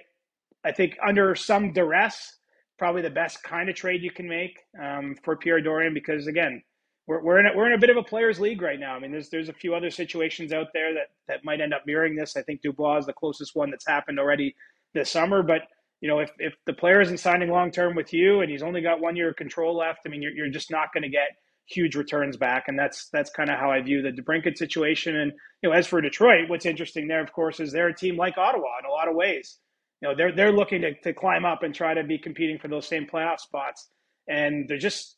I 0.66 0.72
think 0.72 0.98
under 1.08 1.36
some 1.36 1.72
duress, 1.72 2.40
probably 2.80 3.04
the 3.04 3.12
best 3.12 3.44
kind 3.44 3.70
of 3.70 3.76
trade 3.76 4.02
you 4.02 4.10
can 4.10 4.28
make 4.28 4.58
um, 4.84 5.16
for 5.24 5.36
Pierre 5.36 5.62
Dorion 5.62 5.94
because, 5.94 6.26
again, 6.26 6.64
we're, 7.06 7.24
we're 7.24 7.42
in 7.42 7.46
a, 7.46 7.56
we're 7.56 7.68
in 7.68 7.74
a 7.74 7.78
bit 7.78 7.92
of 7.92 7.98
a 7.98 8.04
players 8.04 8.40
league 8.40 8.64
right 8.64 8.80
now. 8.80 8.96
I 8.96 9.00
mean, 9.00 9.12
there's 9.12 9.30
there's 9.30 9.50
a 9.50 9.54
few 9.54 9.76
other 9.76 9.92
situations 9.92 10.52
out 10.52 10.70
there 10.74 10.96
that 10.96 11.10
that 11.28 11.46
might 11.46 11.62
end 11.62 11.76
up 11.76 11.84
mirroring 11.86 12.16
this. 12.16 12.36
I 12.36 12.42
think 12.42 12.64
Dubois 12.64 12.98
is 12.98 13.06
the 13.06 13.14
closest 13.14 13.56
one 13.56 13.70
that's 13.70 13.86
happened 13.86 14.18
already 14.18 14.56
this 14.96 15.12
summer. 15.12 15.44
But 15.44 15.62
you 16.04 16.10
know, 16.10 16.20
if 16.20 16.32
if 16.38 16.54
the 16.66 16.74
player 16.74 17.00
isn't 17.00 17.20
signing 17.20 17.50
long 17.50 17.72
term 17.72 17.96
with 17.96 18.12
you 18.12 18.42
and 18.42 18.52
he's 18.52 18.62
only 18.62 18.82
got 18.82 19.00
one 19.00 19.16
year 19.16 19.30
of 19.30 19.38
control 19.38 19.78
left, 19.78 20.02
I 20.06 20.10
mean, 20.10 20.22
you're 20.22 20.34
you're 20.34 20.50
just 20.50 20.70
not 20.70 20.92
going 20.94 21.04
to 21.04 21.10
get 21.10 21.30
huge 21.66 21.96
returns 21.96 22.36
back, 22.36 22.66
and 22.68 22.78
that's 22.78 23.08
that's 23.14 23.30
kind 23.30 23.50
of 23.50 23.58
how 23.58 23.72
I 23.72 23.82
view 23.82 24.02
the 24.02 24.12
DeBrincat 24.12 24.58
situation. 24.58 25.16
And 25.16 25.32
you 25.62 25.70
know, 25.70 25.74
as 25.74 25.88
for 25.88 26.02
Detroit, 26.02 26.50
what's 26.50 26.66
interesting 26.66 27.08
there, 27.08 27.24
of 27.24 27.32
course, 27.32 27.62
is 27.62 27.72
they're 27.72 27.88
a 27.88 27.96
team 27.96 28.18
like 28.18 28.38
Ottawa 28.38 28.80
in 28.80 28.86
a 28.86 28.92
lot 28.92 29.08
of 29.08 29.16
ways. 29.16 29.60
You 30.02 30.10
know, 30.10 30.16
they're 30.18 30.36
they're 30.36 30.52
looking 30.52 30.82
to 30.82 30.94
to 31.04 31.14
climb 31.14 31.46
up 31.46 31.64
and 31.64 31.74
try 31.74 31.94
to 31.94 32.04
be 32.04 32.18
competing 32.18 32.60
for 32.60 32.68
those 32.68 32.86
same 32.86 33.08
playoff 33.08 33.40
spots, 33.40 33.88
and 34.28 34.68
they're 34.68 34.78
just 34.78 35.16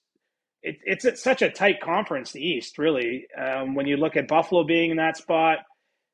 it, 0.61 0.77
it's 0.83 1.23
such 1.23 1.41
a 1.41 1.49
tight 1.49 1.81
conference, 1.81 2.31
the 2.31 2.47
East, 2.47 2.77
really. 2.77 3.25
Um, 3.35 3.73
when 3.73 3.87
you 3.87 3.97
look 3.97 4.17
at 4.17 4.27
Buffalo 4.27 4.63
being 4.63 4.91
in 4.91 4.97
that 4.97 5.17
spot, 5.17 5.59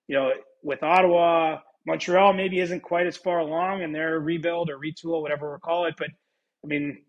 you 0.07 0.15
know, 0.15 0.31
with 0.63 0.81
Ottawa, 0.81 1.59
Montreal 1.85 2.33
maybe 2.33 2.59
isn't 2.59 2.81
quite 2.81 3.07
as 3.07 3.17
far 3.17 3.39
along 3.39 3.81
in 3.81 3.91
their 3.91 4.19
rebuild 4.19 4.69
or 4.69 4.77
retool, 4.77 5.21
whatever 5.21 5.53
we 5.53 5.59
call 5.59 5.85
it. 5.85 5.95
But 5.97 6.09
I 6.63 6.67
mean, 6.67 7.01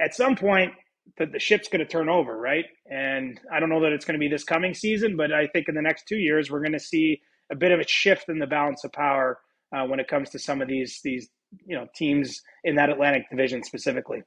at 0.00 0.14
some 0.14 0.36
point, 0.36 0.72
the, 1.16 1.26
the 1.26 1.38
ship's 1.38 1.68
going 1.68 1.80
to 1.80 1.86
turn 1.86 2.08
over, 2.08 2.36
right? 2.36 2.64
And 2.90 3.40
I 3.52 3.60
don't 3.60 3.68
know 3.68 3.80
that 3.82 3.92
it's 3.92 4.04
going 4.04 4.14
to 4.14 4.18
be 4.18 4.28
this 4.28 4.44
coming 4.44 4.74
season, 4.74 5.16
but 5.16 5.32
I 5.32 5.46
think 5.46 5.68
in 5.68 5.74
the 5.74 5.82
next 5.82 6.06
two 6.06 6.16
years, 6.16 6.50
we're 6.50 6.60
going 6.60 6.72
to 6.72 6.80
see 6.80 7.20
a 7.50 7.56
bit 7.56 7.72
of 7.72 7.80
a 7.80 7.86
shift 7.86 8.28
in 8.28 8.38
the 8.38 8.46
balance 8.46 8.84
of 8.84 8.92
power 8.92 9.38
uh, 9.74 9.84
when 9.84 10.00
it 10.00 10.08
comes 10.08 10.30
to 10.30 10.38
some 10.38 10.60
of 10.60 10.68
these 10.68 11.00
these 11.02 11.28
you 11.66 11.76
know 11.76 11.86
teams 11.94 12.42
in 12.64 12.76
that 12.76 12.90
Atlantic 12.90 13.28
Division 13.30 13.62
specifically. 13.62 14.22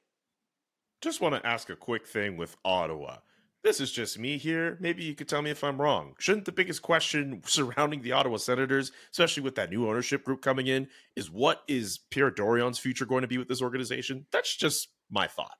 Just 1.01 1.21
want 1.21 1.35
to 1.35 1.45
ask 1.45 1.69
a 1.69 1.75
quick 1.75 2.07
thing 2.07 2.37
with 2.37 2.55
Ottawa. 2.63 3.17
This 3.63 3.79
is 3.79 3.91
just 3.91 4.17
me 4.17 4.37
here. 4.37 4.77
Maybe 4.79 5.03
you 5.03 5.13
could 5.13 5.29
tell 5.29 5.43
me 5.43 5.51
if 5.51 5.63
I'm 5.63 5.79
wrong. 5.79 6.15
Shouldn't 6.17 6.45
the 6.45 6.51
biggest 6.51 6.81
question 6.81 7.41
surrounding 7.45 8.01
the 8.01 8.11
Ottawa 8.11 8.37
Senators, 8.37 8.91
especially 9.11 9.43
with 9.43 9.55
that 9.55 9.69
new 9.69 9.87
ownership 9.87 10.23
group 10.23 10.41
coming 10.41 10.67
in, 10.67 10.87
is 11.15 11.29
what 11.29 11.61
is 11.67 11.99
Pierre 12.09 12.31
Dorion's 12.31 12.79
future 12.79 13.05
going 13.05 13.21
to 13.21 13.27
be 13.27 13.37
with 13.37 13.47
this 13.47 13.61
organization? 13.61 14.25
That's 14.31 14.55
just 14.55 14.89
my 15.09 15.27
thought. 15.27 15.57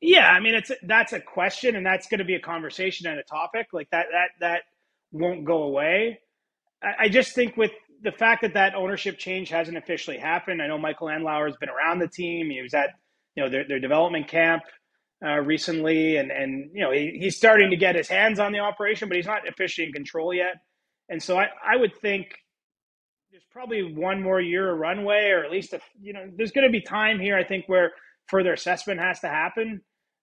Yeah, 0.00 0.30
I 0.30 0.40
mean 0.40 0.54
it's 0.54 0.70
that's 0.82 1.12
a 1.12 1.20
question 1.20 1.76
and 1.76 1.84
that's 1.84 2.08
going 2.08 2.20
to 2.20 2.24
be 2.24 2.34
a 2.34 2.40
conversation 2.40 3.06
and 3.06 3.18
a 3.18 3.22
topic 3.22 3.66
like 3.74 3.90
that 3.90 4.06
that 4.12 4.30
that 4.40 4.62
won't 5.12 5.44
go 5.44 5.64
away. 5.64 6.20
I, 6.82 6.94
I 7.00 7.08
just 7.10 7.34
think 7.34 7.58
with 7.58 7.72
the 8.02 8.12
fact 8.12 8.40
that 8.40 8.54
that 8.54 8.74
ownership 8.74 9.18
change 9.18 9.50
hasn't 9.50 9.76
officially 9.76 10.16
happened. 10.16 10.62
I 10.62 10.68
know 10.68 10.78
Michael 10.78 11.08
Andlauer 11.08 11.46
has 11.48 11.56
been 11.58 11.68
around 11.68 11.98
the 11.98 12.08
team. 12.08 12.48
He 12.48 12.62
was 12.62 12.72
at 12.72 12.94
you 13.36 13.42
know 13.42 13.50
their, 13.50 13.68
their 13.68 13.78
development 13.78 14.26
camp 14.26 14.62
uh, 15.24 15.38
recently, 15.40 16.16
and 16.16 16.30
and 16.30 16.70
you 16.72 16.82
know 16.82 16.92
he, 16.92 17.16
he's 17.20 17.36
starting 17.36 17.70
to 17.70 17.76
get 17.76 17.94
his 17.94 18.08
hands 18.08 18.38
on 18.38 18.52
the 18.52 18.60
operation, 18.60 19.08
but 19.08 19.16
he's 19.16 19.26
not 19.26 19.46
officially 19.48 19.86
in 19.86 19.92
control 19.92 20.32
yet. 20.32 20.56
And 21.08 21.22
so 21.22 21.38
I, 21.38 21.48
I 21.64 21.76
would 21.76 21.94
think 22.00 22.36
there's 23.30 23.44
probably 23.50 23.82
one 23.94 24.22
more 24.22 24.40
year 24.40 24.72
of 24.72 24.78
runway, 24.78 25.30
or 25.30 25.44
at 25.44 25.50
least 25.50 25.72
a, 25.72 25.80
you 26.00 26.12
know 26.12 26.26
there's 26.36 26.52
going 26.52 26.66
to 26.66 26.72
be 26.72 26.80
time 26.80 27.20
here. 27.20 27.36
I 27.36 27.44
think 27.44 27.64
where 27.66 27.92
further 28.28 28.52
assessment 28.52 29.00
has 29.00 29.20
to 29.20 29.28
happen 29.28 29.82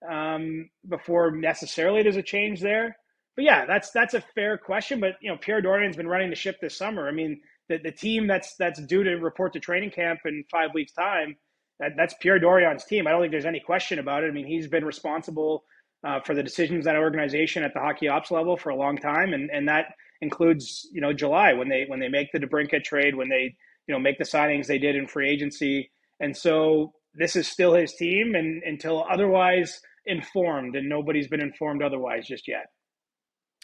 um, 0.10 0.70
before 0.88 1.32
necessarily 1.32 2.04
there's 2.04 2.18
a 2.18 2.24
change 2.24 2.62
there. 2.62 2.98
But 3.36 3.46
yeah, 3.46 3.66
that's 3.66 3.92
that's 3.92 4.16
a 4.16 4.22
fair 4.34 4.58
question. 4.58 5.00
But 5.00 5.14
you 5.22 5.30
know, 5.30 5.38
Pierre 5.38 5.62
Dorion's 5.62 5.96
been 5.98 6.08
running 6.08 6.30
the 6.30 6.36
ship 6.36 6.58
this 6.60 6.78
summer. 6.78 7.08
I 7.08 7.12
mean, 7.12 7.40
the, 7.70 7.78
the 7.78 7.92
team 7.92 8.28
that's 8.28 8.56
that's 8.56 8.82
due 8.82 9.04
to 9.04 9.16
report 9.18 9.54
to 9.54 9.60
training 9.60 9.92
camp 9.92 10.22
in 10.26 10.44
five 10.50 10.74
weeks' 10.74 10.94
time 10.94 11.36
that, 11.80 11.92
that's 11.96 12.16
Pierre 12.20 12.40
Dorion's 12.40 12.86
team. 12.86 13.08
I 13.08 13.12
don't 13.12 13.22
think 13.22 13.32
there's 13.32 13.46
any 13.46 13.60
question 13.60 14.00
about 14.00 14.24
it. 14.24 14.28
I 14.28 14.32
mean, 14.32 14.48
he's 14.48 14.68
been 14.68 14.86
responsible 14.86 15.64
uh, 16.06 16.20
for 16.22 16.36
the 16.36 16.44
decisions 16.44 16.86
that 16.86 16.96
organization 16.96 17.64
at 17.64 17.74
the 17.74 17.80
hockey 17.80 18.08
ops 18.08 18.32
level 18.32 18.58
for 18.58 18.70
a 18.70 18.76
long 18.76 18.98
time, 18.98 19.34
and 19.34 19.50
and 19.52 19.68
that 19.68 19.88
includes 20.22 20.88
you 20.92 21.02
know 21.02 21.14
July 21.14 21.54
when 21.54 21.70
they 21.70 21.86
when 21.88 22.00
they 22.00 22.10
make 22.10 22.32
the 22.32 22.40
DeBrincat 22.40 22.84
trade, 22.84 23.16
when 23.16 23.30
they 23.30 23.56
you 23.88 23.94
know 23.94 24.00
make 24.00 24.18
the 24.18 24.24
signings 24.24 24.68
they 24.68 24.78
did 24.78 24.96
in 24.96 25.08
free 25.08 25.30
agency, 25.30 25.92
and 26.20 26.36
so 26.36 26.94
this 27.14 27.36
is 27.36 27.48
still 27.48 27.74
his 27.74 27.94
team, 27.94 28.36
and 28.36 28.64
until 28.64 29.06
otherwise 29.12 29.80
informed, 30.06 30.76
and 30.76 30.88
nobody's 30.88 31.28
been 31.28 31.42
informed 31.42 31.84
otherwise 31.84 32.28
just 32.28 32.48
yet. 32.48 32.68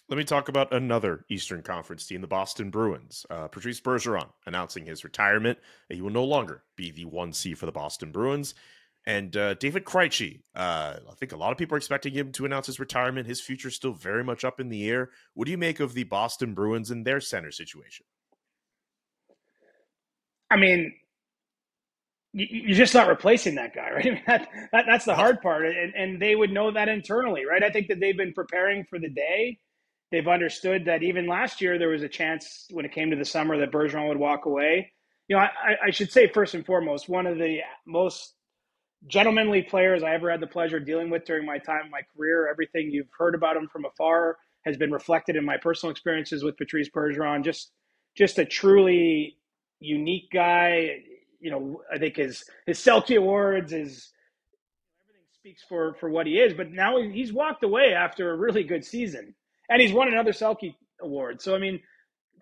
Let 0.09 0.17
me 0.17 0.25
talk 0.25 0.49
about 0.49 0.73
another 0.73 1.25
Eastern 1.29 1.61
Conference 1.61 2.05
team, 2.05 2.21
the 2.21 2.27
Boston 2.27 2.69
Bruins. 2.69 3.25
Uh, 3.29 3.47
Patrice 3.47 3.79
Bergeron 3.79 4.27
announcing 4.45 4.85
his 4.85 5.03
retirement. 5.03 5.59
He 5.89 6.01
will 6.01 6.11
no 6.11 6.25
longer 6.25 6.63
be 6.75 6.91
the 6.91 7.05
1C 7.05 7.57
for 7.57 7.65
the 7.65 7.71
Boston 7.71 8.11
Bruins. 8.11 8.53
And 9.05 9.35
uh, 9.35 9.53
David 9.55 9.85
Krejci, 9.85 10.41
uh, 10.55 10.97
I 11.09 11.15
think 11.15 11.31
a 11.31 11.37
lot 11.37 11.51
of 11.51 11.57
people 11.57 11.75
are 11.75 11.77
expecting 11.77 12.13
him 12.13 12.31
to 12.33 12.45
announce 12.45 12.67
his 12.67 12.79
retirement. 12.79 13.27
His 13.27 13.41
future 13.41 13.69
is 13.69 13.75
still 13.75 13.93
very 13.93 14.23
much 14.23 14.43
up 14.43 14.59
in 14.59 14.69
the 14.69 14.89
air. 14.89 15.09
What 15.33 15.45
do 15.45 15.51
you 15.51 15.57
make 15.57 15.79
of 15.79 15.93
the 15.93 16.03
Boston 16.03 16.53
Bruins 16.53 16.91
and 16.91 17.05
their 17.05 17.19
center 17.19 17.51
situation? 17.51 18.05
I 20.49 20.57
mean, 20.57 20.93
you're 22.33 22.77
just 22.77 22.93
not 22.93 23.07
replacing 23.07 23.55
that 23.55 23.73
guy, 23.73 23.91
right? 23.93 24.05
I 24.05 24.09
mean, 24.09 24.21
that, 24.27 24.47
that, 24.71 24.85
that's 24.87 25.05
the 25.05 25.15
hard 25.15 25.41
part, 25.41 25.65
and, 25.65 25.93
and 25.95 26.21
they 26.21 26.35
would 26.35 26.51
know 26.51 26.71
that 26.71 26.89
internally, 26.89 27.45
right? 27.45 27.63
I 27.63 27.69
think 27.69 27.87
that 27.87 27.99
they've 27.99 28.17
been 28.17 28.33
preparing 28.33 28.85
for 28.85 28.99
the 28.99 29.09
day 29.09 29.59
they've 30.13 30.27
understood 30.27 30.85
that 30.85 31.01
even 31.01 31.25
last 31.25 31.59
year 31.59 31.79
there 31.79 31.89
was 31.89 32.03
a 32.03 32.07
chance 32.07 32.67
when 32.69 32.85
it 32.85 32.91
came 32.91 33.09
to 33.09 33.15
the 33.15 33.25
summer 33.25 33.57
that 33.57 33.71
Bergeron 33.71 34.07
would 34.07 34.19
walk 34.19 34.45
away. 34.45 34.93
You 35.27 35.35
know, 35.35 35.41
I, 35.41 35.87
I 35.87 35.89
should 35.89 36.11
say 36.11 36.27
first 36.27 36.53
and 36.53 36.63
foremost, 36.63 37.09
one 37.09 37.25
of 37.25 37.39
the 37.39 37.61
most 37.87 38.35
gentlemanly 39.07 39.63
players 39.63 40.03
I 40.03 40.13
ever 40.13 40.29
had 40.29 40.39
the 40.39 40.45
pleasure 40.45 40.77
of 40.77 40.85
dealing 40.85 41.09
with 41.09 41.25
during 41.25 41.47
my 41.47 41.57
time 41.57 41.89
my 41.89 42.01
career. 42.15 42.47
Everything 42.47 42.91
you've 42.91 43.09
heard 43.17 43.33
about 43.33 43.57
him 43.57 43.67
from 43.67 43.85
afar 43.85 44.37
has 44.65 44.77
been 44.77 44.91
reflected 44.91 45.35
in 45.35 45.43
my 45.43 45.57
personal 45.57 45.89
experiences 45.89 46.43
with 46.43 46.57
Patrice 46.57 46.89
Bergeron. 46.95 47.43
Just, 47.43 47.71
just 48.15 48.37
a 48.37 48.45
truly 48.45 49.37
unique 49.79 50.29
guy. 50.31 50.97
You 51.39 51.49
know, 51.49 51.81
I 51.91 51.97
think 51.97 52.17
his 52.17 52.43
his 52.67 52.77
Selke 52.77 53.17
awards 53.17 53.73
is 53.73 54.11
everything 55.09 55.25
speaks 55.31 55.63
for 55.67 55.95
for 55.95 56.11
what 56.11 56.27
he 56.27 56.33
is. 56.33 56.53
But 56.53 56.71
now 56.71 57.01
he's 57.01 57.33
walked 57.33 57.63
away 57.63 57.95
after 57.95 58.31
a 58.31 58.37
really 58.37 58.63
good 58.63 58.85
season 58.85 59.33
and 59.69 59.81
he's 59.81 59.93
won 59.93 60.07
another 60.07 60.31
Selke 60.31 60.75
award. 61.01 61.41
So 61.41 61.55
I 61.55 61.59
mean, 61.59 61.79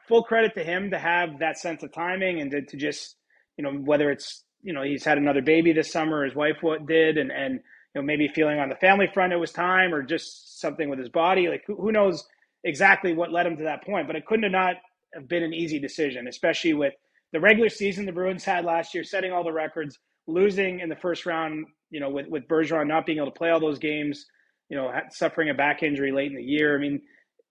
full 0.07 0.23
credit 0.23 0.53
to 0.55 0.63
him 0.63 0.91
to 0.91 0.99
have 0.99 1.39
that 1.39 1.57
sense 1.57 1.83
of 1.83 1.93
timing 1.93 2.41
and 2.41 2.51
to, 2.51 2.61
to 2.61 2.77
just 2.77 3.15
you 3.57 3.63
know 3.63 3.71
whether 3.71 4.11
it's 4.11 4.43
you 4.61 4.73
know 4.73 4.83
he's 4.83 5.03
had 5.03 5.17
another 5.17 5.41
baby 5.41 5.73
this 5.73 5.91
summer, 5.91 6.25
his 6.25 6.35
wife 6.35 6.57
did, 6.87 7.17
and 7.17 7.31
and 7.31 7.55
you 7.55 7.61
know 7.95 8.01
maybe 8.01 8.27
feeling 8.27 8.59
on 8.59 8.69
the 8.69 8.75
family 8.75 9.07
front 9.13 9.33
it 9.33 9.37
was 9.37 9.51
time, 9.51 9.93
or 9.93 10.03
just 10.03 10.59
something 10.59 10.89
with 10.89 10.99
his 10.99 11.09
body. 11.09 11.47
Like 11.47 11.63
who, 11.67 11.75
who 11.75 11.91
knows 11.91 12.25
exactly 12.63 13.13
what 13.13 13.31
led 13.31 13.47
him 13.47 13.57
to 13.57 13.63
that 13.63 13.83
point, 13.83 14.07
but 14.07 14.15
it 14.15 14.25
couldn't 14.25 14.43
have 14.43 14.51
not 14.51 14.75
have 15.13 15.27
been 15.27 15.43
an 15.43 15.53
easy 15.53 15.79
decision, 15.79 16.27
especially 16.27 16.73
with 16.73 16.93
the 17.33 17.39
regular 17.39 17.69
season 17.69 18.05
the 18.05 18.11
Bruins 18.11 18.43
had 18.43 18.65
last 18.65 18.93
year, 18.93 19.03
setting 19.03 19.31
all 19.31 19.43
the 19.43 19.51
records, 19.51 19.97
losing 20.27 20.79
in 20.79 20.89
the 20.89 20.95
first 20.95 21.25
round. 21.25 21.65
You 21.89 21.99
know, 21.99 22.09
with 22.09 22.27
with 22.27 22.47
Bergeron 22.47 22.87
not 22.87 23.05
being 23.05 23.17
able 23.17 23.31
to 23.31 23.37
play 23.37 23.49
all 23.49 23.59
those 23.59 23.79
games, 23.79 24.25
you 24.71 24.77
know, 24.77 24.89
suffering 25.09 25.49
a 25.49 25.53
back 25.53 25.83
injury 25.83 26.13
late 26.13 26.31
in 26.31 26.37
the 26.37 26.43
year. 26.43 26.77
I 26.77 26.79
mean, 26.79 27.01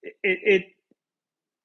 it 0.03 0.39
it 0.43 0.63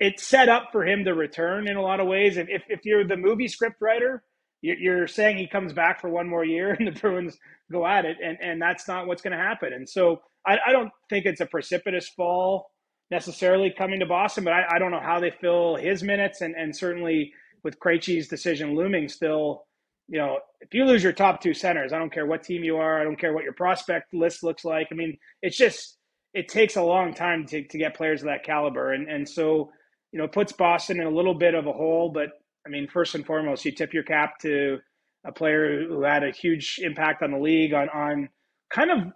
it's 0.02 0.28
set 0.28 0.50
up 0.50 0.68
for 0.74 0.86
him 0.86 1.06
to 1.06 1.14
return 1.14 1.70
in 1.70 1.78
a 1.78 1.82
lot 1.82 2.02
of 2.02 2.08
ways. 2.08 2.36
If 2.36 2.50
if 2.68 2.82
you're 2.84 3.08
the 3.08 3.16
movie 3.16 3.48
script 3.48 3.78
writer, 3.80 4.22
you're 4.62 5.08
saying 5.08 5.38
he 5.38 5.48
comes 5.48 5.72
back 5.72 6.02
for 6.02 6.10
one 6.10 6.28
more 6.28 6.44
year 6.44 6.72
and 6.80 6.86
the 6.86 7.00
Bruins 7.00 7.38
go 7.72 7.88
at 7.88 8.04
it, 8.04 8.18
and 8.22 8.38
and 8.42 8.62
that's 8.62 8.86
not 8.86 9.08
what's 9.08 9.22
going 9.22 9.32
to 9.32 9.42
happen. 9.42 9.72
And 9.72 9.88
so 9.88 10.22
I, 10.46 10.58
I 10.68 10.72
don't 10.74 10.92
think 11.10 11.26
it's 11.26 11.40
a 11.40 11.46
precipitous 11.46 12.10
fall 12.10 12.70
necessarily 13.10 13.74
coming 13.78 14.02
to 14.02 14.06
Boston, 14.06 14.44
but 14.44 14.52
I, 14.52 14.66
I 14.76 14.80
don't 14.80 14.92
know 14.92 15.00
how 15.02 15.22
they 15.22 15.32
fill 15.40 15.78
his 15.78 16.04
minutes, 16.04 16.42
and 16.42 16.54
and 16.54 16.76
certainly 16.76 17.32
with 17.64 17.80
Krejci's 17.80 18.28
decision 18.28 18.76
looming 18.76 19.08
still, 19.08 19.68
you 20.08 20.20
know, 20.20 20.40
if 20.62 20.74
you 20.74 20.86
lose 20.86 21.04
your 21.04 21.14
top 21.14 21.42
two 21.42 21.54
centers, 21.54 21.94
I 21.94 21.98
don't 21.98 22.14
care 22.14 22.26
what 22.26 22.44
team 22.44 22.64
you 22.64 22.78
are, 22.78 23.00
I 23.00 23.04
don't 23.04 23.20
care 23.20 23.34
what 23.34 23.44
your 23.44 23.54
prospect 23.54 24.14
list 24.14 24.44
looks 24.44 24.64
like. 24.64 24.88
I 24.92 24.96
mean, 24.96 25.18
it's 25.42 25.58
just 25.58 25.98
it 26.34 26.50
takes 26.50 26.76
a 26.76 26.84
long 26.84 27.14
time 27.14 27.46
to, 27.48 27.64
to 27.64 27.78
get 27.78 27.96
players 27.96 28.22
of 28.22 28.28
that 28.28 28.44
caliber. 28.44 28.94
And, 28.94 29.10
and 29.10 29.28
so, 29.28 29.72
you 30.12 30.20
know, 30.20 30.26
it 30.26 30.34
puts 30.34 30.52
Boston 30.52 31.00
in 31.00 31.08
a 31.08 31.10
little 31.10 31.34
bit 31.34 31.56
of 31.56 31.66
a 31.66 31.72
hole. 31.72 32.12
But 32.14 32.30
I 32.66 32.70
mean, 32.70 32.88
first 32.92 33.16
and 33.16 33.26
foremost, 33.26 33.64
you 33.64 33.72
tip 33.72 33.94
your 33.94 34.04
cap 34.04 34.38
to 34.42 34.78
a 35.26 35.32
player 35.32 35.86
who 35.88 36.04
had 36.04 36.24
a 36.24 36.32
huge 36.32 36.80
impact 36.84 37.24
on 37.24 37.32
the 37.32 37.40
league 37.40 37.74
on, 37.74 37.90
on 37.90 38.30
kind 38.70 38.92
of 38.92 39.14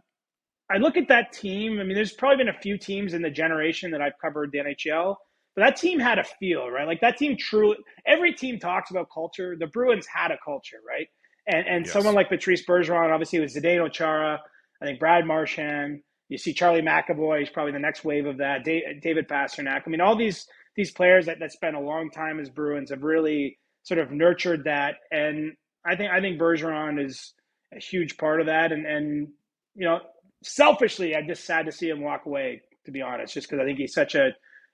I 0.72 0.78
look 0.78 0.98
at 0.98 1.08
that 1.08 1.34
team. 1.34 1.80
I 1.80 1.84
mean, 1.84 1.96
there's 1.96 2.14
probably 2.14 2.38
been 2.38 2.56
a 2.56 2.60
few 2.60 2.78
teams 2.78 3.14
in 3.14 3.22
the 3.22 3.30
generation 3.30 3.92
that 3.92 4.02
I've 4.02 4.18
covered 4.22 4.52
the 4.52 4.60
NHL, 4.60 5.16
but 5.60 5.66
that 5.66 5.78
team 5.78 6.00
had 6.00 6.20
a 6.20 6.24
feel, 6.24 6.70
right? 6.70 6.88
Like 6.88 7.02
that 7.02 7.18
team 7.18 7.36
truly. 7.38 7.78
Every 8.08 8.34
team 8.34 8.60
talks 8.60 8.92
about 8.92 9.08
culture. 9.14 9.58
The 9.60 9.68
Bruins 9.68 10.08
had 10.08 10.32
a 10.32 10.38
culture, 10.44 10.78
right? 10.88 11.08
And 11.48 11.68
and 11.68 11.86
Yes. 11.86 11.94
someone 11.94 12.16
like 12.16 12.30
Patrice 12.30 12.66
Bergeron, 12.66 13.12
obviously, 13.14 13.40
with 13.40 13.54
Zdeno 13.54 13.92
Chara, 13.92 14.42
I 14.82 14.86
think 14.86 15.00
Brad 15.00 15.26
Marchand. 15.26 16.02
You 16.30 16.38
see 16.38 16.54
Charlie 16.54 16.82
McAvoy. 16.82 17.40
He's 17.40 17.50
probably 17.50 17.74
the 17.74 17.80
next 17.80 18.06
wave 18.06 18.26
of 18.28 18.38
that. 18.38 18.64
David 18.64 19.28
Pastrnak. 19.28 19.84
I 19.86 19.90
mean, 19.90 20.02
all 20.02 20.16
these 20.16 20.48
these 20.76 20.92
players 20.92 21.26
that, 21.26 21.40
that 21.40 21.52
spent 21.52 21.76
a 21.76 21.80
long 21.82 22.10
time 22.12 22.40
as 22.40 22.50
Bruins 22.50 22.92
have 22.92 23.04
really 23.04 23.60
sort 23.84 24.00
of 24.00 24.12
nurtured 24.12 24.66
that. 24.66 24.96
And 25.12 25.54
I 25.86 25.96
think 25.98 26.12
I 26.12 26.22
think 26.22 26.40
Bergeron 26.40 27.04
is 27.04 27.34
a 27.76 27.80
huge 27.80 28.18
part 28.18 28.40
of 28.42 28.48
that. 28.48 28.72
And 28.72 28.86
and 28.86 29.30
you 29.76 29.86
know, 29.86 30.00
selfishly, 30.44 31.16
I'm 31.16 31.28
just 31.28 31.46
sad 31.46 31.66
to 31.66 31.72
see 31.72 31.90
him 31.90 32.02
walk 32.02 32.26
away. 32.26 32.62
To 32.86 32.92
be 32.92 33.02
honest, 33.02 33.34
just 33.34 33.50
because 33.50 33.62
I 33.62 33.66
think 33.66 33.80
he's 33.80 33.94
such 33.94 34.16
a 34.16 34.30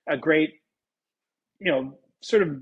a 0.08 0.18
great, 0.18 0.52
you 1.60 1.72
know, 1.72 1.97
sort 2.22 2.43
of 2.43 2.62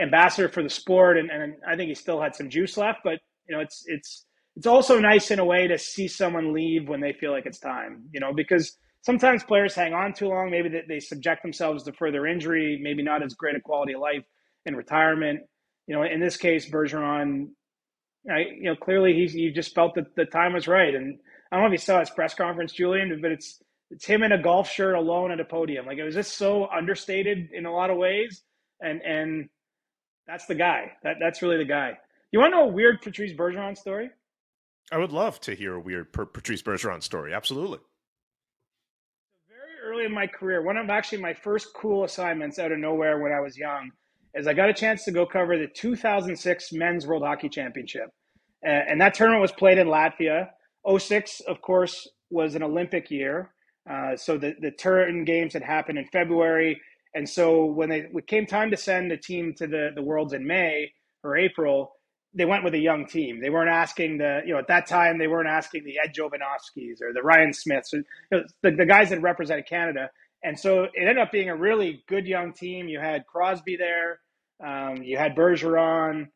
ambassador 0.00 0.48
for 0.48 0.62
the 0.62 0.70
sport, 0.70 1.18
and, 1.18 1.30
and 1.30 1.54
I 1.66 1.76
think 1.76 1.88
he 1.88 1.94
still 1.94 2.20
had 2.20 2.34
some 2.34 2.50
juice 2.50 2.76
left. 2.76 3.00
But 3.04 3.20
you 3.48 3.54
know, 3.54 3.60
it's 3.60 3.84
it's 3.86 4.26
it's 4.56 4.66
also 4.66 4.98
nice 4.98 5.30
in 5.30 5.38
a 5.38 5.44
way 5.44 5.66
to 5.68 5.78
see 5.78 6.08
someone 6.08 6.52
leave 6.52 6.88
when 6.88 7.00
they 7.00 7.12
feel 7.12 7.32
like 7.32 7.46
it's 7.46 7.58
time. 7.58 8.04
You 8.12 8.20
know, 8.20 8.32
because 8.32 8.76
sometimes 9.02 9.44
players 9.44 9.74
hang 9.74 9.94
on 9.94 10.12
too 10.12 10.28
long. 10.28 10.50
Maybe 10.50 10.68
they, 10.68 10.82
they 10.88 11.00
subject 11.00 11.42
themselves 11.42 11.84
to 11.84 11.92
further 11.92 12.26
injury. 12.26 12.78
Maybe 12.82 13.02
not 13.02 13.22
as 13.22 13.34
great 13.34 13.56
a 13.56 13.60
quality 13.60 13.94
of 13.94 14.00
life 14.00 14.24
in 14.64 14.76
retirement. 14.76 15.40
You 15.86 15.94
know, 15.94 16.02
in 16.02 16.20
this 16.20 16.36
case, 16.36 16.68
Bergeron, 16.68 17.48
I, 18.30 18.38
you 18.38 18.64
know, 18.64 18.76
clearly 18.76 19.14
he's 19.14 19.32
he 19.32 19.50
just 19.50 19.74
felt 19.74 19.94
that 19.94 20.14
the 20.16 20.24
time 20.24 20.52
was 20.52 20.66
right. 20.68 20.94
And 20.94 21.18
I 21.50 21.56
don't 21.56 21.62
know 21.62 21.68
if 21.68 21.80
you 21.80 21.84
saw 21.84 22.00
his 22.00 22.10
press 22.10 22.34
conference, 22.34 22.72
Julian, 22.72 23.18
but 23.22 23.30
it's 23.30 23.62
it's 23.90 24.04
him 24.04 24.22
in 24.22 24.32
a 24.32 24.42
golf 24.42 24.70
shirt 24.70 24.94
alone 24.94 25.30
at 25.30 25.40
a 25.40 25.44
podium. 25.44 25.86
Like 25.86 25.98
it 25.98 26.04
was 26.04 26.14
just 26.14 26.36
so 26.36 26.68
understated 26.68 27.50
in 27.52 27.66
a 27.66 27.72
lot 27.72 27.90
of 27.90 27.96
ways. 27.96 28.42
And 28.80 29.00
and 29.02 29.48
that's 30.26 30.46
the 30.46 30.54
guy. 30.54 30.92
That 31.02 31.16
that's 31.20 31.42
really 31.42 31.58
the 31.58 31.64
guy. 31.64 31.96
You 32.32 32.40
want 32.40 32.52
to 32.52 32.58
know 32.58 32.68
a 32.68 32.72
weird 32.72 33.00
Patrice 33.00 33.32
Bergeron 33.32 33.76
story? 33.76 34.10
I 34.92 34.98
would 34.98 35.12
love 35.12 35.40
to 35.40 35.54
hear 35.54 35.74
a 35.74 35.80
weird 35.80 36.12
Patrice 36.12 36.62
Bergeron 36.62 37.02
story. 37.02 37.32
Absolutely. 37.32 37.78
Very 39.48 39.90
early 39.90 40.04
in 40.04 40.12
my 40.12 40.26
career, 40.26 40.62
one 40.62 40.76
of 40.76 40.90
actually 40.90 41.18
my 41.18 41.34
first 41.34 41.68
cool 41.74 42.04
assignments 42.04 42.58
out 42.58 42.72
of 42.72 42.78
nowhere 42.78 43.18
when 43.20 43.32
I 43.32 43.40
was 43.40 43.56
young 43.56 43.90
is 44.34 44.46
I 44.46 44.54
got 44.54 44.68
a 44.68 44.74
chance 44.74 45.04
to 45.04 45.12
go 45.12 45.24
cover 45.26 45.56
the 45.56 45.66
2006 45.66 46.72
Men's 46.72 47.06
World 47.06 47.22
Hockey 47.22 47.48
Championship. 47.48 48.10
And 48.62 49.00
that 49.00 49.14
tournament 49.14 49.42
was 49.42 49.52
played 49.52 49.78
in 49.78 49.86
Latvia. 49.86 50.48
06, 50.86 51.40
of 51.40 51.60
course, 51.62 52.08
was 52.30 52.54
an 52.54 52.62
Olympic 52.62 53.10
year. 53.10 53.52
Uh, 53.88 54.16
so 54.16 54.36
the, 54.36 54.54
the 54.60 54.70
Turin 54.70 55.24
games 55.24 55.52
had 55.52 55.62
happened 55.62 55.98
in 55.98 56.06
February. 56.06 56.80
And 57.14 57.28
so 57.28 57.64
when 57.64 57.88
they 57.88 58.06
it 58.12 58.26
came 58.26 58.46
time 58.46 58.70
to 58.70 58.76
send 58.76 59.12
a 59.12 59.16
team 59.16 59.54
to 59.58 59.66
the, 59.66 59.90
the 59.94 60.02
Worlds 60.02 60.32
in 60.32 60.46
May 60.46 60.92
or 61.22 61.36
April, 61.36 61.92
they 62.34 62.44
went 62.44 62.64
with 62.64 62.74
a 62.74 62.78
young 62.78 63.06
team. 63.06 63.40
They 63.40 63.48
weren't 63.48 63.70
asking 63.70 64.18
the, 64.18 64.42
you 64.44 64.52
know, 64.52 64.58
at 64.58 64.68
that 64.68 64.86
time, 64.86 65.18
they 65.18 65.28
weren't 65.28 65.48
asking 65.48 65.84
the 65.84 65.98
Ed 65.98 66.12
Jovanovskis 66.14 67.00
or 67.00 67.14
the 67.14 67.22
Ryan 67.22 67.52
Smiths, 67.52 67.94
or, 67.94 67.98
you 67.98 68.04
know, 68.32 68.42
the, 68.62 68.72
the 68.72 68.84
guys 68.86 69.08
that 69.10 69.22
represented 69.22 69.66
Canada. 69.66 70.10
And 70.42 70.58
so 70.58 70.84
it 70.84 70.90
ended 70.98 71.18
up 71.18 71.32
being 71.32 71.48
a 71.48 71.56
really 71.56 72.04
good 72.08 72.26
young 72.26 72.52
team. 72.52 72.88
You 72.88 73.00
had 73.00 73.26
Crosby 73.26 73.76
there, 73.76 74.20
um, 74.62 75.02
you 75.02 75.16
had 75.16 75.34
Bergeron, 75.34 76.26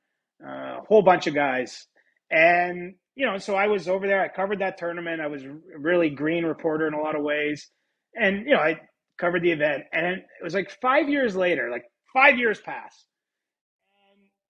uh, 0.43 0.79
a 0.79 0.85
whole 0.89 1.03
bunch 1.03 1.27
of 1.27 1.35
guys. 1.35 1.87
And, 2.31 2.95
you 3.15 3.27
know, 3.27 3.39
so 3.39 3.55
I 3.55 3.67
was 3.67 3.89
over 3.89 4.07
there. 4.07 4.23
I 4.23 4.29
covered 4.29 4.61
that 4.61 4.79
tournament. 4.79 5.21
I 5.21 5.27
was 5.27 5.43
really 5.77 6.11
green 6.11 6.45
reporter 6.45 6.87
in 6.87 6.95
a 6.95 7.01
lot 7.01 7.17
of 7.17 7.23
ways. 7.23 7.69
And, 8.15 8.47
you 8.47 8.53
know, 8.53 8.61
I 8.61 8.81
covered 9.19 9.43
the 9.43 9.53
event. 9.53 9.85
And 9.93 10.19
it 10.19 10.43
was 10.43 10.55
like 10.55 10.71
five 10.81 11.09
years 11.09 11.37
later, 11.37 11.71
like 11.71 11.85
five 12.13 12.39
years 12.39 12.61
pass. 12.61 13.05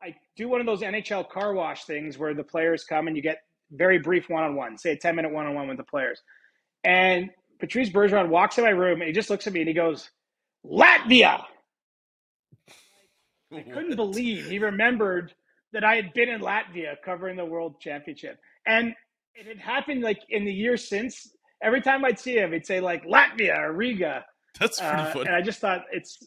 And 0.02 0.12
I 0.12 0.16
do 0.36 0.48
one 0.48 0.60
of 0.60 0.66
those 0.66 0.82
NHL 0.82 1.28
car 1.28 1.52
wash 1.52 1.84
things 1.84 2.18
where 2.18 2.34
the 2.34 2.44
players 2.44 2.84
come 2.84 3.06
and 3.06 3.16
you 3.16 3.22
get 3.22 3.38
very 3.72 3.98
brief 3.98 4.28
one 4.28 4.44
on 4.44 4.56
one, 4.56 4.78
say 4.78 4.92
a 4.92 4.96
10 4.96 5.16
minute 5.16 5.32
one 5.32 5.46
on 5.46 5.54
one 5.54 5.68
with 5.68 5.76
the 5.76 5.84
players. 5.84 6.20
And 6.84 7.30
Patrice 7.58 7.90
Bergeron 7.90 8.28
walks 8.28 8.58
in 8.58 8.64
my 8.64 8.70
room 8.70 9.00
and 9.00 9.08
he 9.08 9.12
just 9.12 9.30
looks 9.30 9.46
at 9.46 9.52
me 9.52 9.60
and 9.60 9.68
he 9.68 9.74
goes, 9.74 10.10
Latvia. 10.64 11.44
I 13.52 13.62
couldn't 13.62 13.96
believe 13.96 14.46
he 14.46 14.58
remembered 14.58 15.34
that 15.72 15.84
I 15.84 15.96
had 15.96 16.12
been 16.14 16.28
in 16.28 16.40
Latvia 16.40 16.94
covering 17.04 17.36
the 17.36 17.44
World 17.44 17.80
Championship. 17.80 18.38
And 18.66 18.94
it 19.34 19.46
had 19.46 19.58
happened 19.58 20.02
like 20.02 20.20
in 20.28 20.44
the 20.44 20.52
years 20.52 20.88
since. 20.88 21.28
Every 21.62 21.82
time 21.82 22.04
I'd 22.04 22.18
see 22.18 22.36
him, 22.38 22.52
he'd 22.52 22.66
say 22.66 22.80
like 22.80 23.04
Latvia 23.04 23.58
or 23.58 23.72
Riga. 23.72 24.24
That's 24.58 24.78
pretty 24.80 24.94
Uh, 24.94 25.12
funny. 25.12 25.26
and 25.26 25.36
I 25.36 25.42
just 25.42 25.60
thought 25.60 25.84
it's 25.92 26.18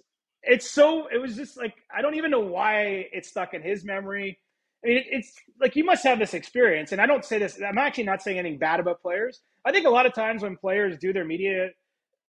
it's 0.44 0.70
so 0.70 1.08
it 1.08 1.20
was 1.20 1.36
just 1.36 1.58
like 1.58 1.74
I 1.96 2.02
don't 2.02 2.16
even 2.16 2.32
know 2.32 2.40
why 2.42 3.08
it 3.12 3.26
stuck 3.26 3.54
in 3.54 3.62
his 3.62 3.84
memory. 3.84 4.40
I 4.84 4.88
mean, 4.88 4.98
it, 4.98 5.06
it's 5.10 5.34
like 5.62 5.76
you 5.76 5.84
must 5.86 6.04
have 6.04 6.20
this 6.20 6.34
experience, 6.34 6.92
and 6.92 7.02
I 7.02 7.06
don't 7.06 7.24
say 7.26 7.40
this. 7.40 7.60
I'm 7.66 7.78
actually 7.78 8.04
not 8.04 8.22
saying 8.22 8.38
anything 8.40 8.60
bad 8.60 8.80
about 8.80 9.02
players. 9.02 9.42
I 9.66 9.72
think 9.72 9.86
a 9.88 9.90
lot 9.90 10.06
of 10.06 10.14
times 10.14 10.44
when 10.44 10.58
players 10.58 10.98
do 10.98 11.14
their 11.14 11.26
media 11.26 11.70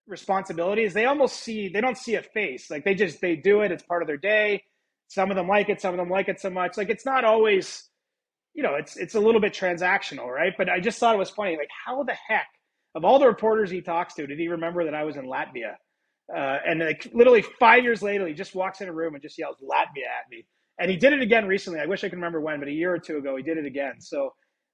responsibilities, 0.07 0.93
they 0.95 1.05
almost 1.07 1.37
see 1.41 1.69
they 1.69 1.81
don't 1.81 1.99
see 1.99 2.17
a 2.17 2.23
face. 2.23 2.71
Like 2.71 2.85
they 2.85 2.95
just 2.95 3.21
they 3.21 3.37
do 3.37 3.61
it. 3.61 3.73
It's 3.73 3.83
part 3.83 4.03
of 4.03 4.09
their 4.09 4.17
day. 4.17 4.65
Some 5.09 5.31
of 5.31 5.37
them 5.37 5.49
like 5.49 5.69
it. 5.69 5.81
Some 5.81 5.95
of 5.95 5.99
them 5.99 6.11
like 6.11 6.29
it 6.29 6.41
so 6.41 6.51
much. 6.51 6.77
Like 6.77 6.91
it's 6.91 7.07
not 7.07 7.25
always, 7.25 7.89
you 8.55 8.63
know, 8.63 8.75
it's 8.75 8.97
it's 8.97 9.15
a 9.15 9.21
little 9.21 9.41
bit 9.41 9.53
transactional, 9.55 10.27
right? 10.27 10.53
But 10.57 10.69
I 10.69 10.81
just 10.81 10.99
thought 10.99 11.15
it 11.15 11.19
was 11.19 11.31
funny. 11.31 11.57
Like 11.57 11.71
how 11.87 12.03
the 12.03 12.17
heck 12.29 12.47
of 12.95 13.05
all 13.05 13.19
the 13.19 13.27
reporters 13.27 13.71
he 13.71 13.81
talks 13.81 14.15
to, 14.15 14.27
did 14.27 14.39
he 14.39 14.49
remember 14.49 14.85
that 14.85 14.95
I 14.95 15.05
was 15.05 15.17
in 15.17 15.27
Latvia? 15.27 15.75
Uh, 16.35 16.59
and 16.67 16.81
like 16.81 17.09
literally 17.13 17.43
five 17.59 17.85
years 17.85 18.03
later, 18.03 18.27
he 18.27 18.35
just 18.35 18.55
walks 18.55 18.81
in 18.81 18.89
a 18.89 18.93
room 18.93 19.15
and 19.15 19.23
just 19.23 19.39
yells 19.39 19.57
Latvia 19.63 20.07
at 20.07 20.31
me. 20.31 20.47
And 20.79 20.91
he 20.91 20.97
did 20.97 21.13
it 21.13 21.21
again 21.21 21.47
recently. 21.47 21.81
I 21.81 21.87
wish 21.87 22.03
I 22.03 22.09
could 22.09 22.17
remember 22.17 22.41
when, 22.41 22.59
but 22.59 22.69
a 22.69 22.73
year 22.73 22.93
or 22.95 22.99
two 22.99 23.19
ago, 23.19 23.37
he 23.37 23.43
did 23.43 23.59
it 23.59 23.67
again. 23.67 23.95
So 24.01 24.31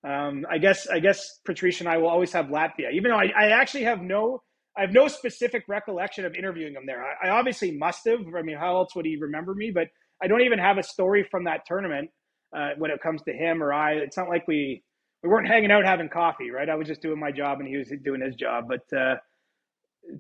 um, 0.07 0.47
I 0.51 0.59
guess 0.59 0.87
I 0.87 1.01
guess 1.01 1.41
Patrice 1.45 1.81
and 1.81 1.89
I 1.89 1.97
will 1.99 2.09
always 2.09 2.33
have 2.33 2.47
Latvia, 2.47 2.93
even 2.93 3.11
though 3.11 3.19
I, 3.19 3.33
I 3.37 3.47
actually 3.51 3.85
have 3.85 4.01
no 4.01 4.43
I 4.77 4.83
have 4.83 4.93
no 4.93 5.09
specific 5.09 5.65
recollection 5.69 6.25
of 6.25 6.35
interviewing 6.35 6.75
him 6.75 6.85
there. 6.87 7.03
I, 7.03 7.29
I 7.29 7.31
obviously 7.31 7.77
must 7.77 8.07
have. 8.07 8.21
I 8.37 8.43
mean, 8.43 8.57
how 8.57 8.77
else 8.77 8.95
would 8.95 9.07
he 9.07 9.17
remember 9.17 9.55
me? 9.55 9.71
But 9.75 9.89
I 10.23 10.29
don't 10.29 10.43
even 10.43 10.59
have 10.59 10.79
a 10.79 10.83
story 10.83 11.27
from 11.31 11.45
that 11.45 11.63
tournament 11.67 12.11
uh, 12.55 12.71
when 12.79 12.91
it 12.91 13.01
comes 13.01 13.23
to 13.23 13.33
him 13.33 13.63
or 13.63 13.73
I. 13.73 13.93
It's 13.95 14.17
not 14.17 14.29
like 14.29 14.47
we 14.49 14.83
we 15.23 15.29
weren't 15.29 15.49
hanging 15.49 15.71
out 15.71 15.85
having 15.85 16.09
coffee, 16.09 16.51
right? 16.51 16.69
I 16.69 16.75
was 16.75 16.87
just 16.87 17.03
doing 17.03 17.19
my 17.19 17.33
job 17.33 17.61
and 17.61 17.69
he 17.69 17.77
was 17.77 17.91
doing 18.05 18.21
his 18.21 18.35
job. 18.37 18.67
But 18.69 18.97
uh, 18.97 19.17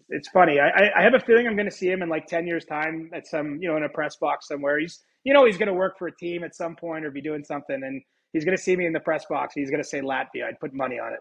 it's, 0.08 0.28
funny. 0.28 0.58
I, 0.58 0.68
I- 0.68 1.00
I 1.00 1.02
have 1.02 1.14
a 1.14 1.20
feeling 1.20 1.46
I'm 1.46 1.56
going 1.56 1.70
to 1.70 1.74
see 1.76 1.88
him 1.90 2.02
in 2.02 2.08
like 2.08 2.26
ten 2.26 2.46
years' 2.46 2.64
time 2.64 3.10
at 3.14 3.26
some, 3.26 3.58
you 3.60 3.68
know, 3.68 3.76
in 3.76 3.84
a 3.84 3.88
press 3.88 4.16
box 4.16 4.48
somewhere. 4.48 4.78
He's, 4.80 5.00
you 5.24 5.32
know, 5.32 5.44
he's 5.44 5.58
going 5.58 5.68
to 5.68 5.74
work 5.74 5.98
for 5.98 6.08
a 6.08 6.16
team 6.16 6.44
at 6.44 6.54
some 6.54 6.76
point 6.76 7.04
or 7.04 7.10
be 7.10 7.20
doing 7.20 7.44
something, 7.44 7.82
and 7.84 8.02
he's 8.32 8.44
going 8.44 8.56
to 8.56 8.62
see 8.62 8.76
me 8.76 8.86
in 8.86 8.92
the 8.92 9.00
press 9.00 9.24
box. 9.28 9.54
He's 9.54 9.70
going 9.70 9.82
to 9.82 9.88
say 9.88 10.00
Latvia. 10.00 10.44
I'd 10.48 10.60
put 10.60 10.72
money 10.74 10.98
on 10.98 11.12
it. 11.12 11.20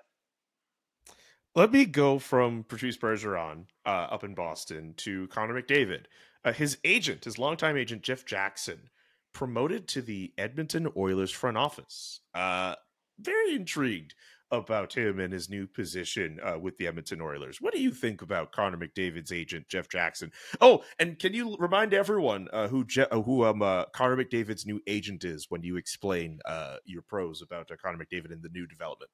Let 1.55 1.71
me 1.71 1.85
go 1.85 2.19
from 2.19 2.65
Patrice 2.65 2.97
Bergeron 2.97 3.65
uh, 3.85 3.89
up 4.11 4.23
in 4.25 4.35
Boston 4.35 4.93
to 4.97 5.27
Connor 5.27 5.61
McDavid. 5.61 6.05
Uh, 6.43 6.51
his 6.51 6.77
agent, 6.83 7.23
his 7.23 7.39
longtime 7.39 7.77
agent, 7.77 8.01
Jeff 8.03 8.25
Jackson, 8.25 8.89
promoted 9.35 9.87
to 9.89 10.01
the 10.01 10.33
Edmonton 10.37 10.87
Oilers 10.97 11.29
front 11.29 11.57
office. 11.57 12.21
Uh, 12.33 12.73
very 13.19 13.53
intrigued 13.53 14.15
about 14.49 14.93
him 14.95 15.19
and 15.19 15.33
his 15.33 15.49
new 15.49 15.67
position 15.67 16.39
uh, 16.41 16.57
with 16.57 16.77
the 16.77 16.87
Edmonton 16.87 17.19
Oilers. 17.19 17.57
What 17.59 17.73
do 17.73 17.81
you 17.81 17.91
think 17.91 18.21
about 18.21 18.53
Connor 18.53 18.77
McDavid's 18.77 19.33
agent, 19.33 19.67
Jeff 19.67 19.89
Jackson? 19.89 20.31
Oh, 20.61 20.83
and 20.99 21.19
can 21.19 21.33
you 21.33 21.57
remind 21.59 21.93
everyone 21.93 22.47
uh, 22.53 22.69
who 22.69 22.85
Je- 22.85 23.07
uh, 23.11 23.21
who 23.21 23.43
um 23.43 23.61
uh, 23.61 23.85
Connor 23.93 24.15
McDavid's 24.23 24.65
new 24.65 24.79
agent 24.87 25.25
is 25.25 25.47
when 25.49 25.63
you 25.63 25.75
explain 25.75 26.39
uh, 26.45 26.77
your 26.85 27.01
pros 27.01 27.41
about 27.41 27.69
uh, 27.71 27.75
Connor 27.83 27.97
McDavid 27.97 28.31
and 28.31 28.41
the 28.41 28.49
new 28.49 28.65
development? 28.67 29.11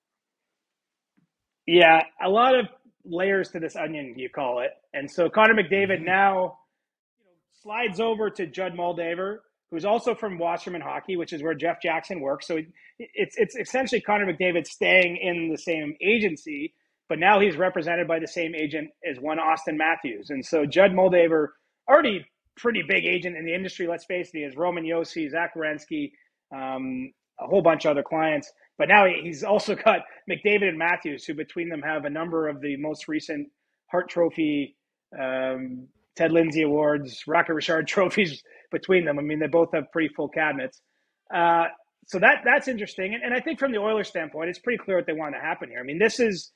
Yeah, 1.65 2.03
a 2.23 2.29
lot 2.29 2.53
of 2.57 2.67
layers 3.05 3.49
to 3.51 3.59
this 3.59 3.75
onion, 3.75 4.13
you 4.17 4.29
call 4.29 4.59
it. 4.59 4.71
And 4.93 5.09
so 5.09 5.29
Connor 5.29 5.55
McDavid 5.55 6.01
Mhm. 6.01 6.05
now 6.05 6.59
you 7.17 7.25
know, 7.25 7.31
slides 7.53 7.99
over 7.99 8.29
to 8.29 8.45
Judd 8.45 8.73
Moldaver, 8.73 9.39
who's 9.71 9.85
also 9.85 10.13
from 10.13 10.37
Wasserman 10.37 10.81
Hockey, 10.81 11.15
which 11.15 11.33
is 11.33 11.41
where 11.41 11.53
Jeff 11.53 11.81
Jackson 11.81 12.19
works. 12.19 12.45
So 12.45 12.59
it's 12.99 13.35
it's 13.37 13.55
essentially 13.55 14.01
Connor 14.01 14.31
McDavid 14.31 14.67
staying 14.67 15.17
in 15.17 15.49
the 15.49 15.57
same 15.57 15.95
agency, 16.01 16.73
but 17.09 17.17
now 17.17 17.39
he's 17.39 17.55
represented 17.55 18.07
by 18.07 18.19
the 18.19 18.27
same 18.27 18.53
agent 18.53 18.89
as 19.09 19.19
one 19.19 19.39
Austin 19.39 19.77
Matthews. 19.77 20.29
And 20.29 20.45
so 20.45 20.65
Judd 20.65 20.91
Moldaver, 20.91 21.47
already 21.89 22.25
pretty 22.57 22.83
big 22.87 23.05
agent 23.05 23.37
in 23.37 23.45
the 23.45 23.55
industry. 23.55 23.87
Let's 23.87 24.05
face 24.05 24.29
it, 24.33 24.37
he 24.37 24.43
has 24.43 24.55
Roman 24.55 24.83
Josi, 24.83 25.31
Zach 25.31 25.55
Werenski, 25.55 26.11
um, 26.53 27.11
a 27.39 27.47
whole 27.47 27.61
bunch 27.61 27.85
of 27.85 27.91
other 27.91 28.03
clients. 28.03 28.51
But 28.77 28.89
now 28.89 29.05
he's 29.05 29.43
also 29.43 29.75
got 29.85 30.01
McDavid 30.29 30.67
and 30.67 30.77
Matthews, 30.77 31.23
who 31.23 31.33
between 31.33 31.69
them 31.69 31.81
have 31.81 32.05
a 32.05 32.09
number 32.09 32.47
of 32.49 32.61
the 32.61 32.75
most 32.77 33.07
recent 33.07 33.47
Hart 33.89 34.09
Trophy, 34.09 34.75
um, 35.19 35.87
Ted 36.15 36.31
Lindsay 36.31 36.63
Awards, 36.63 37.23
Rocket 37.27 37.53
Richard 37.53 37.87
trophies 37.87 38.41
between 38.71 39.05
them. 39.05 39.19
I 39.19 39.21
mean, 39.21 39.39
they 39.39 39.47
both 39.47 39.69
have 39.73 39.91
pretty 39.91 40.13
full 40.13 40.29
cabinets. 40.29 40.81
Uh, 41.33 41.65
so 42.07 42.19
that 42.19 42.41
that's 42.43 42.67
interesting. 42.67 43.13
And, 43.13 43.23
and 43.23 43.33
I 43.33 43.39
think 43.39 43.59
from 43.59 43.71
the 43.71 43.77
Oilers 43.77 44.07
standpoint, 44.07 44.49
it's 44.49 44.59
pretty 44.59 44.77
clear 44.83 44.97
what 44.97 45.05
they 45.05 45.13
want 45.13 45.35
to 45.35 45.41
happen 45.41 45.69
here. 45.69 45.79
I 45.79 45.83
mean, 45.83 45.99
this 45.99 46.19
is 46.19 46.51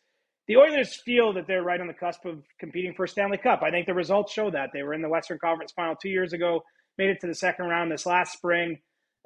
the 0.48 0.58
Oilers 0.58 0.96
feel 0.96 1.34
that 1.34 1.48
they're 1.48 1.64
right 1.64 1.80
on 1.80 1.88
the 1.88 1.94
cusp 1.94 2.26
of 2.26 2.44
competing 2.60 2.94
for 2.94 3.06
a 3.06 3.08
Stanley 3.08 3.38
Cup. 3.38 3.62
I 3.64 3.72
think 3.72 3.88
the 3.88 3.94
results 3.94 4.34
show 4.34 4.52
that. 4.52 4.70
They 4.74 4.84
were 4.84 4.94
in 4.94 5.02
the 5.02 5.10
Western 5.10 5.40
Conference 5.40 5.72
final 5.76 5.96
two 5.96 6.10
years 6.10 6.34
ago, 6.34 6.62
made 6.98 7.10
it 7.10 7.20
to 7.22 7.28
the 7.28 7.36
second 7.36 7.66
round 7.66 7.92
this 7.92 8.06
last 8.06 8.34
spring. 8.34 8.80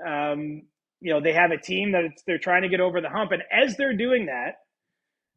Um, 0.06 0.64
you 1.02 1.14
know, 1.14 1.22
they 1.22 1.34
have 1.34 1.52
a 1.52 1.58
team 1.58 1.92
that 1.94 2.12
they're 2.28 2.38
trying 2.38 2.62
to 2.64 2.70
get 2.70 2.80
over 2.80 3.02
the 3.02 3.10
hump. 3.10 3.32
And 3.32 3.44
as 3.52 3.76
they're 3.76 3.96
doing 3.96 4.28
that, 4.28 4.56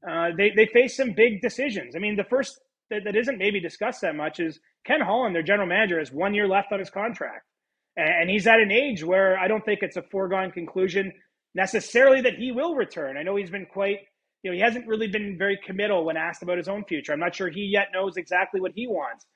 uh, 0.09 0.31
they, 0.37 0.51
they 0.51 0.67
face 0.67 0.97
some 0.97 1.13
big 1.13 1.41
decisions. 1.41 1.95
I 1.95 2.01
mean, 2.01 2.17
the 2.17 2.25
first 2.25 2.61
that, 2.93 3.05
that 3.05 3.17
isn't 3.17 3.39
maybe 3.39 3.61
discussed 3.61 4.03
that 4.03 4.15
much 4.15 4.39
is 4.39 4.61
Ken 4.87 5.01
Holland, 5.01 5.35
their 5.35 5.43
general 5.43 5.67
manager, 5.67 5.99
has 5.99 6.13
one 6.13 6.35
year 6.35 6.47
left 6.47 6.73
on 6.73 6.79
his 6.79 6.91
contract. 6.91 7.47
And 7.97 8.31
he's 8.31 8.47
at 8.47 8.61
an 8.61 8.71
age 8.71 9.05
where 9.05 9.39
I 9.39 9.49
don't 9.49 9.65
think 9.65 9.81
it's 9.83 9.97
a 9.97 10.03
foregone 10.03 10.51
conclusion 10.51 11.13
necessarily 11.55 12.21
that 12.23 12.35
he 12.35 12.53
will 12.53 12.75
return. 12.75 13.17
I 13.17 13.23
know 13.23 13.37
he's 13.37 13.51
been 13.51 13.67
quite, 13.67 13.99
you 14.43 14.51
know, 14.51 14.55
he 14.55 14.63
hasn't 14.63 14.87
really 14.87 15.09
been 15.09 15.37
very 15.37 15.59
committal 15.65 16.05
when 16.05 16.17
asked 16.17 16.43
about 16.43 16.57
his 16.57 16.69
own 16.69 16.85
future. 16.85 17.13
I'm 17.13 17.21
not 17.21 17.35
sure 17.35 17.51
he 17.51 17.65
yet 17.65 17.89
knows 17.93 18.17
exactly 18.17 18.61
what 18.61 18.73
he 18.75 18.87
wants. 18.87 19.27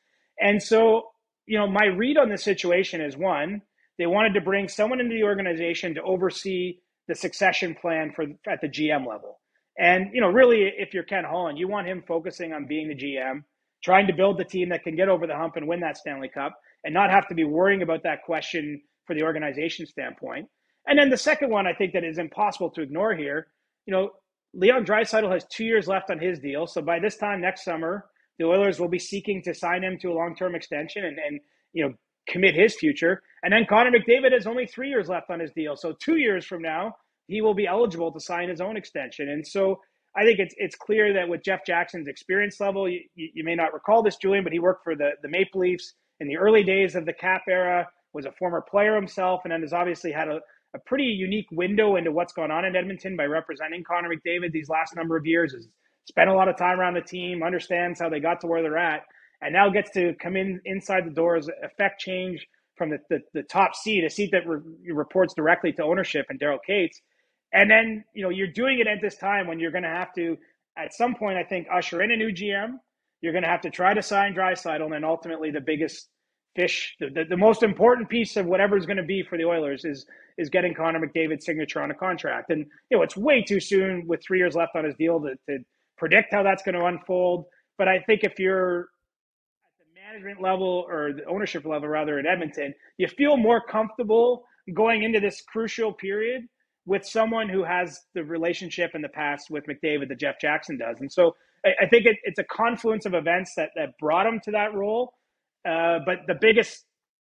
And 0.40 0.62
so, 0.62 1.08
you 1.46 1.58
know, 1.58 1.66
my 1.66 1.86
read 1.86 2.16
on 2.16 2.30
the 2.30 2.38
situation 2.38 3.00
is 3.00 3.16
one, 3.16 3.62
they 3.98 4.06
wanted 4.06 4.34
to 4.34 4.40
bring 4.40 4.68
someone 4.68 5.00
into 5.00 5.14
the 5.14 5.24
organization 5.24 5.94
to 5.94 6.02
oversee 6.02 6.78
the 7.08 7.14
succession 7.14 7.74
plan 7.74 8.12
for 8.14 8.24
at 8.48 8.60
the 8.60 8.68
GM 8.68 9.06
level. 9.06 9.38
And 9.78 10.10
you 10.12 10.20
know, 10.20 10.28
really, 10.28 10.72
if 10.76 10.94
you're 10.94 11.02
Ken 11.02 11.24
Holland, 11.24 11.58
you 11.58 11.68
want 11.68 11.86
him 11.86 12.02
focusing 12.06 12.52
on 12.52 12.66
being 12.66 12.88
the 12.88 12.94
GM, 12.94 13.44
trying 13.84 14.06
to 14.06 14.12
build 14.12 14.38
the 14.38 14.44
team 14.44 14.70
that 14.70 14.82
can 14.82 14.96
get 14.96 15.08
over 15.08 15.26
the 15.26 15.36
hump 15.36 15.56
and 15.56 15.68
win 15.68 15.80
that 15.80 15.96
Stanley 15.96 16.28
Cup, 16.28 16.58
and 16.84 16.94
not 16.94 17.10
have 17.10 17.28
to 17.28 17.34
be 17.34 17.44
worrying 17.44 17.82
about 17.82 18.02
that 18.04 18.22
question 18.24 18.80
for 19.06 19.14
the 19.14 19.22
organization 19.22 19.86
standpoint. 19.86 20.48
And 20.86 20.98
then 20.98 21.10
the 21.10 21.16
second 21.16 21.50
one, 21.50 21.66
I 21.66 21.72
think 21.74 21.92
that 21.92 22.04
is 22.04 22.18
impossible 22.18 22.70
to 22.70 22.82
ignore 22.82 23.14
here. 23.14 23.48
You 23.86 23.92
know, 23.92 24.10
Leon 24.54 24.84
Draisaitl 24.86 25.32
has 25.32 25.44
two 25.50 25.64
years 25.64 25.88
left 25.88 26.10
on 26.10 26.18
his 26.18 26.38
deal, 26.38 26.66
so 26.66 26.80
by 26.80 26.98
this 26.98 27.16
time 27.16 27.40
next 27.40 27.64
summer, 27.64 28.06
the 28.38 28.46
Oilers 28.46 28.80
will 28.80 28.88
be 28.88 28.98
seeking 28.98 29.42
to 29.42 29.54
sign 29.54 29.82
him 29.82 29.98
to 29.98 30.10
a 30.10 30.14
long-term 30.14 30.54
extension 30.54 31.04
and, 31.04 31.18
and 31.18 31.40
you 31.72 31.84
know 31.84 31.94
commit 32.28 32.54
his 32.54 32.74
future. 32.74 33.22
And 33.42 33.52
then 33.52 33.66
Connor 33.68 33.90
McDavid 33.90 34.32
has 34.32 34.46
only 34.46 34.66
three 34.66 34.88
years 34.88 35.08
left 35.08 35.30
on 35.30 35.40
his 35.40 35.52
deal, 35.52 35.76
so 35.76 35.92
two 35.92 36.16
years 36.16 36.46
from 36.46 36.62
now, 36.62 36.96
he 37.26 37.40
will 37.40 37.54
be 37.54 37.66
eligible 37.66 38.12
to 38.12 38.20
sign 38.20 38.48
his 38.48 38.60
own 38.60 38.76
extension. 38.76 39.28
And 39.28 39.46
so 39.46 39.80
I 40.16 40.22
think 40.24 40.38
it's 40.38 40.54
it's 40.56 40.76
clear 40.76 41.12
that 41.14 41.28
with 41.28 41.42
Jeff 41.42 41.64
Jackson's 41.66 42.08
experience 42.08 42.58
level, 42.60 42.88
you, 42.88 43.00
you 43.14 43.44
may 43.44 43.54
not 43.54 43.74
recall 43.74 44.02
this, 44.02 44.16
Julian, 44.16 44.44
but 44.44 44.52
he 44.52 44.58
worked 44.58 44.82
for 44.84 44.96
the, 44.96 45.10
the 45.22 45.28
Maple 45.28 45.60
Leafs 45.60 45.94
in 46.20 46.28
the 46.28 46.36
early 46.36 46.64
days 46.64 46.94
of 46.96 47.04
the 47.04 47.12
cap 47.12 47.42
era, 47.48 47.86
was 48.14 48.24
a 48.24 48.32
former 48.32 48.62
player 48.62 48.94
himself, 48.96 49.42
and 49.44 49.52
then 49.52 49.60
has 49.60 49.74
obviously 49.74 50.10
had 50.10 50.28
a, 50.28 50.40
a 50.74 50.78
pretty 50.86 51.04
unique 51.04 51.48
window 51.52 51.96
into 51.96 52.10
what's 52.10 52.32
going 52.32 52.50
on 52.50 52.64
in 52.64 52.74
Edmonton 52.74 53.16
by 53.16 53.24
representing 53.24 53.84
Connor 53.84 54.08
McDavid 54.08 54.52
these 54.52 54.70
last 54.70 54.96
number 54.96 55.16
of 55.16 55.26
years. 55.26 55.52
Has 55.52 55.68
spent 56.06 56.30
a 56.30 56.34
lot 56.34 56.48
of 56.48 56.56
time 56.56 56.80
around 56.80 56.94
the 56.94 57.02
team, 57.02 57.42
understands 57.42 58.00
how 58.00 58.08
they 58.08 58.20
got 58.20 58.40
to 58.40 58.46
where 58.46 58.62
they're 58.62 58.78
at, 58.78 59.02
and 59.42 59.52
now 59.52 59.68
gets 59.68 59.90
to 59.90 60.14
come 60.14 60.36
in 60.36 60.60
inside 60.64 61.04
the 61.04 61.10
doors, 61.10 61.50
affect 61.62 62.00
change 62.00 62.46
from 62.76 62.90
the, 62.90 62.98
the, 63.10 63.20
the 63.34 63.42
top 63.42 63.74
seat, 63.74 64.04
a 64.04 64.10
seat 64.10 64.30
that 64.32 64.46
re- 64.46 64.60
reports 64.92 65.34
directly 65.34 65.72
to 65.72 65.82
ownership 65.82 66.26
and 66.30 66.40
Daryl 66.40 66.58
Katz 66.66 67.00
and 67.52 67.70
then, 67.70 68.04
you 68.14 68.22
know, 68.22 68.30
you're 68.30 68.46
doing 68.52 68.78
it 68.80 68.86
at 68.86 69.00
this 69.00 69.16
time 69.16 69.46
when 69.46 69.58
you're 69.58 69.70
going 69.70 69.84
to 69.84 69.88
have 69.88 70.12
to, 70.14 70.36
at 70.76 70.92
some 70.94 71.14
point, 71.14 71.38
I 71.38 71.44
think, 71.44 71.66
usher 71.72 72.02
in 72.02 72.10
a 72.10 72.16
new 72.16 72.32
GM. 72.32 72.74
You're 73.20 73.32
going 73.32 73.44
to 73.44 73.48
have 73.48 73.62
to 73.62 73.70
try 73.70 73.94
to 73.94 74.02
sign 74.02 74.34
Draisaitl, 74.34 74.84
and 74.84 74.92
then 74.92 75.04
ultimately 75.04 75.50
the 75.50 75.60
biggest 75.60 76.08
fish, 76.54 76.96
the, 77.00 77.08
the, 77.10 77.24
the 77.30 77.36
most 77.36 77.62
important 77.62 78.08
piece 78.08 78.36
of 78.36 78.46
whatever 78.46 78.76
is 78.76 78.86
going 78.86 78.96
to 78.96 79.02
be 79.02 79.22
for 79.22 79.38
the 79.38 79.44
Oilers 79.44 79.84
is 79.84 80.06
is 80.38 80.50
getting 80.50 80.74
Connor 80.74 81.00
McDavid's 81.00 81.46
signature 81.46 81.80
on 81.80 81.90
a 81.90 81.94
contract. 81.94 82.50
And 82.50 82.66
you 82.90 82.96
know, 82.98 83.02
it's 83.02 83.16
way 83.16 83.42
too 83.42 83.60
soon 83.60 84.06
with 84.06 84.22
three 84.22 84.38
years 84.38 84.54
left 84.54 84.76
on 84.76 84.84
his 84.84 84.94
deal 84.96 85.20
to, 85.20 85.34
to 85.48 85.64
predict 85.96 86.34
how 86.34 86.42
that's 86.42 86.62
going 86.62 86.74
to 86.74 86.84
unfold. 86.84 87.46
But 87.78 87.88
I 87.88 88.00
think 88.00 88.22
if 88.22 88.38
you're 88.38 88.80
at 88.80 89.78
the 89.78 90.00
management 90.00 90.42
level 90.42 90.84
or 90.88 91.12
the 91.14 91.24
ownership 91.24 91.64
level, 91.64 91.88
rather, 91.88 92.18
in 92.18 92.26
Edmonton, 92.26 92.74
you 92.98 93.08
feel 93.08 93.36
more 93.36 93.62
comfortable 93.62 94.44
going 94.74 95.04
into 95.04 95.20
this 95.20 95.42
crucial 95.42 95.92
period 95.92 96.42
with 96.86 97.04
someone 97.04 97.48
who 97.48 97.64
has 97.64 98.00
the 98.14 98.24
relationship 98.24 98.92
in 98.94 99.02
the 99.02 99.08
past 99.08 99.50
with 99.50 99.64
McDavid 99.66 100.08
that 100.08 100.18
Jeff 100.18 100.40
Jackson 100.40 100.78
does. 100.78 101.00
And 101.00 101.12
so 101.12 101.34
I, 101.64 101.70
I 101.84 101.88
think 101.88 102.06
it, 102.06 102.16
it's 102.22 102.38
a 102.38 102.44
confluence 102.44 103.04
of 103.06 103.14
events 103.14 103.54
that, 103.56 103.70
that 103.74 103.98
brought 103.98 104.26
him 104.26 104.40
to 104.44 104.52
that 104.52 104.72
role. 104.72 105.12
Uh, 105.68 105.98
but 106.06 106.18
the 106.28 106.36
biggest 106.40 106.84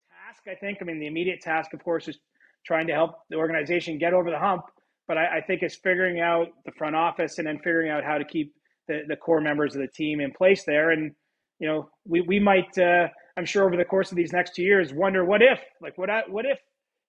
task, 0.08 0.42
I 0.48 0.54
think, 0.54 0.78
I 0.80 0.84
mean, 0.84 0.98
the 0.98 1.06
immediate 1.06 1.40
task, 1.42 1.74
of 1.74 1.84
course, 1.84 2.08
is 2.08 2.18
trying 2.66 2.86
to 2.86 2.94
help 2.94 3.12
the 3.28 3.36
organization 3.36 3.98
get 3.98 4.14
over 4.14 4.30
the 4.30 4.38
hump. 4.38 4.62
But 5.06 5.18
I, 5.18 5.38
I 5.38 5.40
think 5.46 5.62
it's 5.62 5.76
figuring 5.76 6.20
out 6.20 6.48
the 6.64 6.72
front 6.72 6.96
office 6.96 7.38
and 7.38 7.46
then 7.46 7.58
figuring 7.58 7.90
out 7.90 8.02
how 8.02 8.16
to 8.16 8.24
keep 8.24 8.54
the, 8.88 9.02
the 9.08 9.16
core 9.16 9.40
members 9.40 9.74
of 9.74 9.82
the 9.82 9.88
team 9.88 10.20
in 10.20 10.32
place 10.32 10.64
there. 10.64 10.90
And, 10.90 11.12
you 11.58 11.68
know, 11.68 11.90
we, 12.06 12.22
we 12.22 12.40
might, 12.40 12.78
uh, 12.78 13.08
I'm 13.36 13.44
sure 13.44 13.66
over 13.66 13.76
the 13.76 13.84
course 13.84 14.10
of 14.10 14.16
these 14.16 14.32
next 14.32 14.54
two 14.54 14.62
years, 14.62 14.94
wonder 14.94 15.24
what 15.24 15.42
if, 15.42 15.60
like, 15.82 15.98
what, 15.98 16.08
what 16.28 16.46
if 16.46 16.58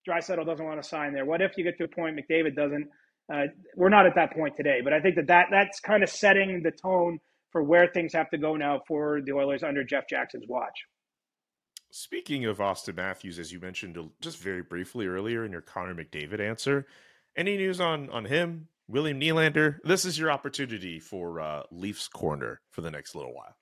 Draisaitl 0.08 0.46
doesn't 0.46 0.66
want 0.66 0.82
to 0.82 0.88
sign 0.88 1.14
there? 1.14 1.26
What 1.26 1.42
if 1.42 1.58
you 1.58 1.64
get 1.64 1.78
to 1.78 1.86
a 1.86 1.88
point 1.88 2.18
McDavid 2.18 2.56
doesn't? 2.56 2.88
Uh, 3.32 3.44
we're 3.76 3.90
not 3.90 4.06
at 4.06 4.16
that 4.16 4.34
point 4.34 4.56
today, 4.56 4.80
but 4.84 4.94
I 4.94 5.00
think 5.00 5.16
that, 5.16 5.28
that 5.28 5.48
that's 5.52 5.80
kind 5.80 6.04
of 6.04 6.10
setting 6.10 6.64
the 6.64 6.72
tone 6.72 7.20
for 7.52 7.64
where 7.64 7.88
things 7.88 8.14
have 8.14 8.30
to 8.32 8.38
go 8.38 8.56
now 8.56 8.82
for 8.88 9.22
the 9.22 9.34
Oilers 9.34 9.64
under 9.64 9.84
Jeff 9.84 10.08
Jackson's 10.10 10.46
watch. 10.48 10.86
Speaking 11.92 12.46
of 12.46 12.62
Austin 12.62 12.96
Matthews, 12.96 13.38
as 13.38 13.52
you 13.52 13.60
mentioned 13.60 13.98
just 14.22 14.38
very 14.38 14.62
briefly 14.62 15.08
earlier 15.08 15.46
in 15.46 15.52
your 15.52 15.62
Connor 15.62 15.94
McDavid 15.94 16.40
answer, 16.40 16.88
any 17.36 17.58
news 17.58 17.82
on 17.82 18.10
on 18.10 18.26
him, 18.26 18.68
William 18.88 19.20
Nylander? 19.20 19.78
This 19.84 20.06
is 20.06 20.18
your 20.18 20.32
opportunity 20.32 21.00
for 21.00 21.40
uh, 21.40 21.64
Leafs 21.72 22.08
corner 22.08 22.62
for 22.70 22.82
the 22.82 22.92
next 22.92 23.16
little 23.16 23.34
while. 23.34 23.56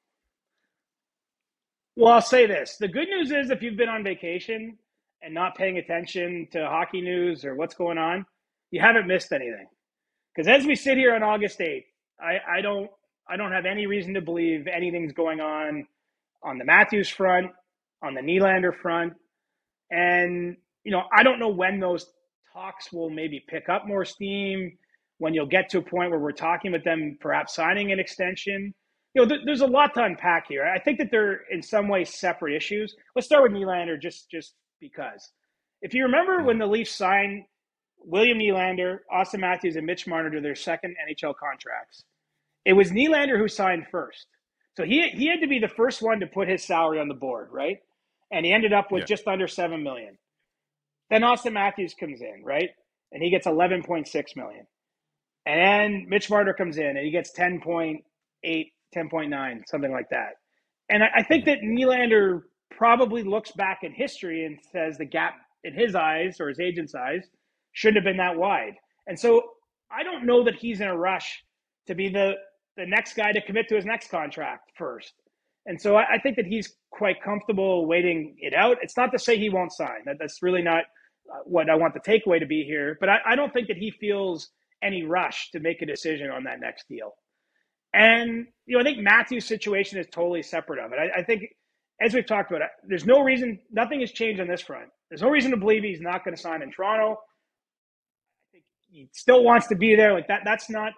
Well, 1.95 2.13
I'll 2.13 2.21
say 2.21 2.45
this: 2.45 2.77
the 2.77 2.87
good 2.87 3.07
news 3.09 3.31
is 3.31 3.49
if 3.49 3.61
you've 3.61 3.77
been 3.77 3.89
on 3.89 4.03
vacation, 4.03 4.77
and 5.22 5.34
not 5.34 5.55
paying 5.55 5.78
attention 5.78 6.47
to 6.51 6.65
hockey 6.65 7.01
news 7.01 7.45
or 7.45 7.55
what's 7.55 7.76
going 7.76 7.97
on, 7.97 8.26
you 8.72 8.80
haven't 8.82 9.07
missed 9.07 9.32
anything. 9.32 9.67
Because 10.34 10.47
as 10.47 10.65
we 10.65 10.76
sit 10.76 10.97
here 10.97 11.15
on 11.15 11.24
August 11.24 11.59
8th, 11.59 11.84
I, 12.22 12.57
I 12.57 12.61
don't 12.61 12.89
I 13.30 13.38
don't 13.38 13.51
have 13.51 13.65
any 13.65 13.86
reason 13.86 14.15
to 14.15 14.22
believe 14.22 14.67
anything's 14.67 15.13
going 15.13 15.39
on 15.39 15.86
on 16.43 16.57
the 16.57 16.65
Matthews 16.65 17.09
front, 17.09 17.51
on 18.03 18.15
the 18.15 18.22
Nylander 18.22 18.76
front. 18.76 19.13
And, 19.91 20.57
you 20.84 20.91
know, 20.91 21.03
I 21.15 21.22
don't 21.22 21.39
know 21.39 21.49
when 21.49 21.80
those 21.80 22.07
talks 22.53 22.91
will 22.91 23.09
maybe 23.09 23.43
pick 23.47 23.70
up 23.70 23.88
more 23.88 24.03
steam, 24.03 24.78
when 25.20 25.34
you'll 25.34 25.45
get 25.45 25.70
to 25.70 25.78
a 25.78 25.82
point 25.82 26.09
where 26.09 26.20
we're 26.20 26.32
talking 26.32 26.72
with 26.72 26.84
them, 26.84 27.17
perhaps 27.20 27.53
signing 27.53 27.91
an 27.91 27.99
extension. 27.99 28.74
You 29.13 29.22
know, 29.22 29.28
th- 29.28 29.41
there's 29.45 29.61
a 29.61 29.67
lot 29.67 29.93
to 29.95 30.03
unpack 30.03 30.47
here. 30.47 30.65
I 30.65 30.80
think 30.80 30.97
that 30.97 31.09
they're 31.11 31.41
in 31.51 31.61
some 31.61 31.88
ways 31.88 32.15
separate 32.15 32.55
issues. 32.55 32.95
Let's 33.15 33.28
start 33.28 33.43
with 33.43 33.51
Nylander 33.51 34.01
just 34.01 34.30
just 34.32 34.53
because 34.80 35.32
if 35.82 35.93
you 35.93 36.03
remember 36.03 36.43
when 36.43 36.57
the 36.57 36.67
Leafs 36.67 36.95
signed 36.95 37.43
William 37.99 38.39
Nylander, 38.39 38.99
Austin 39.11 39.41
Matthews, 39.41 39.75
and 39.75 39.86
Mitch 39.86 40.07
Marner 40.07 40.30
to 40.32 40.41
their 40.41 40.55
second 40.55 40.95
NHL 41.07 41.36
contracts, 41.36 42.03
it 42.65 42.73
was 42.73 42.91
Nylander 42.91 43.38
who 43.38 43.47
signed 43.47 43.88
first. 43.91 44.27
So 44.77 44.84
he 44.84 45.09
he 45.09 45.27
had 45.27 45.41
to 45.41 45.47
be 45.47 45.59
the 45.59 45.67
first 45.67 46.01
one 46.01 46.19
to 46.19 46.27
put 46.27 46.47
his 46.47 46.63
salary 46.63 46.99
on 46.99 47.07
the 47.07 47.13
board, 47.13 47.49
right? 47.51 47.80
And 48.32 48.45
he 48.45 48.53
ended 48.53 48.73
up 48.73 48.91
with 48.91 49.01
yeah. 49.01 49.07
just 49.07 49.27
under 49.27 49.47
seven 49.47 49.84
million. 49.84 50.17
Then 51.09 51.23
Austin 51.23 51.53
Matthews 51.53 51.93
comes 51.93 52.21
in, 52.21 52.43
right? 52.43 52.69
And 53.11 53.23
he 53.23 53.30
gets 53.30 53.47
eleven 53.47 53.84
point 53.84 54.07
six 54.07 54.36
million. 54.36 54.65
And 55.45 55.59
then 55.59 56.05
Mitch 56.09 56.30
Marner 56.30 56.53
comes 56.53 56.77
in 56.77 56.86
and 56.86 56.99
he 56.99 57.09
gets 57.09 57.32
10.8, 57.32 58.03
10.9, 58.45 59.61
something 59.67 59.91
like 59.91 60.09
that. 60.11 60.34
And 60.89 61.03
I, 61.03 61.07
I 61.17 61.23
think 61.23 61.45
that 61.45 61.61
Nylander 61.61 62.41
probably 62.72 63.24
looks 63.24 63.51
back 63.51 63.80
in 63.84 63.91
history 63.91 64.45
and 64.45 64.57
says 64.72 64.97
the 64.97 65.05
gap 65.05 65.36
in 65.63 65.74
his 65.74 65.95
eyes 65.95 66.39
or 66.39 66.47
his 66.49 66.59
agent's 66.59 66.95
eyes 66.95 67.26
shouldn't 67.74 67.97
have 67.97 68.03
been 68.03 68.17
that 68.17 68.38
wide. 68.38 68.76
And 69.07 69.20
so 69.20 69.43
I 69.91 70.03
don't 70.03 70.26
know 70.26 70.43
that 70.45 70.55
he's 70.55 70.82
in 70.82 70.88
a 70.88 70.97
rush 70.97 71.43
to 71.88 71.95
be 71.95 72.09
the 72.09 72.34
the 72.78 72.86
next 72.86 73.15
guy 73.15 73.32
to 73.34 73.41
commit 73.41 73.67
to 73.67 73.76
his 73.76 73.86
next 73.86 74.09
contract 74.09 74.72
first. 74.78 75.13
And 75.65 75.80
so 75.82 75.97
I, 75.97 76.13
I 76.13 76.20
think 76.20 76.38
that 76.38 76.45
he's 76.45 76.74
quite 76.91 77.22
comfortable 77.22 77.86
waiting 77.86 78.36
it 78.39 78.53
out. 78.53 78.78
It's 78.82 78.95
not 78.95 79.11
to 79.11 79.20
say 79.20 79.38
he 79.38 79.49
won't 79.49 79.74
sign. 79.74 80.05
That, 80.05 80.15
that's 80.17 80.41
really 80.41 80.61
not 80.61 80.86
uh, 81.30 81.39
what 81.43 81.70
I 81.70 81.76
want 81.76 81.93
the 81.93 81.99
takeaway 81.99 82.39
to 82.39 82.45
be 82.45 82.63
here. 82.63 82.97
But 82.99 83.09
I, 83.09 83.17
I 83.26 83.36
don't 83.36 83.51
think 83.51 83.67
that 83.67 83.78
he 83.78 83.91
feels 83.91 84.49
any 84.82 85.03
rush 85.03 85.51
to 85.51 85.59
make 85.59 85.82
a 85.82 85.86
decision 85.86 86.30
on 86.30 86.45
that 86.45 86.61
next 86.61 86.88
deal. 86.88 87.13
And 87.93 88.47
you 88.65 88.76
know, 88.78 88.82
I 88.82 88.84
think 88.84 88.99
Matthews' 88.99 89.45
situation 89.45 89.99
is 89.99 90.07
totally 90.11 90.43
separate 90.43 90.80
of 90.84 90.93
it. 90.93 90.99
I, 90.99 91.20
I 91.20 91.24
think 91.24 91.43
as 92.01 92.13
we've 92.13 92.25
talked 92.25 92.51
about, 92.51 92.67
there's 92.87 93.05
no 93.05 93.21
reason, 93.21 93.59
nothing 93.71 93.99
has 94.01 94.11
changed 94.11 94.39
on 94.39 94.47
this 94.47 94.61
front. 94.61 94.89
There's 95.09 95.21
no 95.21 95.29
reason 95.29 95.51
to 95.51 95.57
believe 95.57 95.83
he's 95.83 96.01
not 96.01 96.23
going 96.23 96.35
to 96.35 96.41
sign 96.41 96.61
in 96.61 96.71
Toronto. 96.71 97.13
I 97.13 98.47
think 98.51 98.63
he 98.89 99.09
still 99.13 99.43
wants 99.43 99.67
to 99.67 99.75
be 99.75 99.95
there. 99.95 100.13
Like 100.13 100.27
that, 100.27 100.41
that's 100.45 100.69
not 100.69 100.93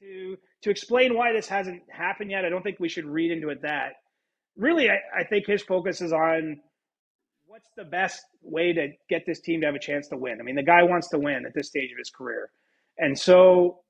to 0.00 0.36
to 0.62 0.70
explain 0.70 1.16
why 1.16 1.32
this 1.32 1.48
hasn't 1.48 1.82
happened 1.90 2.30
yet. 2.30 2.44
I 2.44 2.48
don't 2.48 2.62
think 2.62 2.78
we 2.78 2.88
should 2.88 3.06
read 3.06 3.30
into 3.30 3.48
it 3.48 3.62
that. 3.62 3.92
Really, 4.56 4.90
I, 4.90 4.98
I 5.16 5.24
think 5.24 5.46
his 5.46 5.62
focus 5.62 6.00
is 6.00 6.12
on 6.12 6.60
what's 7.46 7.70
the 7.76 7.84
best 7.84 8.22
way 8.42 8.72
to 8.72 8.88
get 9.08 9.24
this 9.26 9.40
team 9.40 9.60
to 9.60 9.66
have 9.66 9.74
a 9.74 9.80
chance 9.80 10.08
to 10.08 10.16
win. 10.16 10.38
I 10.40 10.44
mean, 10.44 10.56
the 10.56 10.62
guy 10.62 10.82
wants 10.82 11.08
to 11.08 11.18
win 11.18 11.44
at 11.46 11.54
this 11.54 11.68
stage 11.68 11.90
of 11.90 11.98
his 11.98 12.10
career, 12.10 12.50
and 12.98 13.18
so 13.18 13.80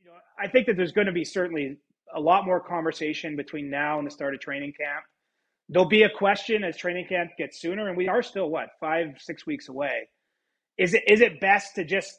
you 0.00 0.06
know, 0.06 0.16
I 0.38 0.48
think 0.48 0.66
that 0.66 0.76
there's 0.76 0.92
going 0.92 1.08
to 1.08 1.12
be 1.12 1.24
certainly 1.24 1.76
a 2.14 2.20
lot 2.20 2.46
more 2.46 2.60
conversation 2.60 3.36
between 3.36 3.68
now 3.68 3.98
and 3.98 4.06
the 4.06 4.10
start 4.12 4.34
of 4.34 4.40
training 4.40 4.72
camp. 4.78 5.04
There'll 5.68 5.88
be 5.88 6.02
a 6.02 6.10
question 6.10 6.62
as 6.62 6.76
training 6.76 7.06
camp 7.08 7.32
gets 7.38 7.60
sooner, 7.60 7.88
and 7.88 7.96
we 7.96 8.08
are 8.08 8.22
still 8.22 8.48
what 8.48 8.68
five, 8.78 9.16
six 9.18 9.46
weeks 9.46 9.68
away. 9.68 10.08
Is 10.78 10.94
it 10.94 11.04
is 11.08 11.20
it 11.20 11.40
best 11.40 11.74
to 11.76 11.84
just 11.84 12.18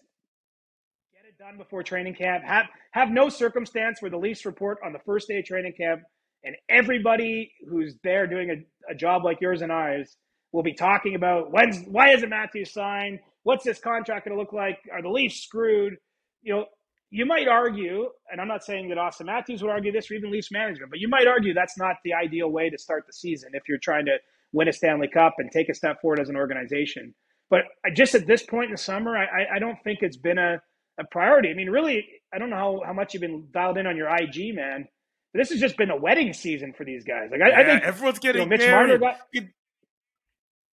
get 1.13 1.27
it 1.27 1.37
done 1.37 1.57
before 1.57 1.83
training 1.83 2.15
camp? 2.15 2.43
Have 2.43 2.65
have 2.91 3.09
no 3.09 3.29
circumstance 3.29 4.01
where 4.01 4.11
the 4.11 4.17
Leafs 4.17 4.45
report 4.45 4.79
on 4.85 4.91
the 4.91 4.99
first 5.05 5.27
day 5.27 5.39
of 5.39 5.45
training 5.45 5.73
camp, 5.79 6.01
and 6.43 6.55
everybody 6.69 7.51
who's 7.69 7.95
there 8.03 8.27
doing 8.27 8.49
a, 8.49 8.91
a 8.91 8.95
job 8.95 9.23
like 9.23 9.39
yours 9.39 9.61
and 9.61 9.71
ours 9.71 10.17
will 10.51 10.63
be 10.63 10.73
talking 10.73 11.15
about 11.15 11.51
when's 11.51 11.85
why 11.87 12.09
isn't 12.09 12.29
Matthews 12.29 12.73
signed? 12.73 13.19
What's 13.43 13.63
this 13.63 13.79
contract 13.79 14.25
going 14.25 14.35
to 14.35 14.41
look 14.41 14.51
like? 14.51 14.77
Are 14.91 15.01
the 15.01 15.09
Leafs 15.09 15.41
screwed? 15.41 15.95
You 16.41 16.53
know, 16.53 16.65
you 17.09 17.25
might 17.25 17.47
argue, 17.47 18.07
and 18.31 18.41
I'm 18.41 18.47
not 18.47 18.63
saying 18.63 18.89
that 18.89 18.97
Austin 18.97 19.27
Matthews 19.27 19.61
would 19.61 19.71
argue 19.71 19.91
this 19.91 20.11
or 20.11 20.15
even 20.15 20.31
Leafs 20.31 20.51
management, 20.51 20.91
but 20.91 20.99
you 20.99 21.07
might 21.07 21.27
argue 21.27 21.53
that's 21.53 21.77
not 21.77 21.95
the 22.03 22.13
ideal 22.13 22.49
way 22.49 22.69
to 22.69 22.77
start 22.77 23.05
the 23.07 23.13
season 23.13 23.51
if 23.53 23.63
you're 23.69 23.77
trying 23.77 24.05
to 24.05 24.17
win 24.51 24.67
a 24.67 24.73
Stanley 24.73 25.07
Cup 25.07 25.35
and 25.37 25.51
take 25.51 25.69
a 25.69 25.73
step 25.73 26.01
forward 26.01 26.19
as 26.19 26.29
an 26.29 26.35
organization. 26.35 27.13
But 27.49 27.61
just 27.95 28.13
at 28.15 28.27
this 28.27 28.43
point 28.43 28.65
in 28.65 28.71
the 28.71 28.77
summer, 28.77 29.17
I, 29.17 29.55
I 29.55 29.59
don't 29.59 29.77
think 29.83 29.99
it's 30.01 30.17
been 30.17 30.37
a, 30.37 30.61
a 30.99 31.03
priority. 31.11 31.49
I 31.49 31.53
mean, 31.53 31.69
really, 31.69 32.05
I 32.33 32.39
don't 32.39 32.49
know 32.49 32.57
how, 32.57 32.81
how 32.87 32.93
much 32.93 33.13
you've 33.13 33.21
been 33.21 33.47
dialed 33.53 33.77
in 33.77 33.87
on 33.87 33.95
your 33.95 34.09
IG, 34.13 34.53
man. 34.55 34.85
But 35.33 35.39
this 35.39 35.49
has 35.51 35.59
just 35.61 35.77
been 35.77 35.91
a 35.91 35.95
wedding 35.97 36.33
season 36.33 36.73
for 36.77 36.83
these 36.83 37.05
guys. 37.05 37.29
Like 37.31 37.41
I, 37.41 37.49
Yeah, 37.49 37.59
I 37.61 37.63
think 37.65 37.83
everyone's 37.83 38.19
getting 38.19 38.41
you 38.41 38.45
know, 38.45 38.49
Mitch 38.49 38.67
married. 38.67 38.71
Marner 38.71 38.97
got, 38.97 39.17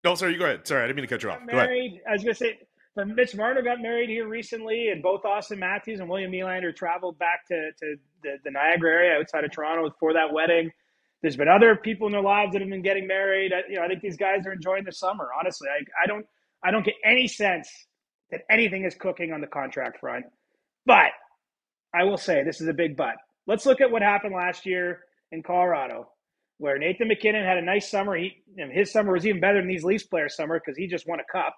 No, 0.03 0.15
sorry, 0.15 0.33
you 0.33 0.39
go 0.39 0.45
ahead. 0.45 0.67
Sorry, 0.67 0.83
I 0.83 0.87
didn't 0.87 0.97
mean 0.97 1.07
to 1.07 1.09
cut 1.09 1.23
you 1.23 1.29
off. 1.29 1.39
got 1.39 1.49
Go 1.51 1.57
ahead. 1.57 1.69
married. 1.69 2.01
I 2.07 2.13
was 2.13 2.23
gonna 2.23 2.35
say, 2.35 2.59
but 2.95 3.07
Mitch 3.07 3.35
Marner 3.35 3.61
got 3.61 3.81
married 3.81 4.09
here 4.09 4.27
recently, 4.27 4.89
and 4.89 5.01
both 5.01 5.25
Austin 5.25 5.59
Matthews 5.59 5.99
and 5.99 6.09
William 6.09 6.31
Nylander 6.31 6.75
traveled 6.75 7.17
back 7.17 7.47
to, 7.47 7.71
to 7.79 7.95
the, 8.21 8.37
the 8.43 8.51
Niagara 8.51 8.91
area 8.91 9.19
outside 9.19 9.43
of 9.43 9.51
Toronto 9.51 9.89
for 9.99 10.13
that 10.13 10.31
wedding. 10.31 10.71
There's 11.21 11.37
been 11.37 11.47
other 11.47 11.75
people 11.75 12.07
in 12.07 12.13
their 12.13 12.21
lives 12.21 12.51
that 12.53 12.61
have 12.61 12.69
been 12.69 12.81
getting 12.81 13.07
married. 13.07 13.53
I, 13.53 13.61
you 13.69 13.77
know, 13.77 13.83
I 13.83 13.87
think 13.87 14.01
these 14.01 14.17
guys 14.17 14.45
are 14.45 14.51
enjoying 14.53 14.83
the 14.83 14.91
summer. 14.91 15.29
Honestly, 15.39 15.69
I, 15.69 15.83
I 16.03 16.07
don't, 16.07 16.25
I 16.63 16.71
don't 16.71 16.85
get 16.85 16.95
any 17.03 17.27
sense 17.27 17.69
that 18.31 18.41
anything 18.49 18.83
is 18.83 18.95
cooking 18.95 19.31
on 19.31 19.41
the 19.41 19.47
contract 19.47 19.99
front. 19.99 20.25
But 20.85 21.11
I 21.93 22.03
will 22.03 22.17
say 22.17 22.43
this 22.43 22.61
is 22.61 22.67
a 22.67 22.73
big 22.73 22.97
but. 22.97 23.15
Let's 23.47 23.65
look 23.65 23.81
at 23.81 23.91
what 23.91 24.01
happened 24.01 24.35
last 24.35 24.65
year 24.65 25.01
in 25.31 25.43
Colorado, 25.43 26.09
where 26.57 26.77
Nathan 26.77 27.07
MacKinnon 27.07 27.45
had 27.45 27.57
a 27.57 27.61
nice 27.61 27.89
summer. 27.89 28.15
He 28.15 28.43
his 28.55 28.91
summer 28.91 29.13
was 29.13 29.25
even 29.25 29.41
better 29.41 29.59
than 29.59 29.67
these 29.67 29.83
Leafs 29.83 30.03
players' 30.03 30.35
summer 30.35 30.59
because 30.59 30.77
he 30.77 30.87
just 30.87 31.07
won 31.07 31.19
a 31.19 31.31
cup, 31.31 31.55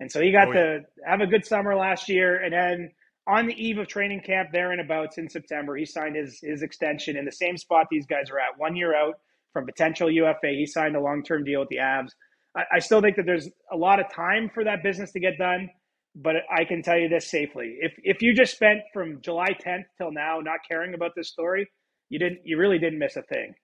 and 0.00 0.10
so 0.10 0.20
he 0.20 0.32
got 0.32 0.48
Oh, 0.48 0.52
yeah. 0.52 0.60
to 0.60 0.80
have 1.06 1.20
a 1.20 1.26
good 1.26 1.44
summer 1.46 1.76
last 1.76 2.08
year. 2.08 2.42
And 2.42 2.52
then 2.52 2.90
on 3.26 3.46
the 3.46 3.54
eve 3.54 3.78
of 3.78 3.88
training 3.88 4.20
camp, 4.20 4.50
there 4.52 4.72
and 4.72 4.80
abouts 4.80 5.18
in 5.18 5.28
September, 5.28 5.76
he 5.76 5.84
signed 5.86 6.16
his 6.16 6.38
his 6.42 6.62
extension 6.62 7.16
in 7.16 7.24
the 7.24 7.32
same 7.32 7.56
spot 7.56 7.86
these 7.90 8.06
guys 8.06 8.30
are 8.30 8.38
at, 8.38 8.58
one 8.58 8.76
year 8.76 8.94
out 8.94 9.14
from 9.52 9.66
potential 9.66 10.10
UFA. 10.10 10.48
He 10.48 10.66
signed 10.66 10.96
a 10.96 11.00
long 11.00 11.22
term 11.22 11.44
deal 11.44 11.60
with 11.60 11.68
the 11.70 11.76
Avs. 11.78 12.10
I, 12.56 12.64
I 12.74 12.78
still 12.80 13.00
think 13.00 13.16
that 13.16 13.26
there's 13.26 13.48
a 13.72 13.76
lot 13.76 14.00
of 14.00 14.12
time 14.12 14.50
for 14.52 14.64
that 14.64 14.82
business 14.82 15.12
to 15.12 15.20
get 15.20 15.38
done. 15.38 15.70
But 16.16 16.36
I 16.54 16.64
can 16.64 16.82
tell 16.82 16.98
you 16.98 17.08
this 17.08 17.28
safely: 17.30 17.76
if 17.80 17.92
if 18.04 18.22
you 18.22 18.34
just 18.34 18.54
spent 18.54 18.80
from 18.92 19.20
July 19.22 19.48
10th 19.64 19.84
till 19.98 20.12
now 20.12 20.40
not 20.40 20.60
caring 20.68 20.94
about 20.94 21.12
this 21.16 21.28
story, 21.28 21.68
you 22.10 22.18
didn't. 22.18 22.40
You 22.44 22.58
really 22.58 22.78
didn't 22.78 22.98
miss 23.00 23.16
a 23.16 23.22
thing. 23.22 23.54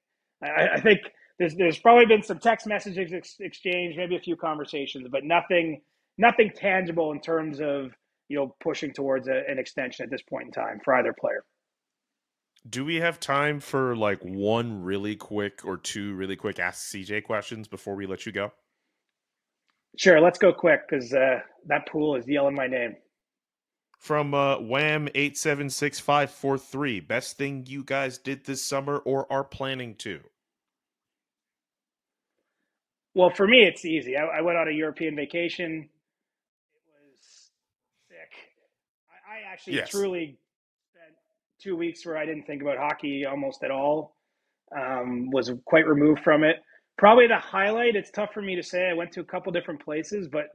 I, 0.43 0.69
I 0.77 0.81
think 0.81 1.01
there's 1.39 1.55
there's 1.57 1.79
probably 1.79 2.07
been 2.07 2.23
some 2.23 2.39
text 2.41 2.67
messages 2.67 3.13
ex- 3.13 3.37
exchanged, 3.41 3.97
maybe 3.99 4.17
a 4.17 4.21
few 4.21 4.37
conversations, 4.37 5.07
but 5.13 5.25
nothing 5.25 5.81
nothing 6.21 6.51
tangible 6.55 7.13
in 7.13 7.21
terms 7.21 7.61
of 7.61 7.93
you 8.29 8.37
know 8.37 8.55
pushing 8.61 8.93
towards 8.93 9.29
a, 9.29 9.43
an 9.49 9.59
extension 9.59 10.05
at 10.05 10.11
this 10.11 10.23
point 10.23 10.47
in 10.47 10.53
time 10.53 10.81
for 10.85 10.95
either 10.95 11.15
player. 11.19 11.45
Do 12.69 12.85
we 12.85 12.97
have 12.97 13.19
time 13.19 13.59
for 13.59 13.97
like 13.97 14.21
one 14.23 14.83
really 14.83 15.17
quick 15.17 15.65
or 15.65 15.79
two 15.79 16.15
really 16.15 16.37
quick 16.37 16.59
Ask 16.59 16.93
CJ 16.93 17.25
questions 17.25 17.69
before 17.69 17.95
we 17.95 18.07
let 18.07 18.27
you 18.27 18.33
go? 18.33 18.53
Sure, 19.97 20.21
let's 20.21 20.39
go 20.39 20.53
quick 20.53 20.83
because 20.89 21.13
uh, 21.13 21.41
that 21.67 21.89
pool 21.89 22.17
is 22.17 22.29
yelling 22.29 22.55
my 22.55 22.67
name. 22.67 22.95
From 23.99 24.35
uh, 24.35 24.59
Wham 24.61 25.09
eight 25.15 25.37
seven 25.37 25.71
six 25.71 25.99
five 25.99 26.31
four 26.31 26.59
three. 26.59 27.01
Best 27.01 27.37
thing 27.39 27.65
you 27.67 27.83
guys 27.83 28.19
did 28.19 28.45
this 28.45 28.65
summer 28.65 28.99
or 28.99 29.31
are 29.33 29.45
planning 29.45 29.95
to? 29.97 30.21
Well, 33.15 33.31
for 33.31 33.47
me, 33.47 33.65
it's 33.65 33.85
easy. 33.85 34.17
I, 34.17 34.25
I 34.25 34.41
went 34.41 34.57
on 34.57 34.69
a 34.69 34.73
European 34.73 35.17
vacation. 35.17 35.89
It 36.75 36.81
was 36.87 37.51
sick. 38.09 38.33
I, 39.11 39.39
I 39.39 39.40
actually 39.51 39.77
Yes. 39.77 39.91
truly 39.91 40.39
spent 40.93 41.15
two 41.61 41.77
weeks 41.77 42.05
where 42.07 42.17
I 42.17 42.25
didn't 42.27 42.45
think 42.45 42.63
about 42.63 42.79
hockey 42.79 43.25
almost 43.27 43.63
at 43.65 43.71
all. 43.71 44.17
Um, 44.77 45.31
was 45.31 45.51
quite 45.65 45.87
removed 45.87 46.23
from 46.23 46.45
it. 46.45 46.57
Probably 46.97 47.27
the 47.27 47.39
highlight. 47.39 47.97
It's 47.97 48.11
tough 48.11 48.33
for 48.33 48.43
me 48.43 48.55
to 48.55 48.63
say. 48.63 48.89
I 48.89 48.93
went 48.93 49.11
to 49.13 49.21
a 49.21 49.25
couple 49.25 49.51
different 49.53 49.83
places, 49.85 50.29
but 50.29 50.47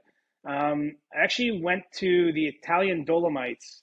um, 0.47 0.95
I 1.13 1.23
actually 1.23 1.61
went 1.61 1.83
to 1.95 2.31
the 2.33 2.47
Italian 2.47 3.03
Dolomites, 3.03 3.81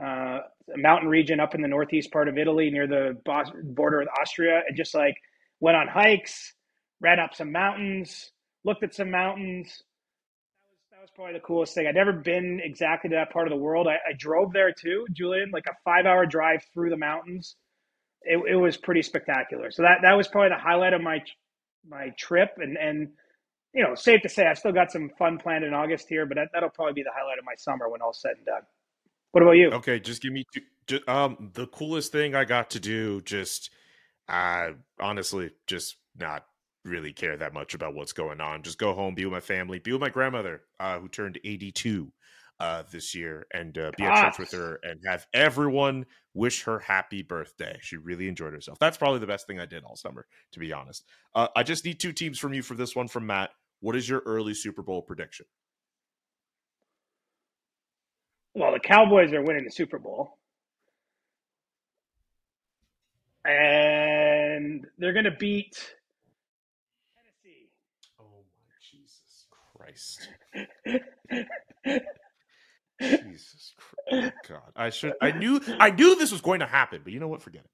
uh, 0.00 0.40
a 0.74 0.78
mountain 0.78 1.08
region 1.08 1.38
up 1.40 1.54
in 1.54 1.60
the 1.62 1.68
northeast 1.68 2.10
part 2.10 2.26
of 2.26 2.38
Italy 2.38 2.70
near 2.70 2.86
the 2.88 3.16
border 3.64 3.98
with 4.00 4.08
Austria, 4.20 4.62
and 4.66 4.76
just 4.76 4.94
like 4.94 5.14
went 5.60 5.76
on 5.76 5.86
hikes, 5.88 6.54
ran 7.00 7.20
up 7.20 7.34
some 7.34 7.52
mountains, 7.52 8.32
looked 8.64 8.82
at 8.82 8.94
some 8.94 9.10
mountains. 9.10 9.82
That 10.62 10.70
was, 10.70 10.78
that 10.90 11.00
was 11.02 11.09
probably 11.20 11.38
the 11.38 11.44
coolest 11.44 11.74
thing. 11.74 11.86
I'd 11.86 11.94
never 11.94 12.14
been 12.14 12.60
exactly 12.64 13.10
to 13.10 13.16
that 13.16 13.30
part 13.30 13.46
of 13.46 13.50
the 13.50 13.62
world. 13.62 13.86
I, 13.86 13.96
I 13.96 14.12
drove 14.18 14.54
there 14.54 14.72
too, 14.72 15.06
Julian, 15.12 15.50
like 15.52 15.66
a 15.68 15.74
five 15.84 16.06
hour 16.06 16.24
drive 16.24 16.64
through 16.72 16.88
the 16.88 16.96
mountains. 16.96 17.56
It, 18.22 18.40
it 18.52 18.56
was 18.56 18.78
pretty 18.78 19.02
spectacular. 19.02 19.70
So 19.70 19.82
that, 19.82 19.98
that 20.02 20.16
was 20.16 20.28
probably 20.28 20.48
the 20.50 20.62
highlight 20.62 20.94
of 20.94 21.02
my 21.02 21.18
my 21.86 22.08
trip. 22.18 22.50
And, 22.56 22.78
and 22.78 23.08
you 23.74 23.82
know, 23.82 23.94
safe 23.94 24.22
to 24.22 24.30
say, 24.30 24.46
I've 24.46 24.58
still 24.58 24.72
got 24.72 24.90
some 24.90 25.10
fun 25.18 25.38
planned 25.38 25.64
in 25.64 25.74
August 25.74 26.06
here, 26.08 26.24
but 26.24 26.36
that, 26.36 26.48
that'll 26.54 26.70
probably 26.70 26.94
be 26.94 27.02
the 27.02 27.12
highlight 27.14 27.38
of 27.38 27.44
my 27.44 27.54
summer 27.56 27.90
when 27.90 28.00
all's 28.00 28.20
said 28.22 28.32
and 28.38 28.46
done. 28.46 28.62
What 29.32 29.42
about 29.42 29.52
you? 29.52 29.70
Okay, 29.72 30.00
just 30.00 30.22
give 30.22 30.32
me 30.32 30.44
two. 30.54 30.62
Just, 30.86 31.06
um, 31.06 31.50
the 31.52 31.66
coolest 31.66 32.12
thing 32.12 32.34
I 32.34 32.44
got 32.44 32.70
to 32.70 32.80
do, 32.80 33.20
just, 33.20 33.70
uh, 34.28 34.70
honestly, 34.98 35.50
just 35.66 35.96
not 36.18 36.46
really 36.84 37.12
care 37.12 37.36
that 37.36 37.52
much 37.52 37.74
about 37.74 37.94
what's 37.94 38.12
going 38.12 38.40
on. 38.40 38.62
Just 38.62 38.78
go 38.78 38.94
home, 38.94 39.14
be 39.14 39.24
with 39.24 39.32
my 39.32 39.40
family, 39.40 39.78
be 39.78 39.92
with 39.92 40.00
my 40.00 40.08
grandmother, 40.08 40.62
uh, 40.78 40.98
who 40.98 41.08
turned 41.08 41.38
eighty-two, 41.44 42.12
uh, 42.58 42.82
this 42.90 43.14
year, 43.14 43.46
and 43.52 43.76
uh, 43.78 43.90
be 43.96 44.04
at 44.04 44.24
church 44.24 44.38
with 44.38 44.52
her, 44.52 44.80
and 44.82 45.00
have 45.06 45.26
everyone 45.34 46.06
wish 46.34 46.62
her 46.62 46.78
happy 46.78 47.22
birthday. 47.22 47.76
She 47.80 47.96
really 47.96 48.28
enjoyed 48.28 48.52
herself. 48.52 48.78
That's 48.78 48.96
probably 48.96 49.18
the 49.18 49.26
best 49.26 49.46
thing 49.46 49.58
I 49.58 49.66
did 49.66 49.84
all 49.84 49.96
summer, 49.96 50.26
to 50.52 50.60
be 50.60 50.72
honest. 50.72 51.04
Uh, 51.34 51.48
I 51.56 51.62
just 51.62 51.84
need 51.84 51.98
two 51.98 52.12
teams 52.12 52.38
from 52.38 52.54
you 52.54 52.62
for 52.62 52.74
this 52.74 52.94
one 52.94 53.08
from 53.08 53.26
Matt. 53.26 53.50
What 53.80 53.96
is 53.96 54.08
your 54.08 54.22
early 54.26 54.54
Super 54.54 54.82
Bowl 54.82 55.02
prediction? 55.02 55.46
Well, 58.54 58.72
the 58.72 58.80
Cowboys 58.80 59.32
are 59.32 59.42
winning 59.42 59.64
the 59.64 59.70
Super 59.70 59.98
Bowl. 59.98 60.38
And 63.44 64.86
they're 64.98 65.14
going 65.14 65.24
to 65.24 65.30
beat 65.30 65.76
Tennessee. 67.14 67.70
Oh 68.20 68.44
my 68.66 68.74
Jesus 68.82 69.46
Christ. 69.90 70.28
Jesus 73.00 73.74
Christ. 74.08 74.32
God. 74.48 74.72
I 74.76 74.90
should 74.90 75.14
I 75.20 75.32
knew 75.32 75.60
I 75.80 75.90
knew 75.90 76.16
this 76.16 76.32
was 76.32 76.40
going 76.40 76.60
to 76.60 76.66
happen, 76.66 77.00
but 77.02 77.12
you 77.12 77.20
know 77.20 77.28
what? 77.28 77.42
Forget 77.42 77.62
it. 77.64 77.70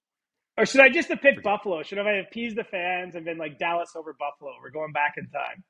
Or 0.58 0.64
should 0.66 0.80
I 0.80 0.88
just 0.88 1.08
have 1.08 1.20
picked 1.20 1.42
Buffalo? 1.42 1.82
Should 1.82 1.98
I 1.98 2.08
have 2.08 2.26
appeased 2.26 2.56
the 2.56 2.64
fans 2.64 3.14
and 3.14 3.24
been 3.24 3.36
like 3.38 3.58
Dallas 3.58 3.90
over 3.94 4.14
Buffalo? 4.18 4.52
We're 4.62 4.70
going 4.70 4.92
back 4.92 5.14
in 5.18 5.28
time. 5.28 5.64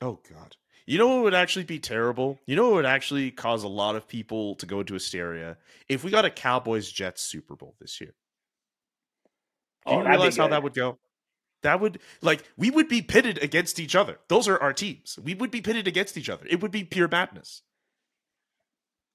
Oh 0.00 0.20
God. 0.32 0.56
You 0.86 0.98
know 0.98 1.08
what 1.08 1.24
would 1.24 1.34
actually 1.34 1.66
be 1.66 1.78
terrible? 1.78 2.38
You 2.46 2.56
know 2.56 2.64
what 2.64 2.74
would 2.76 2.86
actually 2.86 3.30
cause 3.30 3.62
a 3.62 3.68
lot 3.68 3.96
of 3.96 4.08
people 4.08 4.54
to 4.56 4.66
go 4.66 4.80
into 4.80 4.94
hysteria? 4.94 5.58
If 5.88 6.02
we 6.04 6.10
got 6.10 6.24
a 6.24 6.30
Cowboys 6.30 6.90
Jets 6.90 7.22
Super 7.22 7.54
Bowl 7.54 7.74
this 7.80 8.00
year. 8.00 8.14
Do 9.86 9.92
Oh, 9.92 10.02
you 10.02 10.08
realize 10.08 10.36
how 10.36 10.48
that 10.48 10.62
would 10.62 10.74
go? 10.74 10.98
That 11.62 11.80
would 11.80 11.98
like 12.22 12.44
we 12.56 12.70
would 12.70 12.88
be 12.88 13.02
pitted 13.02 13.42
against 13.42 13.78
each 13.78 13.94
other. 13.94 14.18
Those 14.28 14.48
are 14.48 14.58
our 14.58 14.72
teams. 14.72 15.18
We 15.22 15.34
would 15.34 15.50
be 15.50 15.60
pitted 15.60 15.86
against 15.86 16.16
each 16.16 16.30
other. 16.30 16.46
It 16.48 16.60
would 16.62 16.70
be 16.70 16.84
pure 16.84 17.08
madness. 17.08 17.62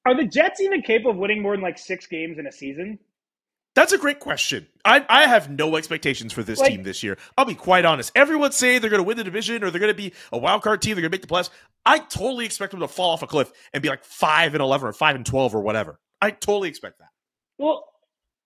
Are 0.06 0.16
the 0.16 0.28
Jets 0.28 0.62
even 0.62 0.82
capable 0.84 1.12
of 1.12 1.18
winning 1.18 1.42
more 1.42 1.54
than 1.56 1.64
like 1.64 1.80
six 1.80 2.06
games 2.06 2.38
in 2.38 2.46
a 2.46 2.52
season? 2.52 3.00
That's 3.74 3.92
a 3.92 3.98
great 3.98 4.20
question. 4.22 4.68
I, 4.86 5.06
I 5.10 5.28
have 5.28 5.50
no 5.50 5.76
expectations 5.76 6.32
for 6.32 6.44
this 6.44 6.60
Like- 6.60 6.72
team 6.72 6.84
this 6.84 7.04
year. 7.04 7.18
I'll 7.38 7.44
be 7.46 7.56
quite 7.56 7.84
honest. 7.84 8.12
Everyone's 8.16 8.56
saying 8.56 8.80
they're 8.82 8.90
going 8.90 9.02
to 9.02 9.08
win 9.08 9.18
the 9.18 9.24
division 9.24 9.64
or 9.64 9.72
they're 9.72 9.82
going 9.82 9.92
to 9.92 9.98
be 9.98 10.14
a 10.32 10.38
wild 10.38 10.62
card 10.62 10.82
team. 10.82 10.96
They're 10.96 11.02
going 11.02 11.12
to 11.12 11.16
make 11.18 11.22
the 11.22 11.28
playoffs. 11.28 11.50
I 11.86 12.00
totally 12.00 12.46
expect 12.46 12.72
them 12.72 12.80
to 12.80 12.88
fall 12.88 13.10
off 13.12 13.22
a 13.22 13.28
cliff 13.28 13.52
and 13.74 13.84
be 13.84 13.90
like 13.90 14.06
five 14.06 14.54
and 14.54 14.62
eleven 14.62 14.88
or 14.88 14.94
five 14.94 15.16
and 15.16 15.26
twelve 15.26 15.54
or 15.54 15.62
whatever. 15.62 16.00
I 16.22 16.32
totally 16.32 16.70
expect 16.70 17.00
that. 17.00 17.10
Well, 17.58 17.84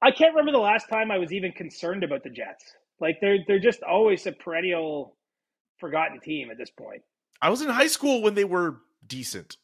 I 0.01 0.11
can't 0.11 0.33
remember 0.33 0.51
the 0.53 0.63
last 0.63 0.89
time 0.89 1.11
I 1.11 1.19
was 1.19 1.31
even 1.31 1.51
concerned 1.51 2.03
about 2.03 2.23
the 2.23 2.29
Jets. 2.31 2.73
Like 3.01 3.19
they're 3.21 3.39
they're 3.47 3.59
just 3.59 3.81
always 3.83 4.25
a 4.27 4.31
perennial 4.31 5.15
forgotten 5.77 6.19
team 6.19 6.49
at 6.51 6.57
this 6.57 6.69
point. 6.69 7.01
I 7.41 7.49
was 7.49 7.61
in 7.61 7.69
high 7.69 7.87
school 7.87 8.21
when 8.21 8.33
they 8.35 8.43
were 8.43 8.77
decent. 9.05 9.57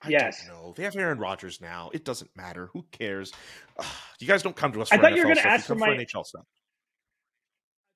I 0.00 0.10
Yes. 0.10 0.46
don't. 0.46 0.76
They 0.76 0.84
have 0.84 0.94
Aaron 0.94 1.18
Rodgers 1.18 1.60
now. 1.60 1.90
It 1.92 2.04
doesn't 2.04 2.30
matter. 2.36 2.70
Who 2.72 2.84
cares? 2.92 3.32
Ugh, 3.78 3.86
you 4.20 4.28
guys 4.28 4.44
don't 4.44 4.54
come 4.54 4.70
to 4.72 4.82
us 4.82 4.90
for 4.90 4.94
I 4.94 4.98
thought 4.98 5.16
you 5.16 5.26
were 5.26 5.32
NFL 5.32 5.42
gonna 5.42 5.48
ask 5.54 5.66
for 5.66 5.72
come 5.72 5.78
for 5.80 5.86
my- 5.86 5.96
NHL 5.96 6.24
stuff. 6.24 6.44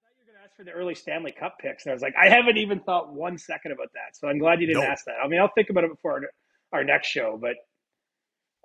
I 0.05 0.09
thought 0.09 0.15
you 0.19 0.25
were 0.27 0.33
going 0.33 0.37
to 0.39 0.45
ask 0.45 0.57
for 0.57 0.65
the 0.65 0.73
early 0.73 0.97
Stanley 0.97 1.31
Cup 1.31 1.59
picks, 1.61 1.85
and 1.85 1.93
I 1.93 1.95
was 1.95 2.03
like, 2.03 2.15
I 2.21 2.29
haven't 2.29 2.57
even 2.57 2.81
thought 2.81 3.13
one 3.15 3.39
second 3.39 3.71
about 3.71 3.93
that. 3.95 4.17
So 4.17 4.27
I'm 4.27 4.39
glad 4.39 4.61
you 4.61 4.67
didn't 4.67 4.83
No. 4.83 4.89
ask 4.89 5.05
that. 5.05 5.15
I 5.25 5.29
mean, 5.29 5.39
I'll 5.39 5.53
think 5.55 5.71
about 5.71 5.85
it 5.85 5.91
before 5.91 6.15
our, 6.15 6.21
our 6.81 6.85
next 6.85 7.07
show, 7.07 7.39
but 7.41 7.55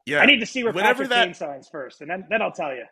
Yeah, 0.07 0.17
I 0.21 0.25
need 0.25 0.39
to 0.39 0.47
see 0.47 0.63
where 0.63 0.73
whenever 0.73 1.03
Patrick 1.03 1.09
that 1.09 1.25
Kane 1.25 1.33
signs 1.35 1.69
first, 1.69 2.01
and 2.01 2.09
then, 2.09 2.25
then 2.31 2.41
I'll 2.41 2.51
tell 2.51 2.73
you. 2.73 2.85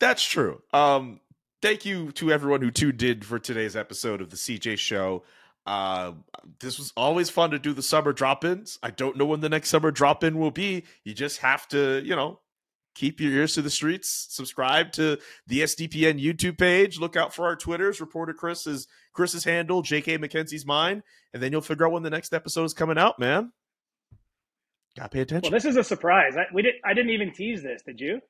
That's 0.00 0.24
true. 0.24 0.60
Um, 0.72 1.20
thank 1.62 1.84
you 1.84 2.12
to 2.12 2.32
everyone 2.32 2.62
who 2.62 2.70
tuned 2.70 3.02
in 3.02 3.22
for 3.22 3.38
today's 3.38 3.76
episode 3.76 4.20
of 4.20 4.30
the 4.30 4.36
CJ 4.36 4.78
Show. 4.78 5.24
Uh, 5.66 6.12
this 6.60 6.78
was 6.78 6.92
always 6.96 7.28
fun 7.28 7.50
to 7.50 7.58
do 7.58 7.72
the 7.72 7.82
summer 7.82 8.12
drop-ins. 8.12 8.78
I 8.82 8.90
don't 8.90 9.16
know 9.16 9.26
when 9.26 9.40
the 9.40 9.48
next 9.48 9.68
summer 9.68 9.90
drop-in 9.90 10.38
will 10.38 10.52
be. 10.52 10.84
You 11.04 11.12
just 11.12 11.38
have 11.38 11.66
to, 11.68 12.00
you 12.04 12.14
know, 12.14 12.38
keep 12.94 13.20
your 13.20 13.32
ears 13.32 13.54
to 13.54 13.62
the 13.62 13.70
streets. 13.70 14.26
Subscribe 14.30 14.92
to 14.92 15.18
the 15.46 15.60
SDPN 15.62 16.22
YouTube 16.22 16.58
page. 16.58 17.00
Look 17.00 17.16
out 17.16 17.34
for 17.34 17.46
our 17.46 17.56
Twitters. 17.56 18.00
Reporter 18.00 18.32
Chris 18.32 18.66
is 18.66 18.86
Chris's 19.12 19.44
handle, 19.44 19.82
JK 19.82 20.18
McKenzie's 20.18 20.66
mine, 20.66 21.02
and 21.34 21.42
then 21.42 21.52
you'll 21.52 21.60
figure 21.60 21.86
out 21.86 21.92
when 21.92 22.02
the 22.02 22.10
next 22.10 22.32
episode 22.32 22.64
is 22.64 22.74
coming 22.74 22.98
out. 22.98 23.18
Man, 23.18 23.52
gotta 24.96 25.08
pay 25.08 25.20
attention. 25.20 25.50
Well, 25.50 25.56
this 25.56 25.64
is 25.64 25.76
a 25.76 25.84
surprise. 25.84 26.36
I, 26.36 26.44
we 26.54 26.62
did. 26.62 26.74
I 26.84 26.94
didn't 26.94 27.10
even 27.10 27.32
tease 27.32 27.62
this. 27.62 27.82
Did 27.82 28.00
you? 28.00 28.20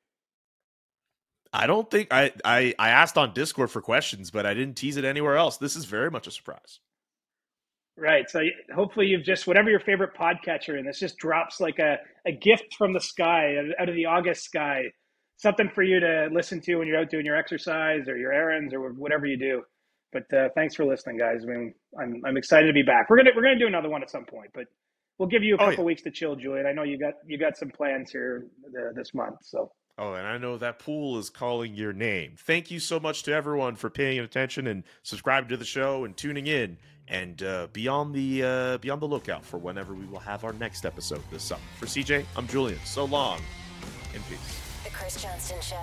I 1.57 1.67
don't 1.67 1.91
think 1.91 2.09
I, 2.13 2.33
I 2.45 2.75
I 2.79 2.91
asked 2.91 3.17
on 3.19 3.33
Discord 3.35 3.71
for 3.71 3.81
questions, 3.81 4.31
but 4.31 4.47
I 4.47 4.55
didn't 4.55 4.77
tease 4.77 4.97
it 4.97 5.05
anywhere 5.05 5.37
else. 5.37 5.57
This 5.57 5.77
is 5.77 5.85
very 5.87 6.11
much 6.11 6.27
a 6.27 6.31
surprise. 6.31 6.81
Right. 7.99 8.29
So 8.29 8.41
hopefully 8.75 9.07
you've 9.07 9.25
just 9.25 9.47
whatever 9.47 9.71
your 9.71 9.81
favorite 9.81 10.11
podcatcher, 10.15 10.79
and 10.79 10.87
this 10.87 10.99
just 10.99 11.17
drops 11.17 11.61
like 11.61 11.79
a, 11.79 11.97
a 12.27 12.33
gift 12.33 12.75
from 12.77 12.93
the 12.93 13.01
sky 13.01 13.57
out- 13.81 13.89
of 13.89 13.95
the 13.95 14.05
August 14.07 14.45
sky, 14.45 14.85
something 15.39 15.71
for 15.75 15.83
you 15.83 15.99
to 16.01 16.29
listen 16.31 16.61
to 16.63 16.77
when 16.77 16.87
you're 16.89 16.99
out 16.99 17.11
doing 17.11 17.25
your 17.25 17.37
exercise 17.37 18.07
or 18.07 18.17
your 18.19 18.33
errands 18.33 18.75
or 18.75 18.93
whatever 18.93 19.25
you 19.27 19.39
do. 19.39 19.63
But 20.13 20.33
uh, 20.33 20.49
thanks 20.55 20.75
for 20.75 20.85
listening, 20.85 21.17
guys. 21.19 21.43
I 21.43 21.47
mean, 21.47 21.75
I'm 21.99 22.21
I'm 22.27 22.37
excited 22.37 22.67
to 22.67 22.73
be 22.75 22.83
back. 22.83 23.09
We're 23.09 23.17
gonna 23.17 23.31
we're 23.35 23.43
gonna 23.43 23.59
do 23.59 23.67
another 23.67 23.89
one 23.89 24.03
at 24.03 24.11
some 24.11 24.27
point, 24.27 24.51
but 24.55 24.65
we'll 25.19 25.29
give 25.31 25.43
you 25.43 25.55
a 25.55 25.59
Oh, 25.63 25.67
couple 25.71 25.85
yeah. 25.85 25.87
weeks 25.87 26.03
to 26.03 26.11
chill, 26.11 26.37
Julian. 26.37 26.67
I 26.67 26.73
know 26.73 26.83
you 26.83 26.99
got 26.99 27.15
you 27.27 27.39
got 27.39 27.57
some 27.57 27.71
plans 27.71 28.11
here 28.11 28.47
uh, 28.79 28.93
this 28.95 29.15
month, 29.15 29.37
so. 29.43 29.73
Oh, 29.99 30.13
and 30.13 30.27
I 30.27 30.37
know 30.37 30.59
that 30.59 30.79
pool 30.79 31.19
is 31.19 31.31
calling 31.31 31.75
your 31.75 31.95
name. 31.95 32.35
Thank 32.37 32.71
you 32.71 32.81
so 32.81 33.01
much 33.01 33.23
to 33.25 33.33
everyone 33.33 33.77
for 33.77 33.89
paying 33.89 34.19
attention 34.19 34.67
and 34.67 34.85
subscribing 35.03 35.49
to 35.49 35.57
the 35.57 35.65
show 35.65 36.05
and 36.05 36.15
tuning 36.15 36.47
in. 36.47 36.77
And 37.09 37.43
uh, 37.43 37.69
be 37.73 37.89
on 37.89 38.13
the 38.13 38.43
uh, 38.43 38.79
be 38.79 38.91
on 38.91 38.99
the 38.99 39.07
lookout 39.07 39.45
for 39.45 39.59
whenever 39.59 39.95
we 39.95 40.07
will 40.07 40.19
have 40.19 40.45
our 40.45 40.53
next 40.53 40.85
episode 40.85 41.23
this 41.31 41.45
summer. 41.45 41.63
For 41.79 41.87
CJ, 41.87 42.25
I'm 42.37 42.49
Julian. 42.49 42.81
So 42.85 43.05
long, 43.05 43.41
and 44.13 44.23
peace. 44.29 44.61
The 44.83 44.91
Chris 44.91 45.23
Johnston 45.23 45.61
Show. 45.61 45.77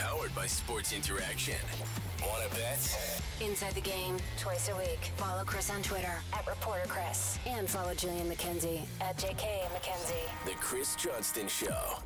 Powered 0.00 0.34
by 0.34 0.46
Sports 0.46 0.92
Interaction. 0.92 1.54
Wanna 2.20 2.48
bet? 2.50 3.22
Inside 3.40 3.74
the 3.74 3.80
game, 3.80 4.16
twice 4.36 4.68
a 4.68 4.76
week. 4.76 5.12
Follow 5.16 5.44
Chris 5.44 5.70
on 5.70 5.80
Twitter 5.82 6.14
at 6.32 6.46
Reporter 6.46 6.86
Chris. 6.88 7.38
And 7.46 7.68
follow 7.70 7.94
Julian 7.94 8.28
McKenzie 8.28 8.82
at 9.00 9.16
JK 9.18 9.44
McKenzie. 9.74 10.44
The 10.44 10.54
Chris 10.56 10.96
Johnston 10.96 11.46
Show. 11.46 11.98